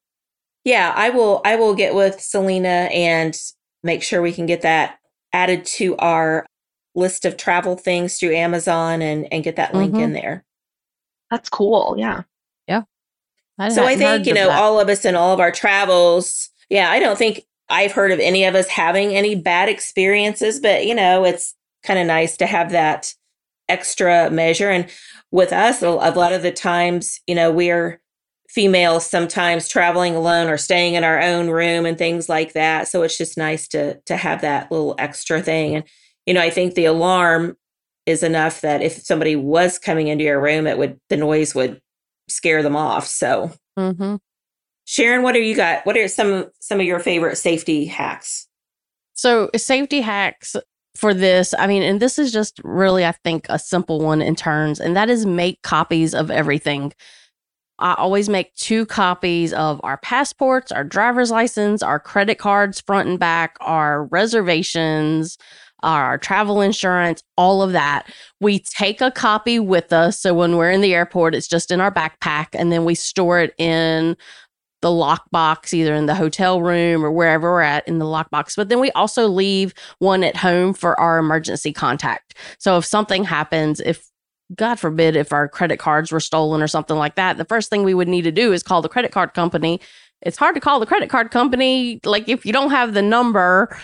yeah 0.63 0.93
i 0.95 1.09
will 1.09 1.41
i 1.45 1.55
will 1.55 1.75
get 1.75 1.93
with 1.93 2.19
selena 2.19 2.89
and 2.91 3.37
make 3.83 4.01
sure 4.01 4.21
we 4.21 4.33
can 4.33 4.45
get 4.47 4.61
that 4.61 4.97
added 5.33 5.63
to 5.65 5.95
our 5.97 6.45
list 6.95 7.23
of 7.25 7.37
travel 7.37 7.75
things 7.75 8.17
through 8.17 8.33
amazon 8.33 9.01
and 9.01 9.31
and 9.31 9.43
get 9.43 9.57
that 9.57 9.75
link 9.75 9.93
Mhm. 9.93 10.01
in 10.01 10.13
there 10.13 10.43
That's 11.31 11.49
cool. 11.49 11.95
Yeah. 11.97 12.21
Yeah. 12.67 12.83
So 13.69 13.85
I 13.85 13.95
think, 13.95 14.25
you 14.27 14.33
know, 14.33 14.47
that. 14.47 14.59
all 14.61 14.79
of 14.79 14.89
us 14.89 15.05
in 15.05 15.15
all 15.15 15.33
of 15.33 15.39
our 15.39 15.51
travels, 15.51 16.49
yeah, 16.69 16.89
I 16.91 16.99
don't 16.99 17.17
think 17.17 17.43
I've 17.69 17.93
heard 17.93 18.11
of 18.11 18.19
any 18.19 18.43
of 18.45 18.53
us 18.53 18.67
having 18.67 19.15
any 19.15 19.33
bad 19.35 19.69
experiences, 19.69 20.59
but, 20.59 20.85
you 20.85 20.93
know, 20.93 21.23
it's 21.25 21.55
kind 21.83 21.97
of 21.99 22.05
nice 22.05 22.37
to 22.37 22.45
have 22.45 22.71
that 22.71 23.13
extra 23.69 24.29
measure. 24.29 24.69
And 24.69 24.87
with 25.31 25.51
us, 25.53 25.81
a 25.81 25.87
a 25.87 26.11
lot 26.11 26.31
of 26.33 26.41
the 26.43 26.51
times, 26.51 27.19
you 27.27 27.35
know, 27.35 27.51
we're 27.51 27.99
females 28.55 29.05
sometimes 29.05 29.67
traveling 29.67 30.15
alone 30.15 30.47
or 30.47 30.57
staying 30.57 30.95
in 30.95 31.03
our 31.03 31.21
own 31.21 31.49
room 31.49 31.85
and 31.85 31.97
things 31.97 32.29
like 32.29 32.53
that. 32.53 32.87
So 32.87 33.03
it's 33.03 33.17
just 33.17 33.37
nice 33.37 33.67
to 33.69 33.99
to 34.05 34.15
have 34.15 34.41
that 34.41 34.71
little 34.71 34.95
extra 34.97 35.41
thing. 35.41 35.75
And, 35.75 35.83
you 36.25 36.33
know, 36.33 36.41
I 36.41 36.49
think 36.49 36.73
the 36.73 36.85
alarm 36.85 37.57
is 38.05 38.23
enough 38.23 38.61
that 38.61 38.81
if 38.81 38.93
somebody 38.93 39.35
was 39.35 39.77
coming 39.77 40.07
into 40.07 40.23
your 40.23 40.41
room, 40.41 40.67
it 40.67 40.77
would 40.77 40.99
the 41.09 41.17
noise 41.17 41.53
would 41.53 41.81
scare 42.29 42.63
them 42.63 42.75
off. 42.75 43.05
So, 43.05 43.51
Mm-hmm. 43.77 44.15
Sharon, 44.85 45.23
what 45.23 45.35
are 45.35 45.41
you 45.41 45.55
got? 45.55 45.85
What 45.85 45.97
are 45.97 46.07
some 46.07 46.45
some 46.59 46.79
of 46.79 46.85
your 46.85 46.99
favorite 46.99 47.37
safety 47.37 47.85
hacks? 47.85 48.47
So, 49.13 49.49
safety 49.55 50.01
hacks 50.01 50.55
for 50.95 51.13
this, 51.13 51.53
I 51.57 51.67
mean, 51.67 51.83
and 51.83 51.99
this 51.99 52.17
is 52.17 52.31
just 52.31 52.59
really, 52.63 53.05
I 53.05 53.11
think, 53.11 53.47
a 53.49 53.59
simple 53.59 53.99
one 53.99 54.21
in 54.21 54.35
turns, 54.35 54.79
and 54.79 54.95
that 54.95 55.09
is 55.09 55.25
make 55.25 55.61
copies 55.61 56.13
of 56.13 56.31
everything. 56.31 56.93
I 57.79 57.93
always 57.95 58.29
make 58.29 58.55
two 58.55 58.85
copies 58.85 59.53
of 59.53 59.81
our 59.83 59.97
passports, 59.97 60.71
our 60.71 60.83
driver's 60.83 61.31
license, 61.31 61.83
our 61.83 61.99
credit 61.99 62.35
cards, 62.35 62.79
front 62.81 63.09
and 63.09 63.19
back, 63.19 63.57
our 63.59 64.05
reservations, 64.05 65.37
our 65.83 66.17
travel 66.17 66.61
insurance, 66.61 67.21
all 67.37 67.61
of 67.61 67.73
that. 67.73 68.11
We 68.39 68.59
take 68.59 69.01
a 69.01 69.11
copy 69.11 69.59
with 69.59 69.93
us. 69.93 70.19
So 70.19 70.33
when 70.33 70.57
we're 70.57 70.71
in 70.71 70.81
the 70.81 70.93
airport, 70.93 71.35
it's 71.35 71.47
just 71.47 71.69
in 71.69 71.81
our 71.81 71.91
backpack, 71.91 72.47
and 72.53 72.71
then 72.71 72.85
we 72.85 72.95
store 72.95 73.39
it 73.39 73.53
in 73.57 74.15
the 74.81 74.89
lockbox, 74.89 75.73
either 75.73 75.95
in 75.95 76.05
the 76.05 76.15
hotel 76.15 76.61
room 76.61 77.03
or 77.03 77.11
wherever 77.11 77.51
we're 77.51 77.61
at 77.61 77.87
in 77.87 77.97
the 77.99 78.05
lockbox. 78.05 78.55
But 78.55 78.69
then 78.69 78.79
we 78.79 78.91
also 78.91 79.27
leave 79.27 79.73
one 79.99 80.23
at 80.23 80.37
home 80.37 80.73
for 80.73 80.99
our 80.99 81.17
emergency 81.17 81.73
contact. 81.73 82.37
So 82.59 82.77
if 82.77 82.85
something 82.85 83.23
happens, 83.23 83.79
if 83.79 84.09
God 84.53 84.75
forbid, 84.75 85.15
if 85.15 85.33
our 85.33 85.47
credit 85.47 85.77
cards 85.77 86.11
were 86.11 86.19
stolen 86.19 86.61
or 86.61 86.67
something 86.67 86.97
like 86.97 87.15
that, 87.15 87.37
the 87.37 87.45
first 87.45 87.69
thing 87.69 87.83
we 87.83 87.93
would 87.93 88.07
need 88.07 88.23
to 88.23 88.31
do 88.31 88.53
is 88.53 88.61
call 88.61 88.81
the 88.81 88.89
credit 88.89 89.11
card 89.11 89.33
company. 89.33 89.81
It's 90.21 90.37
hard 90.37 90.55
to 90.55 90.61
call 90.61 90.79
the 90.79 90.85
credit 90.85 91.09
card 91.09 91.31
company. 91.31 91.99
Like 92.03 92.29
if 92.29 92.45
you 92.45 92.53
don't 92.53 92.71
have 92.71 92.93
the 92.93 93.01
number, 93.01 93.75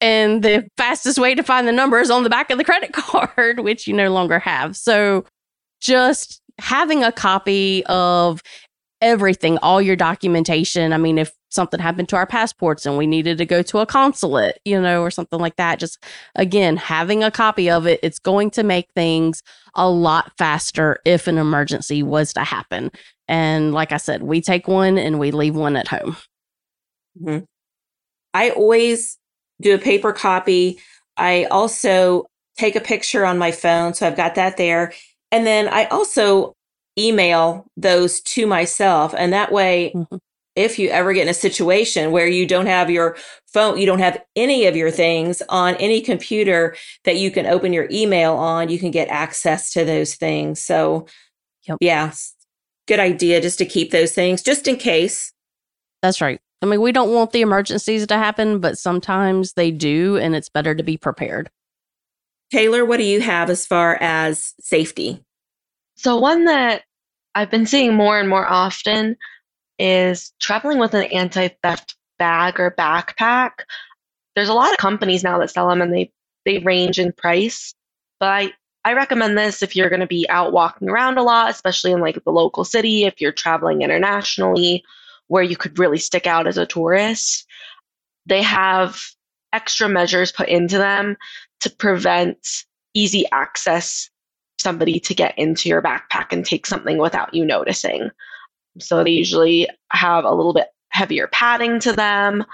and 0.00 0.42
the 0.42 0.68
fastest 0.76 1.18
way 1.18 1.34
to 1.34 1.42
find 1.42 1.66
the 1.66 1.72
number 1.72 1.98
is 1.98 2.10
on 2.10 2.22
the 2.22 2.30
back 2.30 2.50
of 2.50 2.58
the 2.58 2.64
credit 2.64 2.92
card, 2.94 3.60
which 3.60 3.86
you 3.86 3.94
no 3.94 4.10
longer 4.10 4.38
have. 4.38 4.76
So 4.76 5.24
just 5.80 6.40
having 6.58 7.02
a 7.02 7.12
copy 7.12 7.84
of 7.86 8.42
everything, 9.00 9.58
all 9.58 9.80
your 9.80 9.96
documentation. 9.96 10.92
I 10.92 10.96
mean, 10.98 11.18
if 11.18 11.32
something 11.50 11.80
happened 11.80 12.08
to 12.10 12.16
our 12.16 12.26
passports 12.26 12.86
and 12.86 12.96
we 12.96 13.06
needed 13.06 13.38
to 13.38 13.46
go 13.46 13.62
to 13.62 13.78
a 13.78 13.86
consulate, 13.86 14.58
you 14.64 14.80
know, 14.80 15.02
or 15.02 15.10
something 15.10 15.38
like 15.38 15.56
that, 15.56 15.78
just 15.78 16.02
again, 16.34 16.76
having 16.76 17.22
a 17.22 17.30
copy 17.30 17.70
of 17.70 17.86
it, 17.86 18.00
it's 18.02 18.18
going 18.18 18.50
to 18.52 18.62
make 18.62 18.88
things 18.94 19.42
a 19.76 19.88
lot 19.88 20.32
faster 20.38 20.98
if 21.04 21.26
an 21.26 21.38
emergency 21.38 22.02
was 22.02 22.32
to 22.32 22.44
happen. 22.44 22.90
And 23.28 23.72
like 23.72 23.92
I 23.92 23.96
said, 23.98 24.22
we 24.22 24.40
take 24.40 24.66
one 24.68 24.98
and 24.98 25.18
we 25.18 25.30
leave 25.30 25.54
one 25.54 25.76
at 25.76 25.88
home. 25.88 26.16
Mm-hmm. 27.20 27.44
I 28.34 28.50
always 28.50 29.18
do 29.60 29.74
a 29.74 29.78
paper 29.78 30.12
copy. 30.12 30.78
I 31.16 31.44
also 31.44 32.26
take 32.58 32.76
a 32.76 32.80
picture 32.80 33.24
on 33.24 33.38
my 33.38 33.50
phone. 33.50 33.94
So 33.94 34.06
I've 34.06 34.16
got 34.16 34.34
that 34.34 34.56
there. 34.56 34.92
And 35.32 35.46
then 35.46 35.68
I 35.68 35.84
also 35.86 36.54
email 36.98 37.66
those 37.76 38.20
to 38.22 38.46
myself. 38.46 39.14
And 39.16 39.32
that 39.32 39.52
way, 39.52 39.92
mm-hmm. 39.94 40.16
If 40.56 40.78
you 40.78 40.88
ever 40.88 41.12
get 41.12 41.22
in 41.22 41.28
a 41.28 41.34
situation 41.34 42.10
where 42.10 42.26
you 42.26 42.46
don't 42.46 42.66
have 42.66 42.90
your 42.90 43.16
phone, 43.46 43.78
you 43.78 43.86
don't 43.86 43.98
have 43.98 44.22
any 44.34 44.66
of 44.66 44.74
your 44.74 44.90
things 44.90 45.42
on 45.50 45.76
any 45.76 46.00
computer 46.00 46.74
that 47.04 47.16
you 47.16 47.30
can 47.30 47.46
open 47.46 47.72
your 47.72 47.86
email 47.90 48.34
on, 48.34 48.70
you 48.70 48.78
can 48.78 48.90
get 48.90 49.08
access 49.08 49.70
to 49.72 49.84
those 49.84 50.14
things. 50.14 50.60
So, 50.60 51.06
yep. 51.68 51.76
yeah, 51.80 52.12
good 52.88 53.00
idea 53.00 53.40
just 53.40 53.58
to 53.58 53.66
keep 53.66 53.90
those 53.90 54.12
things 54.12 54.42
just 54.42 54.66
in 54.66 54.76
case. 54.76 55.32
That's 56.02 56.20
right. 56.20 56.40
I 56.62 56.66
mean, 56.66 56.80
we 56.80 56.90
don't 56.90 57.12
want 57.12 57.32
the 57.32 57.42
emergencies 57.42 58.06
to 58.06 58.16
happen, 58.16 58.58
but 58.58 58.78
sometimes 58.78 59.52
they 59.52 59.70
do, 59.70 60.16
and 60.16 60.34
it's 60.34 60.48
better 60.48 60.74
to 60.74 60.82
be 60.82 60.96
prepared. 60.96 61.50
Taylor, 62.50 62.84
what 62.84 62.96
do 62.96 63.02
you 63.02 63.20
have 63.20 63.50
as 63.50 63.66
far 63.66 63.98
as 64.00 64.54
safety? 64.60 65.22
So, 65.96 66.16
one 66.16 66.44
that 66.46 66.82
I've 67.34 67.50
been 67.50 67.66
seeing 67.66 67.94
more 67.94 68.18
and 68.18 68.28
more 68.28 68.46
often 68.46 69.16
is 69.78 70.32
traveling 70.40 70.78
with 70.78 70.94
an 70.94 71.04
anti 71.04 71.48
theft 71.62 71.96
bag 72.18 72.58
or 72.58 72.70
backpack. 72.70 73.50
There's 74.34 74.48
a 74.48 74.54
lot 74.54 74.70
of 74.70 74.78
companies 74.78 75.24
now 75.24 75.38
that 75.38 75.50
sell 75.50 75.68
them 75.68 75.82
and 75.82 75.92
they, 75.92 76.12
they 76.44 76.58
range 76.58 76.98
in 76.98 77.12
price, 77.12 77.74
but 78.20 78.28
I, 78.28 78.52
I 78.84 78.92
recommend 78.92 79.36
this 79.36 79.62
if 79.62 79.74
you're 79.74 79.88
going 79.88 80.00
to 80.00 80.06
be 80.06 80.26
out 80.28 80.52
walking 80.52 80.88
around 80.88 81.18
a 81.18 81.22
lot, 81.22 81.50
especially 81.50 81.92
in 81.92 82.00
like 82.00 82.22
the 82.22 82.30
local 82.30 82.64
city, 82.64 83.04
if 83.04 83.20
you're 83.20 83.32
traveling 83.32 83.82
internationally 83.82 84.84
where 85.28 85.42
you 85.42 85.56
could 85.56 85.78
really 85.78 85.98
stick 85.98 86.26
out 86.26 86.46
as 86.46 86.58
a 86.58 86.66
tourist. 86.66 87.46
They 88.26 88.42
have 88.42 89.00
extra 89.52 89.88
measures 89.88 90.32
put 90.32 90.48
into 90.48 90.78
them 90.78 91.16
to 91.60 91.70
prevent 91.70 92.38
easy 92.94 93.24
access 93.32 94.10
somebody 94.58 94.98
to 95.00 95.14
get 95.14 95.38
into 95.38 95.68
your 95.68 95.82
backpack 95.82 96.26
and 96.32 96.44
take 96.44 96.66
something 96.66 96.98
without 96.98 97.34
you 97.34 97.44
noticing. 97.44 98.10
So 98.78 99.02
they 99.02 99.10
usually 99.10 99.68
have 99.92 100.24
a 100.24 100.34
little 100.34 100.52
bit 100.52 100.68
heavier 100.90 101.28
padding 101.28 101.80
to 101.80 101.92
them. 101.92 102.44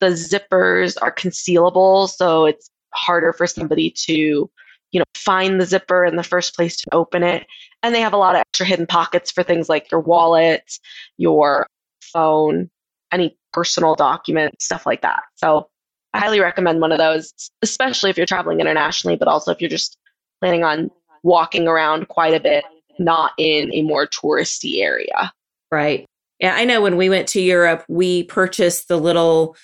The 0.00 0.08
zippers 0.08 0.96
are 1.00 1.14
concealable, 1.14 2.08
so 2.08 2.44
it's 2.44 2.68
harder 2.94 3.32
for 3.32 3.46
somebody 3.46 3.90
to, 3.90 4.50
you 4.92 4.98
know, 4.98 5.04
find 5.16 5.60
the 5.60 5.66
zipper 5.66 6.04
in 6.04 6.16
the 6.16 6.22
first 6.22 6.54
place 6.54 6.76
to 6.76 6.94
open 6.94 7.22
it. 7.22 7.46
And 7.82 7.94
they 7.94 8.00
have 8.00 8.12
a 8.12 8.18
lot 8.18 8.34
of 8.34 8.40
extra 8.40 8.66
hidden 8.66 8.86
pockets 8.86 9.30
for 9.30 9.42
things 9.42 9.68
like 9.68 9.90
your 9.90 10.00
wallet, 10.00 10.78
your 11.18 11.66
phone, 12.02 12.70
any 13.12 13.36
personal 13.52 13.94
documents, 13.94 14.64
stuff 14.64 14.86
like 14.86 15.02
that. 15.02 15.22
So 15.36 15.68
I 16.14 16.18
highly 16.18 16.40
recommend 16.40 16.80
one 16.80 16.92
of 16.92 16.98
those, 16.98 17.32
especially 17.62 18.10
if 18.10 18.16
you're 18.16 18.26
traveling 18.26 18.60
internationally, 18.60 19.16
but 19.16 19.28
also 19.28 19.50
if 19.50 19.60
you're 19.60 19.70
just 19.70 19.96
planning 20.40 20.64
on 20.64 20.90
walking 21.22 21.68
around 21.68 22.08
quite 22.08 22.34
a 22.34 22.40
bit, 22.40 22.64
not 22.98 23.32
in 23.38 23.72
a 23.72 23.82
more 23.82 24.06
touristy 24.06 24.82
area. 24.82 25.32
Right. 25.72 26.06
Yeah, 26.38 26.54
I 26.54 26.64
know 26.64 26.82
when 26.82 26.96
we 26.96 27.08
went 27.08 27.28
to 27.28 27.40
Europe, 27.40 27.84
we 27.88 28.24
purchased 28.24 28.88
the 28.88 28.98
little, 28.98 29.56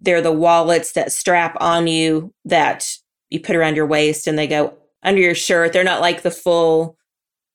they're 0.00 0.22
the 0.22 0.32
wallets 0.32 0.92
that 0.92 1.12
strap 1.12 1.56
on 1.60 1.86
you 1.86 2.32
that 2.46 2.90
you 3.28 3.40
put 3.40 3.56
around 3.56 3.76
your 3.76 3.86
waist 3.86 4.26
and 4.26 4.38
they 4.38 4.46
go 4.46 4.76
under 5.02 5.20
your 5.20 5.34
shirt. 5.34 5.72
They're 5.72 5.84
not 5.84 6.00
like 6.00 6.22
the 6.22 6.30
full 6.30 6.96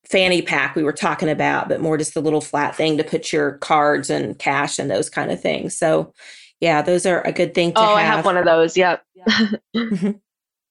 fanny 0.06 0.41
pack 0.41 0.76
we 0.76 0.84
were 0.84 0.93
talking 0.93 1.30
about, 1.30 1.68
but 1.68 1.82
more 1.82 1.97
just 1.97 2.14
the 2.14 2.22
little 2.22 2.41
flat 2.41 2.76
thing 2.76 2.97
to 2.97 3.03
put 3.03 3.34
your 3.34 3.53
cards 3.58 4.10
and 4.10 4.38
cash 4.38 4.78
and 4.78 4.91
those 4.91 5.10
kind 5.10 5.32
of 5.32 5.41
things. 5.41 5.76
So, 5.76 6.14
yeah, 6.60 6.82
those 6.82 7.06
are 7.06 7.22
a 7.26 7.32
good 7.32 7.56
thing 7.56 7.74
to 7.74 7.80
oh, 7.80 7.95
have. 7.95 7.97
I 7.97 8.01
have 8.01 8.26
one 8.26 8.38
of 8.38 8.45
those. 8.45 8.78
Yep. 8.78 9.03
Mm-hmm. 9.76 10.12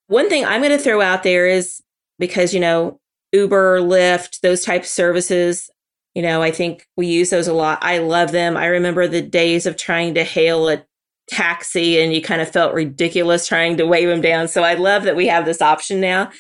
one 0.07 0.29
thing 0.29 0.45
I'm 0.45 0.61
going 0.61 0.71
to 0.71 0.79
throw 0.79 1.01
out 1.01 1.25
there 1.25 1.47
is 1.47 1.83
because, 2.19 2.55
you 2.55 2.61
know, 2.61 3.01
Uber, 3.33 3.81
Lyft, 3.81 4.41
those 4.41 4.65
type 4.65 4.83
of 4.83 4.89
services, 4.89 5.69
you 6.15 6.23
know, 6.23 6.43
I 6.43 6.51
think 6.51 6.87
we 6.97 7.07
use 7.07 7.31
those 7.31 7.49
a 7.49 7.53
lot. 7.53 7.79
I 7.83 7.99
love 7.99 8.33
them. 8.33 8.57
I 8.57 8.67
remember 8.67 9.09
the 9.09 9.23
days 9.23 9.67
of 9.67 9.77
trying 9.77 10.15
to 10.15 10.25
hail 10.25 10.69
a 10.69 10.85
taxi 11.29 12.01
and 12.01 12.13
you 12.13 12.23
kind 12.23 12.41
of 12.41 12.51
felt 12.51 12.75
ridiculous 12.75 13.49
trying 13.49 13.77
to 13.79 13.87
wave 13.87 14.09
them 14.09 14.21
down. 14.21 14.47
So 14.47 14.63
I 14.63 14.75
love 14.75 15.05
that 15.05 15.17
we 15.17 15.27
have 15.27 15.45
this 15.45 15.63
option 15.63 16.01
now 16.01 16.31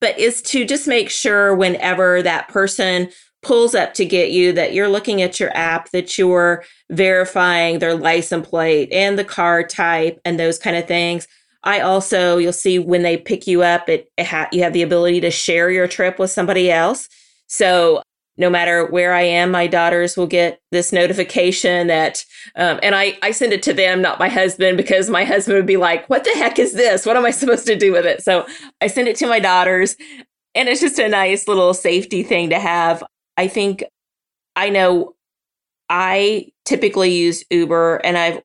but 0.00 0.18
is 0.18 0.42
to 0.42 0.64
just 0.64 0.86
make 0.86 1.10
sure 1.10 1.54
whenever 1.54 2.22
that 2.22 2.48
person 2.48 3.10
pulls 3.42 3.74
up 3.74 3.94
to 3.94 4.04
get 4.04 4.30
you 4.32 4.52
that 4.52 4.72
you're 4.72 4.88
looking 4.88 5.22
at 5.22 5.38
your 5.38 5.56
app 5.56 5.90
that 5.90 6.18
you're 6.18 6.64
verifying 6.90 7.78
their 7.78 7.94
license 7.94 8.48
plate 8.48 8.88
and 8.92 9.18
the 9.18 9.24
car 9.24 9.62
type 9.62 10.20
and 10.24 10.38
those 10.38 10.58
kind 10.58 10.76
of 10.76 10.88
things 10.88 11.28
i 11.62 11.78
also 11.80 12.36
you'll 12.36 12.52
see 12.52 12.80
when 12.80 13.02
they 13.02 13.16
pick 13.16 13.46
you 13.46 13.62
up 13.62 13.88
it, 13.88 14.10
it 14.16 14.26
ha- 14.26 14.48
you 14.50 14.62
have 14.62 14.72
the 14.72 14.82
ability 14.82 15.20
to 15.20 15.30
share 15.30 15.70
your 15.70 15.86
trip 15.86 16.18
with 16.18 16.32
somebody 16.32 16.70
else 16.70 17.08
so 17.46 18.02
no 18.38 18.48
matter 18.48 18.86
where 18.86 19.12
I 19.12 19.22
am, 19.22 19.50
my 19.50 19.66
daughters 19.66 20.16
will 20.16 20.28
get 20.28 20.60
this 20.70 20.92
notification 20.92 21.88
that, 21.88 22.24
um, 22.54 22.78
and 22.84 22.94
I, 22.94 23.18
I 23.20 23.32
send 23.32 23.52
it 23.52 23.64
to 23.64 23.74
them, 23.74 24.00
not 24.00 24.20
my 24.20 24.28
husband, 24.28 24.76
because 24.76 25.10
my 25.10 25.24
husband 25.24 25.56
would 25.56 25.66
be 25.66 25.76
like, 25.76 26.08
what 26.08 26.22
the 26.22 26.30
heck 26.30 26.60
is 26.60 26.72
this? 26.72 27.04
What 27.04 27.16
am 27.16 27.26
I 27.26 27.30
supposed 27.32 27.66
to 27.66 27.76
do 27.76 27.92
with 27.92 28.06
it? 28.06 28.22
So 28.22 28.46
I 28.80 28.86
send 28.86 29.08
it 29.08 29.16
to 29.16 29.26
my 29.26 29.40
daughters 29.40 29.96
and 30.54 30.68
it's 30.68 30.80
just 30.80 31.00
a 31.00 31.08
nice 31.08 31.48
little 31.48 31.74
safety 31.74 32.22
thing 32.22 32.50
to 32.50 32.60
have. 32.60 33.02
I 33.36 33.48
think 33.48 33.82
I 34.54 34.70
know 34.70 35.14
I 35.88 36.52
typically 36.64 37.12
use 37.12 37.44
Uber 37.50 37.96
and 37.96 38.16
I've, 38.16 38.40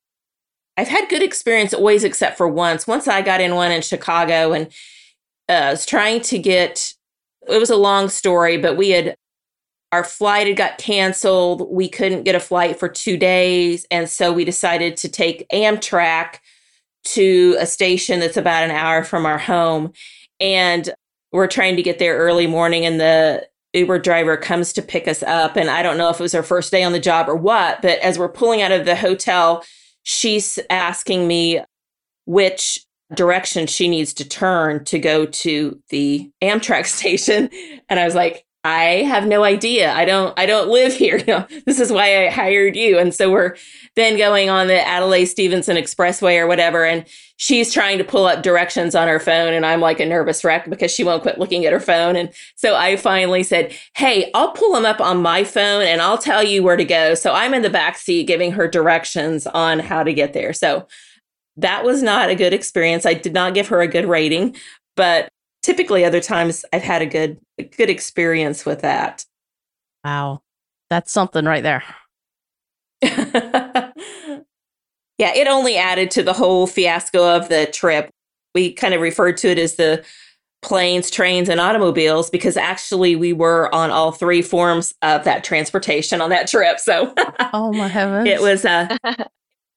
I've 0.76 0.88
had 0.88 1.08
good 1.08 1.22
experience 1.22 1.72
always 1.72 2.02
except 2.02 2.36
for 2.36 2.48
once. 2.48 2.88
Once 2.88 3.06
I 3.06 3.22
got 3.22 3.40
in 3.40 3.54
one 3.54 3.70
in 3.70 3.80
Chicago 3.80 4.52
and 4.52 4.66
uh, 5.48 5.70
was 5.70 5.86
trying 5.86 6.20
to 6.22 6.38
get, 6.38 6.94
it 7.46 7.58
was 7.58 7.70
a 7.70 7.76
long 7.76 8.08
story, 8.08 8.56
but 8.56 8.76
we 8.76 8.90
had 8.90 9.16
our 9.94 10.02
flight 10.02 10.48
had 10.48 10.56
got 10.56 10.76
canceled. 10.76 11.70
We 11.70 11.88
couldn't 11.88 12.24
get 12.24 12.34
a 12.34 12.40
flight 12.40 12.80
for 12.80 12.88
two 12.88 13.16
days. 13.16 13.86
And 13.92 14.10
so 14.10 14.32
we 14.32 14.44
decided 14.44 14.96
to 14.96 15.08
take 15.08 15.48
Amtrak 15.50 16.40
to 17.04 17.56
a 17.60 17.66
station 17.66 18.18
that's 18.18 18.36
about 18.36 18.64
an 18.64 18.72
hour 18.72 19.04
from 19.04 19.24
our 19.24 19.38
home. 19.38 19.92
And 20.40 20.92
we're 21.30 21.46
trying 21.46 21.76
to 21.76 21.82
get 21.82 22.00
there 22.00 22.18
early 22.18 22.48
morning, 22.48 22.84
and 22.84 22.98
the 22.98 23.46
Uber 23.72 24.00
driver 24.00 24.36
comes 24.36 24.72
to 24.72 24.82
pick 24.82 25.06
us 25.06 25.22
up. 25.22 25.54
And 25.54 25.70
I 25.70 25.84
don't 25.84 25.96
know 25.96 26.10
if 26.10 26.18
it 26.18 26.24
was 26.24 26.34
our 26.34 26.42
first 26.42 26.72
day 26.72 26.82
on 26.82 26.92
the 26.92 26.98
job 26.98 27.28
or 27.28 27.36
what, 27.36 27.80
but 27.80 28.00
as 28.00 28.18
we're 28.18 28.28
pulling 28.28 28.62
out 28.62 28.72
of 28.72 28.86
the 28.86 28.96
hotel, 28.96 29.64
she's 30.02 30.58
asking 30.70 31.28
me 31.28 31.60
which 32.26 32.84
direction 33.14 33.68
she 33.68 33.86
needs 33.86 34.12
to 34.14 34.28
turn 34.28 34.84
to 34.86 34.98
go 34.98 35.24
to 35.24 35.80
the 35.90 36.32
Amtrak 36.42 36.86
station. 36.98 37.48
And 37.88 38.00
I 38.00 38.04
was 38.04 38.16
like, 38.16 38.44
I 38.64 39.02
have 39.02 39.26
no 39.26 39.44
idea. 39.44 39.92
I 39.92 40.06
don't 40.06 40.36
I 40.38 40.46
don't 40.46 40.70
live 40.70 40.94
here. 40.94 41.18
You 41.24 41.34
know, 41.34 41.46
this 41.64 41.80
is 41.80 41.92
why 41.92 42.26
I 42.26 42.30
hired 42.30 42.76
you. 42.76 42.98
And 42.98 43.14
so 43.14 43.30
we're 43.30 43.56
then 43.94 44.18
going 44.18 44.50
on 44.50 44.66
the 44.66 44.78
Adlai 44.78 45.24
Stevenson 45.24 45.76
Expressway 45.76 46.38
or 46.38 46.46
whatever. 46.46 46.84
And 46.84 47.06
she's 47.36 47.72
trying 47.72 47.98
to 47.98 48.04
pull 48.04 48.26
up 48.26 48.42
directions 48.42 48.94
on 48.94 49.08
her 49.08 49.20
phone. 49.20 49.54
And 49.54 49.64
I'm 49.64 49.80
like 49.80 50.00
a 50.00 50.06
nervous 50.06 50.44
wreck 50.44 50.68
because 50.68 50.90
she 50.90 51.04
won't 51.04 51.22
quit 51.22 51.38
looking 51.38 51.64
at 51.64 51.72
her 51.72 51.80
phone. 51.80 52.16
And 52.16 52.30
so 52.56 52.74
I 52.74 52.96
finally 52.96 53.42
said, 53.42 53.74
Hey, 53.96 54.30
I'll 54.34 54.52
pull 54.52 54.72
them 54.72 54.84
up 54.84 55.00
on 55.00 55.22
my 55.22 55.44
phone 55.44 55.82
and 55.82 56.00
I'll 56.02 56.18
tell 56.18 56.42
you 56.42 56.62
where 56.62 56.76
to 56.76 56.84
go. 56.84 57.14
So 57.14 57.32
I'm 57.32 57.54
in 57.54 57.62
the 57.62 57.70
back 57.70 57.96
seat 57.96 58.26
giving 58.26 58.52
her 58.52 58.66
directions 58.66 59.46
on 59.46 59.78
how 59.78 60.02
to 60.02 60.12
get 60.12 60.32
there. 60.32 60.52
So 60.52 60.86
that 61.56 61.84
was 61.84 62.02
not 62.02 62.30
a 62.30 62.34
good 62.34 62.52
experience. 62.52 63.06
I 63.06 63.14
did 63.14 63.32
not 63.32 63.54
give 63.54 63.68
her 63.68 63.80
a 63.80 63.88
good 63.88 64.06
rating, 64.06 64.56
but 64.96 65.28
typically 65.64 66.04
other 66.04 66.20
times 66.20 66.64
I've 66.72 66.82
had 66.82 67.00
a 67.02 67.06
good 67.06 67.38
a 67.58 67.64
good 67.64 67.88
experience 67.88 68.66
with 68.66 68.82
that. 68.82 69.24
Wow. 70.04 70.42
That's 70.90 71.10
something 71.10 71.46
right 71.46 71.62
there. 71.62 71.82
yeah, 73.02 73.90
it 75.18 75.48
only 75.48 75.76
added 75.76 76.10
to 76.12 76.22
the 76.22 76.34
whole 76.34 76.66
fiasco 76.66 77.36
of 77.36 77.48
the 77.48 77.66
trip. 77.66 78.10
We 78.54 78.72
kind 78.72 78.94
of 78.94 79.00
referred 79.00 79.38
to 79.38 79.48
it 79.48 79.58
as 79.58 79.76
the 79.76 80.04
planes, 80.62 81.10
trains, 81.10 81.48
and 81.48 81.60
automobiles 81.60 82.30
because 82.30 82.56
actually 82.56 83.16
we 83.16 83.32
were 83.32 83.74
on 83.74 83.90
all 83.90 84.12
three 84.12 84.42
forms 84.42 84.94
of 85.02 85.24
that 85.24 85.44
transportation 85.44 86.20
on 86.20 86.30
that 86.30 86.46
trip. 86.46 86.78
So, 86.78 87.14
oh 87.52 87.72
my 87.72 87.88
heavens, 87.88 88.28
it 88.28 88.40
was 88.40 88.64
a 88.64 88.96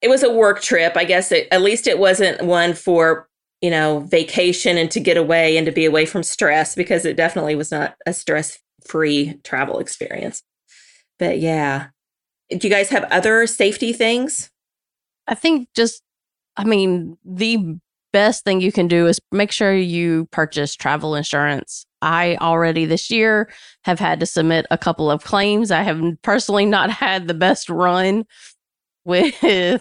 it 0.02 0.10
was 0.10 0.24
a 0.24 0.32
work 0.32 0.62
trip. 0.62 0.98
I 0.98 1.06
guess 1.06 1.32
it, 1.32 1.48
at 1.52 1.62
least 1.62 1.88
it 1.88 2.00
wasn't 2.00 2.44
one 2.44 2.74
for 2.74 3.28
you 3.62 3.70
know 3.70 3.99
vacation 4.01 4.78
and 4.78 4.91
to 4.91 4.99
get 4.99 5.18
away 5.18 5.58
and 5.58 5.66
to 5.66 5.72
be 5.72 5.86
away 5.86 6.05
from 6.05 6.24
stress 6.24 6.76
because 6.76 7.05
it 7.05 7.18
definitely 7.18 7.55
was 7.55 7.72
not 7.72 7.95
a 8.05 8.14
stress 8.14 8.60
free 8.86 9.39
travel 9.43 9.80
experience. 9.80 10.43
But 11.20 11.39
yeah, 11.39 11.88
do 12.49 12.68
you 12.68 12.70
guys 12.70 12.89
have 12.89 13.03
other 13.05 13.47
safety 13.47 13.93
things? 13.93 14.49
I 15.28 15.36
think 15.36 15.68
just, 15.76 16.01
I 16.55 16.64
mean, 16.64 17.18
the 17.26 17.78
best 18.14 18.43
thing 18.45 18.62
you 18.62 18.72
can 18.72 18.88
do 18.88 19.08
is 19.08 19.20
make 19.32 19.51
sure 19.51 19.74
you 19.76 20.28
purchase 20.32 20.76
travel 20.76 21.16
insurance. 21.16 21.86
I 22.01 22.38
already 22.39 22.86
this 22.86 23.10
year 23.12 23.49
have 23.84 23.99
had 23.99 24.20
to 24.22 24.26
submit 24.26 24.66
a 24.72 24.78
couple 24.78 25.12
of 25.12 25.24
claims. 25.24 25.72
I 25.72 25.82
have 25.84 26.01
personally 26.22 26.66
not 26.66 26.89
had 27.03 27.28
the 27.28 27.34
best 27.34 27.70
run 27.70 28.26
with 29.03 29.36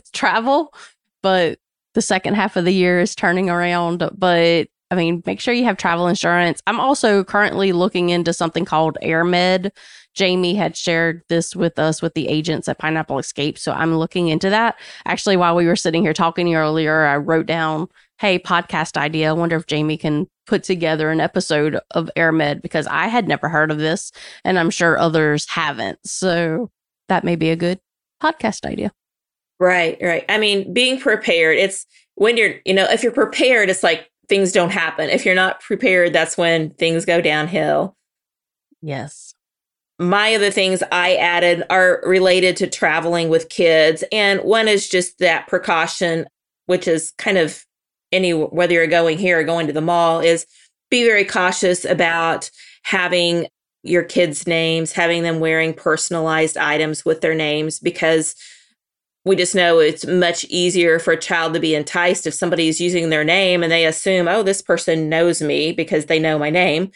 travel, 0.13 0.75
but 1.23 1.59
the 1.97 2.03
second 2.03 2.35
half 2.35 2.57
of 2.57 2.67
the 2.67 2.73
year 2.73 3.01
is 3.01 3.15
turning 3.15 3.49
around. 3.49 4.09
But 4.17 4.69
I 4.91 4.95
mean, 4.95 5.23
make 5.25 5.41
sure 5.41 5.55
you 5.55 5.65
have 5.65 5.79
travel 5.79 6.07
insurance. 6.07 6.61
I'm 6.67 6.79
also 6.79 7.25
currently 7.25 7.73
looking 7.73 8.11
into 8.11 8.35
something 8.35 8.67
called 8.67 8.99
AirMed. 9.03 9.71
Jamie 10.15 10.55
had 10.55 10.77
shared 10.77 11.23
this 11.31 11.57
with 11.57 11.79
us 11.79 12.03
with 12.03 12.13
the 12.13 12.29
agents 12.29 12.69
at 12.69 12.79
Pineapple 12.79 13.19
Escape. 13.19 13.59
So 13.59 13.73
I'm 13.73 13.97
looking 13.97 14.29
into 14.29 14.51
that. 14.51 14.79
Actually, 15.07 15.39
while 15.39 15.57
we 15.57 15.67
were 15.67 15.75
sitting 15.75 16.03
here 16.03 16.13
talking 16.13 16.55
earlier, 16.55 17.07
I 17.07 17.17
wrote 17.17 17.47
down, 17.47 17.89
hey, 18.19 18.39
podcast 18.39 18.99
idea. 18.99 19.31
I 19.31 19.33
wonder 19.33 19.57
if 19.57 19.67
Jamie 19.67 19.97
can 19.97 20.27
put 20.47 20.65
together 20.65 21.11
an 21.11 21.21
episode 21.21 21.81
of 21.93 22.11
AirMed 22.15 22.61
because 22.61 22.87
I 22.87 23.09
had 23.09 23.27
never 23.27 23.49
heard 23.49 23.71
of 23.71 23.79
this 23.79 24.13
and 24.45 24.59
I'm 24.59 24.71
sure 24.71 24.99
others 24.99 25.49
haven't. 25.49 25.99
So 26.05 26.71
that 27.09 27.25
may 27.25 27.37
be 27.37 27.51
a 27.51 27.57
good 27.57 27.81
podcast 28.23 28.67
idea. 28.67 28.93
Right, 29.59 29.97
right. 30.03 30.25
I 30.29 30.39
mean, 30.39 30.73
being 30.73 31.01
prepared, 31.01 31.57
it's 31.57 31.87
when 32.15 32.37
you're, 32.37 32.55
you 32.65 32.75
know, 32.75 32.85
if 32.85 33.03
you're 33.03 33.13
prepared, 33.13 33.71
it's 33.71 33.83
like 33.83 34.11
things 34.29 34.53
don't 34.53 34.71
happen. 34.71 35.09
If 35.09 35.25
you're 35.25 35.35
not 35.35 35.61
prepared, 35.61 36.13
that's 36.13 36.37
when 36.37 36.71
things 36.71 37.05
go 37.05 37.21
downhill. 37.21 37.97
Yes. 38.83 39.35
My 39.99 40.35
other 40.35 40.51
things 40.51 40.83
I 40.93 41.17
added 41.17 41.63
are 41.71 42.03
related 42.05 42.57
to 42.59 42.67
traveling 42.67 43.31
with 43.31 43.49
kids. 43.49 44.05
And 44.13 44.41
one 44.41 44.69
is 44.69 44.89
just 44.89 45.19
that 45.21 45.49
precaution, 45.49 46.27
which 46.67 46.87
is 46.87 47.13
kind 47.17 47.39
of 47.39 47.65
any, 48.13 48.33
whether 48.33 48.75
you're 48.75 48.87
going 48.87 49.17
here 49.17 49.41
or 49.41 49.45
going 49.45 49.67
to 49.69 49.73
the 49.73 49.81
mall, 49.81 50.21
is 50.21 50.47
be 50.91 51.05
very 51.05 51.25
cautious 51.25 51.85
about 51.85 52.51
having 52.83 53.47
your 53.83 54.03
kids' 54.03 54.47
names, 54.47 54.93
having 54.93 55.23
them 55.23 55.41
wearing 55.41 55.73
personalized 55.73 56.57
items 56.57 57.05
with 57.05 57.21
their 57.21 57.35
names 57.35 57.79
because 57.79 58.35
we 59.27 59.35
just 59.35 59.57
know 59.57 59.81
it's 59.81 60.07
much 60.07 60.45
easier 60.45 61.01
for 61.01 61.13
a 61.13 61.21
child 61.21 61.53
to 61.53 61.61
be 61.61 61.75
enticed 61.75 62.29
if 62.29 62.35
somebody 62.35 62.69
is 62.69 62.81
using 62.81 63.11
their 63.11 63.25
name 63.25 63.65
and 63.65 63.73
they 63.73 63.85
assume, 63.85 64.29
oh, 64.29 64.45
this 64.45 64.63
person 64.63 65.09
knows 65.09 65.43
me 65.43 65.73
because 65.73 66.07
they 66.07 66.21
know 66.21 66.39
my 66.39 66.49
name. 66.49 66.93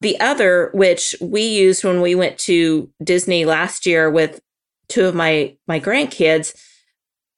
The 0.00 0.18
other, 0.18 0.70
which 0.74 1.14
we 1.20 1.42
used 1.42 1.84
when 1.84 2.00
we 2.00 2.16
went 2.16 2.38
to 2.38 2.90
Disney 3.04 3.44
last 3.44 3.86
year 3.86 4.10
with 4.10 4.40
two 4.88 5.06
of 5.06 5.14
my 5.14 5.56
my 5.68 5.78
grandkids, 5.78 6.60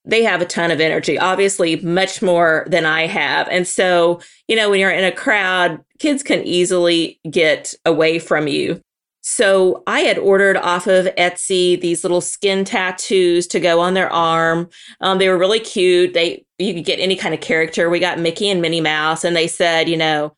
they 0.06 0.22
have 0.22 0.40
a 0.40 0.46
ton 0.46 0.70
of 0.70 0.80
energy, 0.80 1.18
obviously 1.18 1.76
much 1.76 2.22
more 2.22 2.66
than 2.70 2.86
I 2.86 3.06
have. 3.06 3.46
And 3.48 3.68
so, 3.68 4.20
you 4.48 4.56
know, 4.56 4.70
when 4.70 4.80
you're 4.80 4.90
in 4.90 5.04
a 5.04 5.12
crowd, 5.12 5.84
kids 5.98 6.22
can 6.22 6.42
easily 6.42 7.20
get 7.30 7.74
away 7.84 8.18
from 8.18 8.48
you. 8.48 8.80
So 9.28 9.82
I 9.88 10.02
had 10.02 10.18
ordered 10.18 10.56
off 10.56 10.86
of 10.86 11.06
Etsy 11.16 11.80
these 11.80 12.04
little 12.04 12.20
skin 12.20 12.64
tattoos 12.64 13.48
to 13.48 13.58
go 13.58 13.80
on 13.80 13.94
their 13.94 14.08
arm. 14.12 14.68
Um, 15.00 15.18
they 15.18 15.28
were 15.28 15.36
really 15.36 15.58
cute. 15.58 16.14
They 16.14 16.44
you 16.60 16.72
could 16.72 16.84
get 16.84 17.00
any 17.00 17.16
kind 17.16 17.34
of 17.34 17.40
character. 17.40 17.90
We 17.90 17.98
got 17.98 18.20
Mickey 18.20 18.48
and 18.48 18.62
Minnie 18.62 18.80
Mouse, 18.80 19.24
and 19.24 19.34
they 19.34 19.48
said, 19.48 19.88
you 19.88 19.96
know, 19.96 20.36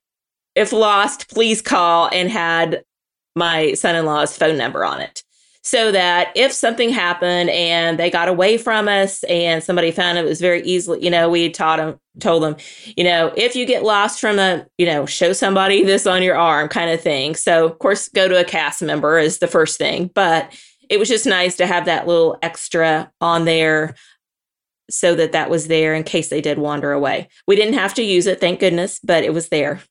if 0.54 0.72
lost, 0.72 1.28
please 1.28 1.60
call, 1.60 2.08
and 2.14 2.30
had 2.30 2.82
my 3.36 3.74
son-in-law's 3.74 4.38
phone 4.38 4.56
number 4.56 4.86
on 4.86 5.02
it 5.02 5.22
so 5.62 5.92
that 5.92 6.32
if 6.34 6.52
something 6.52 6.90
happened 6.90 7.50
and 7.50 7.98
they 7.98 8.10
got 8.10 8.28
away 8.28 8.56
from 8.56 8.88
us 8.88 9.22
and 9.24 9.62
somebody 9.62 9.90
found 9.90 10.16
it, 10.16 10.24
it 10.24 10.28
was 10.28 10.40
very 10.40 10.62
easily, 10.62 11.02
you 11.04 11.10
know, 11.10 11.28
we 11.28 11.50
taught 11.50 11.78
them, 11.78 11.98
told 12.20 12.42
them, 12.42 12.56
you 12.96 13.04
know, 13.04 13.32
if 13.36 13.54
you 13.54 13.66
get 13.66 13.82
lost 13.82 14.20
from 14.20 14.38
a, 14.38 14.66
you 14.78 14.86
know, 14.86 15.04
show 15.04 15.32
somebody 15.32 15.82
this 15.84 16.06
on 16.06 16.22
your 16.22 16.36
arm 16.36 16.68
kind 16.68 16.90
of 16.90 17.00
thing. 17.00 17.34
So, 17.34 17.66
of 17.66 17.78
course, 17.78 18.08
go 18.08 18.28
to 18.28 18.40
a 18.40 18.44
cast 18.44 18.82
member 18.82 19.18
is 19.18 19.38
the 19.38 19.46
first 19.46 19.78
thing, 19.78 20.10
but 20.14 20.56
it 20.88 20.98
was 20.98 21.08
just 21.08 21.26
nice 21.26 21.56
to 21.56 21.66
have 21.66 21.84
that 21.84 22.06
little 22.06 22.38
extra 22.40 23.10
on 23.20 23.44
there 23.44 23.94
so 24.90 25.14
that 25.14 25.32
that 25.32 25.50
was 25.50 25.68
there 25.68 25.94
in 25.94 26.02
case 26.02 26.28
they 26.28 26.40
did 26.40 26.58
wander 26.58 26.92
away. 26.92 27.28
We 27.46 27.56
didn't 27.56 27.74
have 27.74 27.94
to 27.94 28.02
use 28.02 28.26
it, 28.26 28.40
thank 28.40 28.60
goodness, 28.60 29.00
but 29.04 29.22
it 29.22 29.34
was 29.34 29.48
there. 29.50 29.82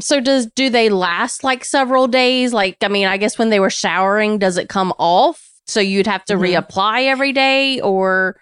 So 0.00 0.20
does 0.20 0.46
do 0.46 0.70
they 0.70 0.88
last 0.88 1.44
like 1.44 1.64
several 1.64 2.08
days? 2.08 2.52
Like 2.52 2.76
I 2.82 2.88
mean, 2.88 3.06
I 3.06 3.16
guess 3.16 3.38
when 3.38 3.50
they 3.50 3.60
were 3.60 3.70
showering, 3.70 4.38
does 4.38 4.56
it 4.56 4.68
come 4.68 4.92
off? 4.98 5.48
So 5.66 5.80
you'd 5.80 6.06
have 6.06 6.24
to 6.26 6.34
mm-hmm. 6.34 6.42
reapply 6.42 7.06
every 7.06 7.32
day 7.32 7.80
or 7.80 8.36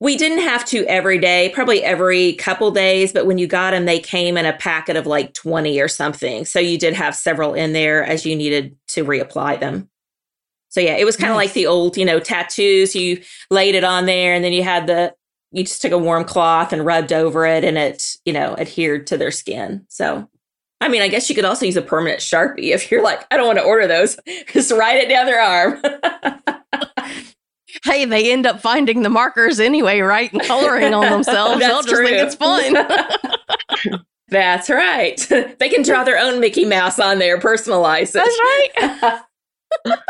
we 0.00 0.16
didn't 0.16 0.42
have 0.42 0.64
to 0.66 0.84
every 0.86 1.18
day, 1.18 1.50
probably 1.54 1.82
every 1.82 2.34
couple 2.34 2.70
days, 2.70 3.12
but 3.12 3.26
when 3.26 3.38
you 3.38 3.46
got 3.46 3.70
them, 3.70 3.86
they 3.86 4.00
came 4.00 4.36
in 4.36 4.44
a 4.44 4.52
packet 4.52 4.96
of 4.96 5.06
like 5.06 5.32
20 5.34 5.80
or 5.80 5.88
something. 5.88 6.44
So 6.44 6.58
you 6.58 6.78
did 6.78 6.94
have 6.94 7.14
several 7.14 7.54
in 7.54 7.72
there 7.72 8.04
as 8.04 8.26
you 8.26 8.36
needed 8.36 8.76
to 8.88 9.04
reapply 9.04 9.60
them. 9.60 9.88
So 10.68 10.80
yeah, 10.80 10.96
it 10.96 11.04
was 11.04 11.16
kind 11.16 11.30
of 11.30 11.36
nice. 11.36 11.46
like 11.46 11.54
the 11.54 11.66
old, 11.68 11.96
you 11.96 12.04
know, 12.04 12.18
tattoos. 12.18 12.94
You 12.94 13.22
laid 13.50 13.76
it 13.76 13.84
on 13.84 14.06
there 14.06 14.34
and 14.34 14.44
then 14.44 14.52
you 14.52 14.64
had 14.64 14.88
the, 14.88 15.14
you 15.52 15.62
just 15.62 15.80
took 15.80 15.92
a 15.92 15.98
warm 15.98 16.24
cloth 16.24 16.72
and 16.72 16.84
rubbed 16.84 17.12
over 17.12 17.46
it 17.46 17.64
and 17.64 17.78
it, 17.78 18.16
you 18.24 18.32
know, 18.32 18.56
adhered 18.58 19.06
to 19.06 19.16
their 19.16 19.30
skin. 19.30 19.86
So 19.88 20.28
I 20.84 20.88
mean, 20.88 21.00
I 21.00 21.08
guess 21.08 21.30
you 21.30 21.34
could 21.34 21.46
also 21.46 21.64
use 21.64 21.78
a 21.78 21.82
permanent 21.82 22.20
Sharpie 22.20 22.74
if 22.74 22.90
you're 22.90 23.02
like, 23.02 23.26
I 23.30 23.38
don't 23.38 23.46
want 23.46 23.58
to 23.58 23.64
order 23.64 23.86
those. 23.86 24.18
Just 24.52 24.70
write 24.70 24.98
it 24.98 25.08
down 25.08 25.24
their 25.24 25.40
arm. 25.40 25.80
hey, 27.84 28.04
they 28.04 28.30
end 28.30 28.46
up 28.46 28.60
finding 28.60 29.02
the 29.02 29.08
markers 29.08 29.60
anyway, 29.60 30.00
right? 30.00 30.30
And 30.30 30.42
coloring 30.42 30.92
on 30.92 31.10
themselves. 31.10 31.58
They'll 31.60 31.80
just 31.80 31.88
true. 31.88 32.06
think 32.06 32.18
it's 32.18 32.34
fun. 32.34 32.76
That's 34.28 34.68
right. 34.68 35.16
They 35.58 35.70
can 35.70 35.82
draw 35.82 36.04
their 36.04 36.18
own 36.18 36.38
Mickey 36.38 36.66
Mouse 36.66 36.98
on 36.98 37.18
there, 37.18 37.38
personalize 37.38 38.14
it. 38.14 38.22
That's 38.74 39.22
right. 39.86 40.00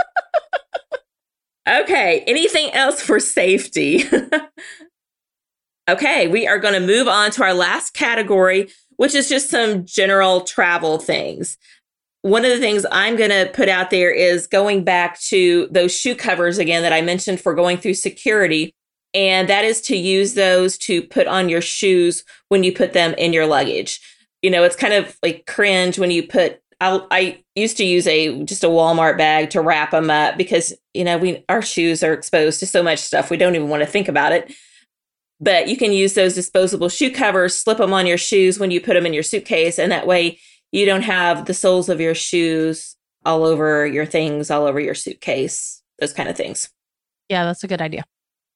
okay. 1.82 2.24
Anything 2.26 2.72
else 2.72 3.00
for 3.00 3.20
safety? 3.20 4.06
okay. 5.88 6.26
We 6.26 6.48
are 6.48 6.58
going 6.58 6.74
to 6.74 6.80
move 6.84 7.06
on 7.06 7.30
to 7.32 7.44
our 7.44 7.54
last 7.54 7.94
category, 7.94 8.70
which 8.96 9.14
is 9.14 9.28
just 9.28 9.50
some 9.50 9.84
general 9.84 10.42
travel 10.42 10.98
things. 10.98 11.56
One 12.22 12.44
of 12.44 12.50
the 12.50 12.58
things 12.58 12.86
I'm 12.90 13.16
going 13.16 13.30
to 13.30 13.50
put 13.52 13.68
out 13.68 13.90
there 13.90 14.10
is 14.10 14.46
going 14.46 14.84
back 14.84 15.20
to 15.22 15.68
those 15.70 15.94
shoe 15.94 16.14
covers 16.14 16.58
again 16.58 16.82
that 16.82 16.92
I 16.92 17.02
mentioned 17.02 17.40
for 17.40 17.54
going 17.54 17.78
through 17.78 17.94
security. 17.94 18.74
And 19.12 19.48
that 19.48 19.64
is 19.64 19.80
to 19.82 19.96
use 19.96 20.34
those 20.34 20.78
to 20.78 21.02
put 21.02 21.26
on 21.26 21.48
your 21.48 21.60
shoes 21.60 22.24
when 22.48 22.64
you 22.64 22.72
put 22.72 22.94
them 22.94 23.14
in 23.14 23.32
your 23.32 23.46
luggage. 23.46 24.00
You 24.42 24.50
know, 24.50 24.64
it's 24.64 24.76
kind 24.76 24.94
of 24.94 25.16
like 25.22 25.46
cringe 25.46 25.98
when 25.98 26.10
you 26.10 26.26
put 26.26 26.60
I, 26.80 27.00
I 27.10 27.44
used 27.54 27.76
to 27.78 27.84
use 27.84 28.06
a 28.06 28.42
just 28.44 28.64
a 28.64 28.68
Walmart 28.68 29.16
bag 29.16 29.50
to 29.50 29.60
wrap 29.60 29.92
them 29.92 30.10
up 30.10 30.36
because 30.36 30.72
you 30.92 31.04
know 31.04 31.16
we 31.16 31.44
our 31.48 31.62
shoes 31.62 32.02
are 32.02 32.12
exposed 32.12 32.60
to 32.60 32.66
so 32.66 32.82
much 32.82 32.98
stuff 32.98 33.30
we 33.30 33.36
don't 33.36 33.54
even 33.54 33.68
want 33.68 33.82
to 33.82 33.88
think 33.88 34.08
about 34.08 34.32
it. 34.32 34.52
But 35.40 35.68
you 35.68 35.76
can 35.76 35.92
use 35.92 36.14
those 36.14 36.34
disposable 36.34 36.88
shoe 36.88 37.10
covers, 37.10 37.56
slip 37.56 37.78
them 37.78 37.92
on 37.92 38.06
your 38.06 38.18
shoes 38.18 38.58
when 38.58 38.70
you 38.70 38.80
put 38.80 38.94
them 38.94 39.06
in 39.06 39.12
your 39.12 39.22
suitcase. 39.22 39.78
And 39.78 39.90
that 39.92 40.06
way 40.06 40.38
you 40.72 40.86
don't 40.86 41.02
have 41.02 41.46
the 41.46 41.54
soles 41.54 41.88
of 41.88 42.00
your 42.00 42.14
shoes 42.14 42.96
all 43.24 43.44
over 43.44 43.86
your 43.86 44.06
things, 44.06 44.50
all 44.50 44.66
over 44.66 44.80
your 44.80 44.94
suitcase, 44.94 45.82
those 45.98 46.12
kind 46.12 46.28
of 46.28 46.36
things. 46.36 46.68
Yeah, 47.28 47.44
that's 47.44 47.64
a 47.64 47.68
good 47.68 47.80
idea. 47.80 48.04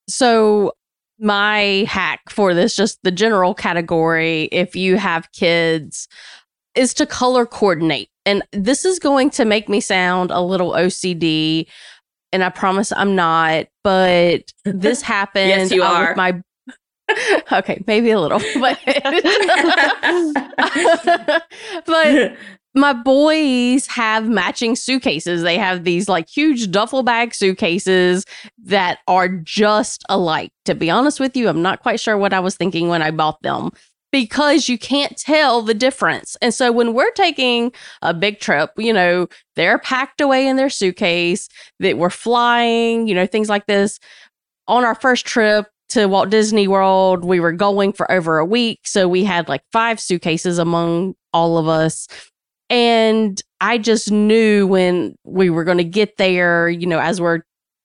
So, 0.08 0.72
my 1.20 1.84
hack 1.88 2.20
for 2.30 2.54
this, 2.54 2.76
just 2.76 2.98
the 3.02 3.10
general 3.10 3.52
category, 3.52 4.44
if 4.52 4.76
you 4.76 4.96
have 4.96 5.30
kids, 5.32 6.06
is 6.74 6.94
to 6.94 7.06
color 7.06 7.44
coordinate. 7.44 8.08
And 8.24 8.42
this 8.52 8.84
is 8.84 8.98
going 8.98 9.30
to 9.30 9.44
make 9.44 9.68
me 9.68 9.80
sound 9.80 10.30
a 10.30 10.40
little 10.40 10.72
OCD, 10.72 11.66
and 12.32 12.44
I 12.44 12.50
promise 12.50 12.92
I'm 12.92 13.16
not, 13.16 13.66
but 13.82 14.52
this 14.64 15.02
happened 15.02 15.48
yes, 15.48 15.70
you 15.72 15.82
uh, 15.82 15.86
are. 15.86 16.08
with 16.08 16.16
my 16.16 16.40
okay, 17.52 17.82
maybe 17.86 18.11
a 18.11 18.20
little, 18.20 18.40
but 18.61 18.78
but 21.86 22.36
my 22.74 22.92
boys 22.92 23.86
have 23.86 24.28
matching 24.28 24.76
suitcases. 24.76 25.42
They 25.42 25.59
have 25.59 25.84
these 25.84 26.09
like 26.09 26.28
huge 26.28 26.70
duffel 26.70 27.02
bag 27.02 27.34
suitcases 27.34 28.24
that 28.64 28.98
are 29.06 29.28
just 29.28 30.04
alike. 30.09 30.52
To 30.66 30.74
be 30.74 30.90
honest 30.90 31.20
with 31.20 31.36
you, 31.36 31.48
I'm 31.48 31.62
not 31.62 31.82
quite 31.82 32.00
sure 32.00 32.18
what 32.18 32.32
I 32.32 32.40
was 32.40 32.56
thinking 32.56 32.88
when 32.88 33.02
I 33.02 33.11
bought 33.11 33.40
them 33.42 33.70
because 34.11 34.68
you 34.68 34.78
can't 34.78 35.16
tell 35.16 35.62
the 35.62 35.74
difference. 35.74 36.36
And 36.40 36.54
so 36.54 36.72
when 36.72 36.94
we're 36.94 37.11
taking 37.12 37.72
a 38.02 38.14
big 38.14 38.40
trip, 38.40 38.70
you 38.76 38.92
know, 38.92 39.28
they're 39.56 39.78
packed 39.78 40.20
away 40.20 40.46
in 40.46 40.56
their 40.56 40.70
suitcase, 40.70 41.48
that 41.80 41.98
we're 41.98 42.11
flying, 42.11 43.06
you 43.06 43.14
know, 43.14 43.26
things 43.26 43.48
like 43.48 43.66
this. 43.66 43.98
On 44.66 44.84
our 44.84 44.94
first 44.94 45.26
trip, 45.26 45.66
to 45.91 46.07
Walt 46.07 46.30
Disney 46.30 46.68
World. 46.68 47.24
We 47.24 47.41
were 47.41 47.53
going 47.53 47.93
for 47.93 48.11
over 48.11 48.39
a 48.39 48.45
week. 48.45 48.80
So 48.84 49.09
we 49.09 49.24
had 49.24 49.49
like 49.49 49.62
five 49.72 50.01
suitcases 50.01 50.59
among 50.59 51.14
all 51.32 51.59
of 51.59 51.68
us. 51.68 52.09
And 52.70 53.41
I 53.61 53.78
just 53.78 54.11
knew 54.11 54.66
when 54.66 55.14
we 55.24 55.51
were 55.51 55.64
going 55.64 55.78
to 55.78 55.84
get 55.84 56.16
there, 56.18 56.68
you 56.68 56.86
know, 56.86 56.99
as 57.01 57.20
we're 57.20 57.41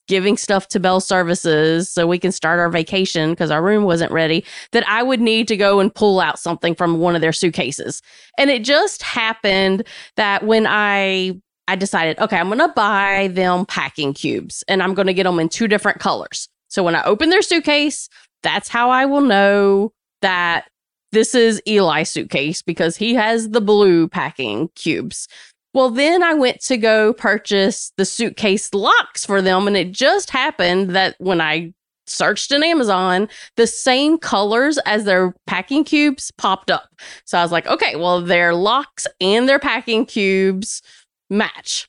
giving 0.07 0.35
stuff 0.35 0.67
to 0.67 0.79
Bell 0.79 0.99
Services 0.99 1.89
so 1.89 2.05
we 2.05 2.19
can 2.19 2.31
start 2.31 2.59
our 2.59 2.69
vacation 2.69 3.31
because 3.31 3.51
our 3.51 3.63
room 3.63 3.83
wasn't 3.83 4.11
ready, 4.11 4.43
that 4.71 4.87
I 4.87 5.01
would 5.01 5.21
need 5.21 5.47
to 5.47 5.57
go 5.57 5.79
and 5.79 5.93
pull 5.93 6.19
out 6.19 6.39
something 6.39 6.75
from 6.75 6.99
one 6.99 7.15
of 7.15 7.21
their 7.21 7.31
suitcases. 7.31 8.01
And 8.37 8.49
it 8.49 8.63
just 8.63 9.01
happened 9.01 9.87
that 10.17 10.43
when 10.45 10.67
I 10.67 11.39
I 11.69 11.77
decided, 11.77 12.19
okay, 12.19 12.37
I'm 12.37 12.47
going 12.47 12.59
to 12.59 12.67
buy 12.67 13.29
them 13.31 13.65
packing 13.65 14.13
cubes 14.13 14.65
and 14.67 14.83
I'm 14.83 14.93
going 14.93 15.07
to 15.07 15.13
get 15.13 15.23
them 15.23 15.39
in 15.39 15.47
two 15.47 15.69
different 15.69 15.99
colors. 15.99 16.49
So 16.73 16.81
when 16.81 16.95
I 16.95 17.03
open 17.03 17.29
their 17.29 17.43
suitcase, 17.43 18.09
that's 18.41 18.67
how 18.67 18.89
I 18.89 19.05
will 19.05 19.21
know 19.21 19.93
that 20.23 20.65
this 21.11 21.35
is 21.35 21.61
Eli's 21.67 22.09
suitcase 22.09 22.63
because 22.63 22.97
he 22.97 23.13
has 23.13 23.49
the 23.49 23.61
blue 23.61 24.07
packing 24.07 24.69
cubes. 24.69 25.27
Well, 25.75 25.91
then 25.91 26.23
I 26.23 26.33
went 26.33 26.61
to 26.61 26.77
go 26.77 27.13
purchase 27.13 27.93
the 27.97 28.05
suitcase 28.05 28.73
locks 28.73 29.23
for 29.23 29.39
them. 29.39 29.67
And 29.67 29.77
it 29.77 29.91
just 29.91 30.31
happened 30.31 30.95
that 30.95 31.15
when 31.19 31.41
I 31.41 31.75
searched 32.07 32.51
in 32.51 32.63
Amazon, 32.63 33.29
the 33.55 33.67
same 33.67 34.17
colors 34.17 34.79
as 34.79 35.03
their 35.03 35.35
packing 35.45 35.83
cubes 35.83 36.31
popped 36.39 36.71
up. 36.71 36.89
So 37.25 37.37
I 37.37 37.43
was 37.43 37.51
like, 37.51 37.67
okay, 37.67 37.95
well, 37.97 38.19
their 38.19 38.55
locks 38.55 39.05
and 39.21 39.47
their 39.47 39.59
packing 39.59 40.07
cubes 40.07 40.81
match. 41.29 41.87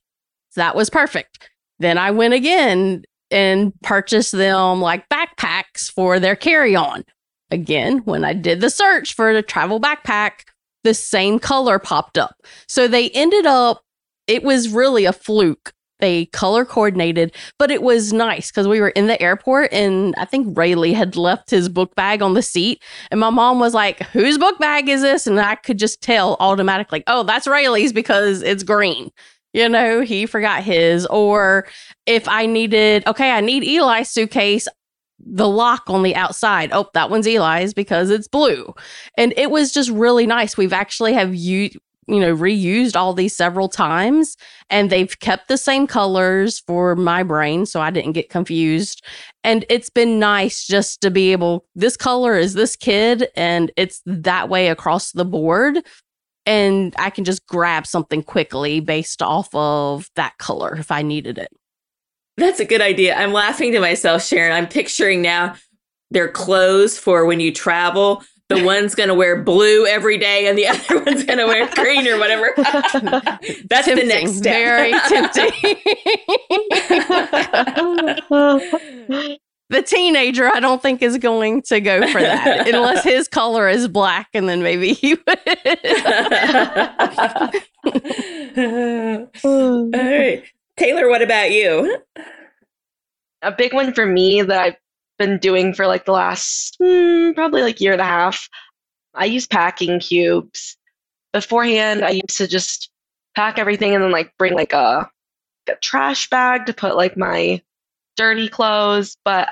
So 0.50 0.60
that 0.60 0.76
was 0.76 0.90
perfect. 0.90 1.48
Then 1.78 1.96
I 1.96 2.10
went 2.10 2.34
again 2.34 3.04
and 3.34 3.72
purchase 3.82 4.30
them 4.30 4.80
like 4.80 5.08
backpacks 5.08 5.90
for 5.90 6.20
their 6.20 6.36
carry 6.36 6.76
on. 6.76 7.04
Again, 7.50 7.98
when 8.04 8.24
I 8.24 8.32
did 8.32 8.60
the 8.60 8.70
search 8.70 9.14
for 9.14 9.28
a 9.28 9.42
travel 9.42 9.80
backpack, 9.80 10.44
the 10.84 10.94
same 10.94 11.38
color 11.40 11.78
popped 11.78 12.16
up. 12.16 12.36
So 12.68 12.86
they 12.86 13.10
ended 13.10 13.44
up, 13.44 13.82
it 14.28 14.44
was 14.44 14.68
really 14.68 15.04
a 15.04 15.12
fluke. 15.12 15.72
They 15.98 16.26
color 16.26 16.64
coordinated, 16.64 17.34
but 17.58 17.70
it 17.70 17.82
was 17.82 18.12
nice 18.12 18.50
because 18.50 18.68
we 18.68 18.80
were 18.80 18.90
in 18.90 19.06
the 19.06 19.20
airport 19.20 19.72
and 19.72 20.14
I 20.18 20.26
think 20.26 20.56
Rayleigh 20.56 20.92
had 20.92 21.16
left 21.16 21.50
his 21.50 21.68
book 21.68 21.94
bag 21.94 22.20
on 22.20 22.34
the 22.34 22.42
seat. 22.42 22.82
And 23.10 23.18
my 23.18 23.30
mom 23.30 23.58
was 23.58 23.74
like, 23.74 24.02
Whose 24.08 24.36
book 24.36 24.58
bag 24.58 24.88
is 24.88 25.02
this? 25.02 25.26
And 25.26 25.40
I 25.40 25.54
could 25.54 25.78
just 25.78 26.02
tell 26.02 26.36
automatically, 26.40 27.04
Oh, 27.06 27.22
that's 27.22 27.46
Rayleigh's 27.46 27.92
because 27.92 28.42
it's 28.42 28.62
green 28.62 29.10
you 29.54 29.68
know, 29.68 30.02
he 30.02 30.26
forgot 30.26 30.62
his. 30.62 31.06
Or 31.06 31.66
if 32.04 32.28
I 32.28 32.44
needed, 32.44 33.06
okay, 33.06 33.30
I 33.30 33.40
need 33.40 33.62
Eli's 33.64 34.10
suitcase, 34.10 34.68
the 35.18 35.48
lock 35.48 35.84
on 35.86 36.02
the 36.02 36.14
outside. 36.14 36.70
Oh, 36.72 36.90
that 36.92 37.08
one's 37.08 37.26
Eli's 37.26 37.72
because 37.72 38.10
it's 38.10 38.28
blue. 38.28 38.74
And 39.16 39.32
it 39.36 39.50
was 39.50 39.72
just 39.72 39.88
really 39.90 40.26
nice. 40.26 40.56
We've 40.56 40.72
actually 40.72 41.14
have 41.14 41.34
you 41.34 41.70
you 42.06 42.20
know 42.20 42.34
reused 42.36 42.96
all 42.96 43.14
these 43.14 43.34
several 43.34 43.68
times 43.68 44.36
and 44.70 44.90
they've 44.90 45.18
kept 45.20 45.48
the 45.48 45.56
same 45.56 45.86
colors 45.86 46.60
for 46.60 46.94
my 46.96 47.22
brain 47.22 47.64
so 47.64 47.80
I 47.80 47.90
didn't 47.90 48.12
get 48.12 48.28
confused 48.28 49.02
and 49.42 49.64
it's 49.70 49.88
been 49.90 50.18
nice 50.18 50.66
just 50.66 51.00
to 51.00 51.10
be 51.10 51.32
able 51.32 51.64
this 51.74 51.96
color 51.96 52.36
is 52.36 52.54
this 52.54 52.76
kid 52.76 53.28
and 53.36 53.70
it's 53.76 54.02
that 54.04 54.48
way 54.48 54.68
across 54.68 55.12
the 55.12 55.24
board 55.24 55.78
and 56.46 56.94
I 56.98 57.10
can 57.10 57.24
just 57.24 57.46
grab 57.46 57.86
something 57.86 58.22
quickly 58.22 58.80
based 58.80 59.22
off 59.22 59.48
of 59.54 60.10
that 60.16 60.36
color 60.38 60.76
if 60.76 60.90
I 60.90 61.02
needed 61.02 61.38
it. 61.38 61.48
That's 62.36 62.60
a 62.60 62.64
good 62.64 62.80
idea. 62.80 63.14
I'm 63.14 63.32
laughing 63.32 63.72
to 63.72 63.80
myself, 63.80 64.24
Sharon. 64.24 64.52
I'm 64.52 64.66
picturing 64.66 65.22
now 65.22 65.54
their 66.10 66.28
clothes 66.28 66.98
for 66.98 67.26
when 67.26 67.40
you 67.40 67.52
travel. 67.52 68.22
The 68.48 68.62
one's 68.64 68.94
going 68.94 69.08
to 69.08 69.14
wear 69.14 69.42
blue 69.42 69.86
every 69.86 70.18
day, 70.18 70.46
and 70.48 70.58
the 70.58 70.66
other 70.68 71.02
one's 71.02 71.24
going 71.24 71.38
to 71.38 71.46
wear 71.46 71.68
green 71.74 72.06
or 72.08 72.18
whatever. 72.18 72.52
That's 72.56 73.86
tempting, 73.86 73.96
the 73.96 74.04
next 74.04 74.36
step. 74.36 74.54
Very 74.54 74.92
tempting. 75.08 75.50
The 79.70 79.82
teenager 79.82 80.50
I 80.52 80.60
don't 80.60 80.82
think 80.82 81.02
is 81.02 81.18
going 81.18 81.62
to 81.62 81.80
go 81.80 82.06
for 82.08 82.20
that 82.20 82.68
unless 82.72 83.04
his 83.04 83.28
color 83.28 83.68
is 83.68 83.88
black 83.88 84.28
and 84.34 84.48
then 84.48 84.62
maybe 84.62 84.92
he 84.92 85.14
would. 85.14 85.24
All 89.44 89.90
right. 89.90 90.44
Taylor, 90.76 91.08
what 91.08 91.22
about 91.22 91.52
you? 91.52 91.98
A 93.42 93.52
big 93.52 93.72
one 93.72 93.92
for 93.92 94.06
me 94.06 94.42
that 94.42 94.60
I've 94.60 94.76
been 95.18 95.38
doing 95.38 95.72
for 95.72 95.86
like 95.86 96.04
the 96.04 96.12
last 96.12 96.76
mm, 96.80 97.34
probably 97.34 97.62
like 97.62 97.80
year 97.80 97.92
and 97.92 98.00
a 98.00 98.04
half. 98.04 98.48
I 99.14 99.26
use 99.26 99.46
packing 99.46 100.00
cubes. 100.00 100.76
Beforehand, 101.32 102.04
I 102.04 102.10
used 102.10 102.36
to 102.36 102.46
just 102.46 102.90
pack 103.34 103.58
everything 103.58 103.94
and 103.94 104.02
then 104.02 104.12
like 104.12 104.32
bring 104.38 104.54
like 104.54 104.72
a, 104.72 105.08
a 105.68 105.74
trash 105.76 106.28
bag 106.30 106.66
to 106.66 106.74
put 106.74 106.96
like 106.96 107.16
my 107.16 107.60
dirty 108.16 108.48
clothes, 108.48 109.16
but 109.24 109.50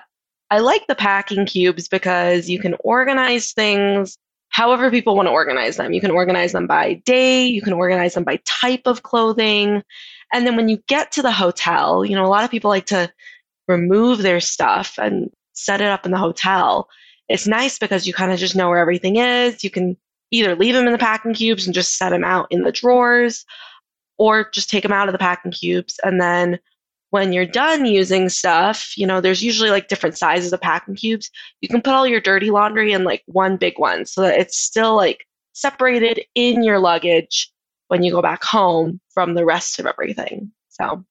I 0.50 0.58
like 0.58 0.86
the 0.86 0.94
packing 0.94 1.46
cubes 1.46 1.88
because 1.88 2.48
you 2.48 2.58
can 2.58 2.74
organize 2.80 3.52
things 3.52 4.18
however 4.50 4.90
people 4.90 5.16
want 5.16 5.26
to 5.26 5.32
organize 5.32 5.76
them. 5.76 5.92
You 5.92 6.00
can 6.00 6.10
organize 6.10 6.52
them 6.52 6.66
by 6.66 6.94
day, 7.06 7.46
you 7.46 7.62
can 7.62 7.72
organize 7.72 8.14
them 8.14 8.24
by 8.24 8.38
type 8.44 8.82
of 8.84 9.02
clothing. 9.02 9.82
And 10.32 10.46
then 10.46 10.56
when 10.56 10.68
you 10.68 10.78
get 10.88 11.10
to 11.12 11.22
the 11.22 11.32
hotel, 11.32 12.04
you 12.04 12.14
know, 12.14 12.24
a 12.24 12.28
lot 12.28 12.44
of 12.44 12.50
people 12.50 12.68
like 12.68 12.86
to 12.86 13.10
remove 13.66 14.18
their 14.18 14.40
stuff 14.40 14.98
and 14.98 15.30
set 15.54 15.80
it 15.80 15.88
up 15.88 16.04
in 16.04 16.12
the 16.12 16.18
hotel. 16.18 16.88
It's 17.28 17.46
nice 17.46 17.78
because 17.78 18.06
you 18.06 18.12
kind 18.12 18.32
of 18.32 18.38
just 18.38 18.54
know 18.54 18.68
where 18.68 18.78
everything 18.78 19.16
is. 19.16 19.64
You 19.64 19.70
can 19.70 19.96
either 20.30 20.54
leave 20.54 20.74
them 20.74 20.86
in 20.86 20.92
the 20.92 20.98
packing 20.98 21.34
cubes 21.34 21.66
and 21.66 21.74
just 21.74 21.96
set 21.96 22.10
them 22.10 22.24
out 22.24 22.46
in 22.50 22.62
the 22.62 22.72
drawers 22.72 23.44
or 24.18 24.50
just 24.50 24.68
take 24.68 24.82
them 24.82 24.92
out 24.92 25.08
of 25.08 25.12
the 25.12 25.18
packing 25.18 25.52
cubes 25.52 25.98
and 26.04 26.20
then 26.20 26.58
when 27.12 27.30
you're 27.30 27.44
done 27.44 27.84
using 27.84 28.30
stuff, 28.30 28.96
you 28.96 29.06
know, 29.06 29.20
there's 29.20 29.42
usually 29.42 29.68
like 29.68 29.88
different 29.88 30.16
sizes 30.16 30.50
of 30.50 30.62
packing 30.62 30.94
cubes. 30.94 31.30
You 31.60 31.68
can 31.68 31.82
put 31.82 31.92
all 31.92 32.06
your 32.06 32.22
dirty 32.22 32.50
laundry 32.50 32.90
in 32.90 33.04
like 33.04 33.22
one 33.26 33.58
big 33.58 33.78
one 33.78 34.06
so 34.06 34.22
that 34.22 34.40
it's 34.40 34.56
still 34.56 34.96
like 34.96 35.26
separated 35.52 36.24
in 36.34 36.64
your 36.64 36.78
luggage 36.78 37.52
when 37.88 38.02
you 38.02 38.10
go 38.10 38.22
back 38.22 38.42
home 38.42 38.98
from 39.12 39.34
the 39.34 39.44
rest 39.44 39.78
of 39.78 39.84
everything. 39.84 40.50
So 40.70 41.04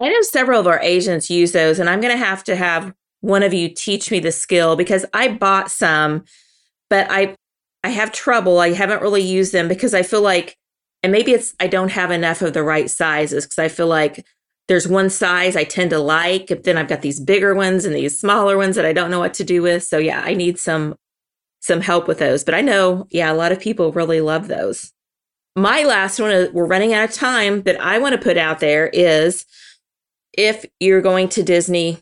I 0.00 0.08
know 0.08 0.22
several 0.22 0.60
of 0.60 0.66
our 0.66 0.80
agents 0.80 1.28
use 1.28 1.52
those, 1.52 1.78
and 1.78 1.90
I'm 1.90 2.00
going 2.00 2.16
to 2.16 2.24
have 2.24 2.42
to 2.44 2.56
have 2.56 2.94
one 3.20 3.42
of 3.42 3.52
you 3.52 3.68
teach 3.68 4.10
me 4.10 4.20
the 4.20 4.32
skill 4.32 4.76
because 4.76 5.04
I 5.12 5.28
bought 5.28 5.70
some, 5.70 6.24
but 6.88 7.06
I 7.10 7.36
I 7.84 7.90
have 7.90 8.12
trouble. 8.12 8.60
I 8.60 8.72
haven't 8.72 9.02
really 9.02 9.20
used 9.22 9.52
them 9.52 9.68
because 9.68 9.92
I 9.92 10.04
feel 10.04 10.22
like, 10.22 10.56
and 11.02 11.12
maybe 11.12 11.32
it's 11.32 11.54
I 11.60 11.66
don't 11.66 11.90
have 11.90 12.10
enough 12.10 12.40
of 12.40 12.54
the 12.54 12.62
right 12.62 12.88
sizes 12.88 13.44
because 13.44 13.58
I 13.58 13.68
feel 13.68 13.88
like 13.88 14.24
there's 14.68 14.88
one 14.88 15.10
size 15.10 15.56
I 15.56 15.64
tend 15.64 15.90
to 15.90 15.98
like, 15.98 16.46
but 16.48 16.64
then 16.64 16.78
I've 16.78 16.88
got 16.88 17.02
these 17.02 17.20
bigger 17.20 17.54
ones 17.54 17.84
and 17.84 17.94
these 17.94 18.18
smaller 18.18 18.56
ones 18.56 18.76
that 18.76 18.86
I 18.86 18.92
don't 18.92 19.10
know 19.10 19.18
what 19.18 19.34
to 19.34 19.44
do 19.44 19.62
with. 19.62 19.84
So 19.84 19.98
yeah, 19.98 20.22
I 20.24 20.34
need 20.34 20.58
some 20.58 20.96
some 21.60 21.80
help 21.80 22.06
with 22.06 22.18
those. 22.18 22.44
But 22.44 22.54
I 22.54 22.60
know, 22.60 23.06
yeah, 23.10 23.32
a 23.32 23.34
lot 23.34 23.50
of 23.50 23.58
people 23.58 23.90
really 23.92 24.20
love 24.20 24.48
those. 24.48 24.92
My 25.56 25.82
last 25.82 26.20
one, 26.20 26.30
uh, 26.30 26.46
we're 26.52 26.66
running 26.66 26.92
out 26.92 27.08
of 27.08 27.14
time, 27.14 27.62
that 27.62 27.80
I 27.80 27.98
want 27.98 28.14
to 28.14 28.20
put 28.20 28.36
out 28.36 28.60
there 28.60 28.88
is 28.88 29.46
if 30.36 30.66
you're 30.78 31.00
going 31.00 31.28
to 31.30 31.42
Disney, 31.42 32.00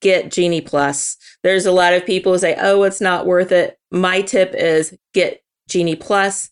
get 0.00 0.32
Genie 0.32 0.60
Plus. 0.60 1.16
There's 1.44 1.66
a 1.66 1.72
lot 1.72 1.92
of 1.92 2.04
people 2.04 2.32
who 2.32 2.38
say, 2.38 2.56
oh, 2.60 2.82
it's 2.82 3.00
not 3.00 3.26
worth 3.26 3.52
it. 3.52 3.78
My 3.92 4.22
tip 4.22 4.54
is 4.54 4.96
get 5.14 5.42
Genie 5.68 5.94
Plus, 5.96 6.50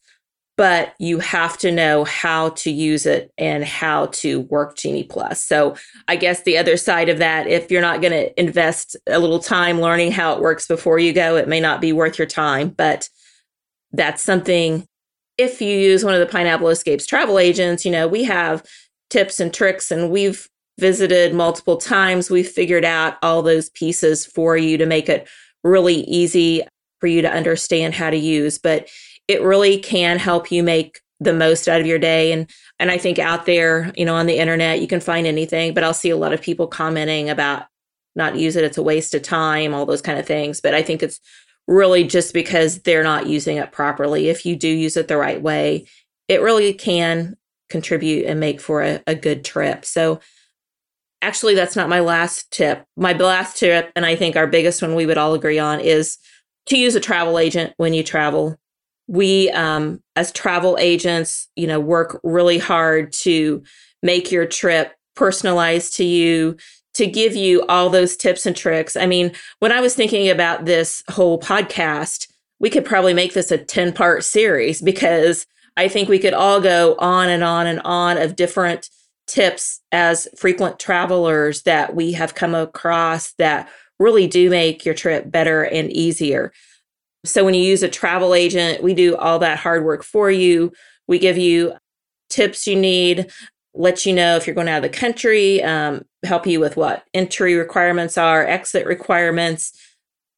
but 0.57 0.95
you 0.99 1.19
have 1.19 1.59
to 1.59 1.73
know 1.73 2.05
how 2.05 2.51
to 2.51 2.71
use 2.71 3.07
it 3.07 3.33
and 3.37 3.65
how 3.65 4.07
to 4.07 4.41
work 4.43 4.77
Genie 4.77 5.05
Plus. 5.05 5.45
So 5.45 5.77
I 6.07 6.17
guess 6.17 6.43
the 6.43 6.57
other 6.59 6.77
side 6.77 7.09
of 7.09 7.19
that, 7.19 7.47
if 7.49 7.71
you're 7.71 7.83
not 7.83 8.01
going 8.01 8.13
to 8.13 8.41
invest 8.41 8.97
a 9.09 9.19
little 9.19 9.41
time 9.41 9.81
learning 9.81 10.13
how 10.13 10.35
it 10.35 10.41
works 10.41 10.67
before 10.67 10.99
you 10.99 11.13
go, 11.13 11.37
it 11.37 11.49
may 11.49 11.61
not 11.61 11.81
be 11.81 11.93
worth 11.93 12.19
your 12.19 12.27
time. 12.27 12.69
But 12.69 13.09
that's 13.93 14.23
something 14.23 14.87
if 15.39 15.61
you 15.61 15.77
use 15.77 16.05
one 16.05 16.15
of 16.15 16.21
the 16.21 16.27
Pineapple 16.27 16.69
Escapes 16.69 17.07
travel 17.07 17.39
agents, 17.39 17.85
you 17.85 17.91
know, 17.91 18.07
we 18.07 18.25
have 18.25 18.65
tips 19.11 19.41
and 19.41 19.53
tricks 19.53 19.91
and 19.91 20.11
we've 20.11 20.49
visited 20.79 21.35
multiple 21.35 21.77
times. 21.77 22.31
We've 22.31 22.49
figured 22.49 22.85
out 22.85 23.17
all 23.23 23.43
those 23.43 23.71
pieces 23.71 24.25
for 24.25 24.57
you 24.57 24.79
to 24.79 24.87
make 24.87 25.09
it 25.09 25.29
really 25.63 26.03
easy 26.03 26.63
for 27.01 27.07
you 27.07 27.23
to 27.23 27.31
understand 27.31 27.95
how 27.95 28.11
to 28.11 28.17
use. 28.17 28.59
But 28.59 28.89
it 29.29 29.43
really 29.43 29.79
can 29.79 30.19
help 30.19 30.51
you 30.51 30.63
make 30.63 31.01
the 31.21 31.33
most 31.33 31.69
out 31.69 31.81
of 31.81 31.87
your 31.87 31.99
day 31.99 32.33
and 32.33 32.51
and 32.81 32.91
I 32.91 32.99
think 32.99 33.21
out 33.21 33.47
there, 33.47 33.93
you 33.97 34.05
know, 34.05 34.17
on 34.17 34.27
the 34.27 34.39
internet 34.39 34.81
you 34.81 34.89
can 34.89 35.01
find 35.01 35.27
anything, 35.27 35.75
but 35.75 35.85
I'll 35.85 35.95
see 35.95 36.11
a 36.11 36.17
lot 36.17 36.33
of 36.33 36.43
people 36.43 36.67
commenting 36.67 37.31
about 37.31 37.65
not 38.17 38.37
use 38.37 38.57
it, 38.57 38.65
it's 38.65 38.79
a 38.79 38.83
waste 38.83 39.15
of 39.15 39.23
time, 39.23 39.75
all 39.75 39.87
those 39.87 40.03
kind 40.03 40.19
of 40.19 40.27
things, 40.27 40.61
but 40.61 40.75
I 40.75 40.83
think 40.83 41.03
it's 41.03 41.21
really 41.67 42.05
just 42.05 42.35
because 42.35 42.81
they're 42.83 43.03
not 43.03 43.27
using 43.27 43.57
it 43.57 43.73
properly. 43.73 44.29
If 44.29 44.45
you 44.45 44.57
do 44.57 44.69
use 44.69 44.97
it 44.97 45.09
the 45.09 45.17
right 45.17 45.41
way, 45.41 45.87
it 46.29 46.43
really 46.43 46.75
can 46.75 47.37
contribute 47.71 48.27
and 48.27 48.39
make 48.39 48.61
for 48.61 48.83
a, 48.83 49.03
a 49.07 49.15
good 49.15 49.45
trip. 49.45 49.85
So 49.85 50.21
actually 51.23 51.55
that's 51.55 51.77
not 51.77 51.89
my 51.89 52.01
last 52.01 52.51
tip. 52.51 52.85
My 52.97 53.13
last 53.13 53.57
tip 53.57 53.91
and 53.97 54.05
I 54.05 54.15
think 54.15 54.37
our 54.37 54.47
biggest 54.47 54.83
one 54.83 54.95
we 54.95 55.07
would 55.07 55.19
all 55.19 55.35
agree 55.35 55.59
on 55.59 55.81
is 55.81 56.19
to 56.67 56.79
use 56.79 56.95
a 56.95 57.01
travel 57.01 57.39
agent 57.39 57.73
when 57.79 57.95
you 57.95 58.03
travel 58.03 58.59
we 59.07 59.51
um, 59.51 60.03
as 60.17 60.33
travel 60.33 60.77
agents 60.81 61.49
you 61.57 61.67
know 61.67 61.81
work 61.81 62.21
really 62.23 62.59
hard 62.59 63.13
to 63.13 63.63
make 64.03 64.31
your 64.31 64.47
trip 64.47 64.93
personalized 65.15 65.95
to 65.95 66.05
you 66.05 66.57
to 66.95 67.07
give 67.07 67.35
you 67.35 67.65
all 67.67 67.91
those 67.91 68.17
tips 68.17 68.47
and 68.47 68.57
tricks. 68.57 68.97
I 68.97 69.07
mean 69.07 69.33
when 69.61 69.73
i 69.73 69.81
was 69.81 69.95
thinking 69.95 70.29
about 70.29 70.65
this 70.65 71.03
whole 71.11 71.39
podcast 71.39 72.29
we 72.61 72.71
could 72.71 72.85
probably 72.85 73.15
make 73.15 73.35
this 73.35 73.51
a 73.51 73.59
10 73.59 73.93
part 73.93 74.25
series 74.25 74.81
because 74.81 75.47
i 75.77 75.89
think 75.89 76.09
we 76.09 76.19
could 76.19 76.35
all 76.35 76.61
go 76.61 76.97
on 76.99 77.29
and 77.29 77.45
on 77.45 77.67
and 77.67 77.81
on 77.85 78.17
of 78.17 78.37
different 78.37 78.89
tips 79.27 79.81
as 79.93 80.29
frequent 80.37 80.79
travelers 80.79 81.63
that 81.63 81.95
we 81.95 82.13
have 82.13 82.35
come 82.35 82.55
across 82.55 83.33
that 83.35 83.69
really 83.99 84.27
do 84.27 84.51
make 84.51 84.85
your 84.85 84.95
trip 84.95 85.31
better 85.31 85.63
and 85.63 85.91
easier 85.93 86.53
so 87.25 87.45
when 87.45 87.55
you 87.55 87.63
use 87.63 87.83
a 87.83 87.89
travel 87.89 88.35
agent, 88.35 88.83
we 88.83 88.95
do 88.95 89.17
all 89.17 89.39
that 89.39 89.59
hard 89.59 89.85
work 89.85 90.03
for 90.05 90.31
you. 90.31 90.73
We 91.07 91.19
give 91.19 91.39
you 91.39 91.75
tips 92.31 92.67
you 92.67 92.77
need, 92.77 93.31
let 93.75 94.07
you 94.07 94.13
know 94.13 94.37
if 94.37 94.47
you're 94.47 94.55
going 94.55 94.69
out 94.69 94.85
of 94.85 94.91
the 94.91 94.97
country, 94.97 95.63
um, 95.63 96.05
help 96.25 96.47
you 96.47 96.61
with 96.61 96.77
what 96.77 97.05
entry 97.15 97.55
requirements 97.55 98.17
are, 98.19 98.47
exit 98.47 98.87
requirements. 98.87 99.73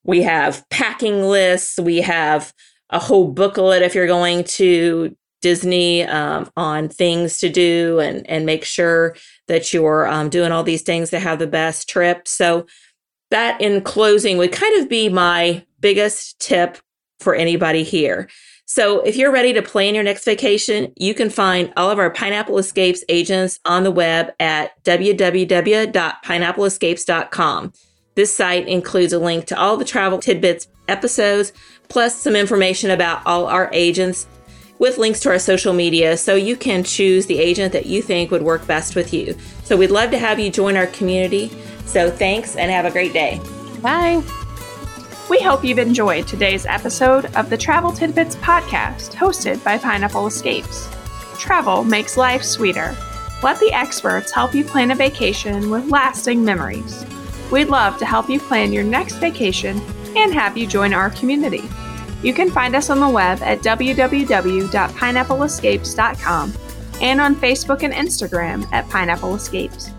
We 0.05 0.22
have 0.22 0.64
packing 0.70 1.22
lists. 1.22 1.78
We 1.78 2.01
have 2.03 2.53
a 2.91 2.99
whole 2.99 3.28
booklet 3.32 3.82
if 3.82 3.95
you're 3.95 4.07
going 4.07 4.45
to 4.45 5.16
Disney 5.43 6.05
um, 6.05 6.51
on 6.57 6.89
things 6.89 7.39
to 7.39 7.49
do 7.49 8.01
and 8.01 8.28
and 8.28 8.47
make 8.47 8.64
sure 8.64 9.14
that 9.49 9.72
you're 9.72 10.09
um, 10.09 10.28
doing 10.28 10.51
all 10.51 10.62
these 10.62 10.82
things 10.82 11.11
to 11.11 11.20
have 11.20 11.39
the 11.39 11.47
best 11.47 11.89
trip. 11.89 12.26
So 12.26 12.66
that 13.31 13.61
in 13.61 13.83
closing 13.83 14.39
would 14.39 14.53
kind 14.53 14.81
of 14.81 14.89
be 14.89 15.09
my 15.09 15.64
biggest 15.81 16.39
tip 16.41 16.79
for 17.20 17.35
anybody 17.35 17.83
here. 17.83 18.29
So 18.66 19.01
if 19.01 19.16
you're 19.16 19.33
ready 19.33 19.53
to 19.53 19.62
plan 19.62 19.95
your 19.95 20.03
next 20.03 20.24
vacation, 20.24 20.93
you 20.97 21.14
can 21.14 21.31
find 21.31 21.72
all 21.77 21.89
of 21.91 22.01
our 22.01 22.11
Pineapple 22.11 22.59
Escapes 22.59 23.05
agents 23.09 23.61
on 23.64 23.85
the 23.85 23.93
web 23.93 24.33
at 24.41 24.83
www.pineappleescapes.com. 24.85 27.72
This 28.16 28.35
site 28.35 28.66
includes 28.66 29.12
a 29.12 29.18
link 29.18 29.45
to 29.47 29.59
all 29.59 29.77
the 29.77 29.85
travel 29.85 30.18
tidbits 30.18 30.68
episodes, 30.89 31.53
plus 31.89 32.20
some 32.20 32.35
information 32.35 32.91
about 32.91 33.22
all 33.24 33.47
our 33.47 33.70
agents 33.72 34.27
with 34.79 34.99
links 34.99 35.20
to 35.20 35.31
our 35.31 35.39
social 35.39 35.72
media 35.72 36.16
so 36.16 36.35
you 36.35 36.57
can 36.57 36.85
choose 36.85 37.27
the 37.27 37.39
agent 37.39 37.72
that 37.72 37.87
you 37.87 38.03
think 38.03 38.31
would 38.31 38.43
work 38.43 38.66
best 38.66 38.95
with 38.95 39.12
you. 39.12 39.37
So 39.64 39.77
we'd 39.77 39.91
love 39.91 40.11
to 40.11 40.18
have 40.18 40.39
you 40.39 40.51
join 40.51 40.77
our 40.77 40.87
community. 40.89 41.51
So 41.87 42.11
thanks 42.11 42.57
and 42.57 42.70
have 42.70 42.85
a 42.85 42.91
great 42.91 43.12
day. 43.12 43.41
Bye. 43.81 44.22
We 45.29 45.41
hope 45.41 45.64
you've 45.64 45.79
enjoyed 45.79 46.29
today's 46.29 46.66
episode 46.66 47.27
of 47.35 47.51
the 47.51 47.57
Travel 47.57 47.91
Tidbits 47.91 48.37
podcast 48.37 49.12
hosted 49.12 49.62
by 49.64 49.77
Pineapple 49.77 50.27
Escapes. 50.27 50.89
Travel 51.37 51.83
makes 51.83 52.16
life 52.16 52.43
sweeter. 52.43 52.97
Let 53.43 53.59
the 53.59 53.72
experts 53.72 54.33
help 54.33 54.55
you 54.55 54.64
plan 54.64 54.93
a 54.93 54.95
vacation 54.95 55.68
with 55.68 55.91
lasting 55.91 56.45
memories. 56.45 57.05
We'd 57.51 57.68
love 57.68 57.99
to 57.99 58.07
help 58.07 58.29
you 58.29 58.41
plan 58.41 58.72
your 58.72 58.85
next 58.85 59.16
vacation 59.16 59.81
and 60.16 60.33
have 60.33 60.57
you 60.57 60.66
join 60.66 60.95
our 60.95 61.11
community. 61.11 61.68
You 62.27 62.35
can 62.35 62.51
find 62.51 62.74
us 62.74 62.91
on 62.91 62.99
the 62.99 63.09
web 63.09 63.41
at 63.41 63.61
www.pineappleescapes.com 63.61 66.53
and 67.01 67.20
on 67.20 67.37
Facebook 67.37 67.85
and 67.85 67.95
Instagram 67.95 68.66
at 68.72 68.89
Pineapple 68.89 69.37
Escapes. 69.37 69.93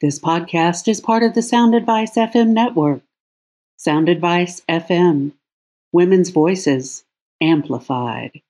This 0.00 0.18
podcast 0.18 0.88
is 0.88 1.02
part 1.02 1.22
of 1.22 1.34
the 1.34 1.42
Sound 1.42 1.74
Advice 1.74 2.16
FM 2.16 2.54
network. 2.54 3.02
Sound 3.76 4.08
Advice 4.08 4.62
FM, 4.66 5.32
women's 5.92 6.30
voices 6.30 7.04
amplified. 7.42 8.40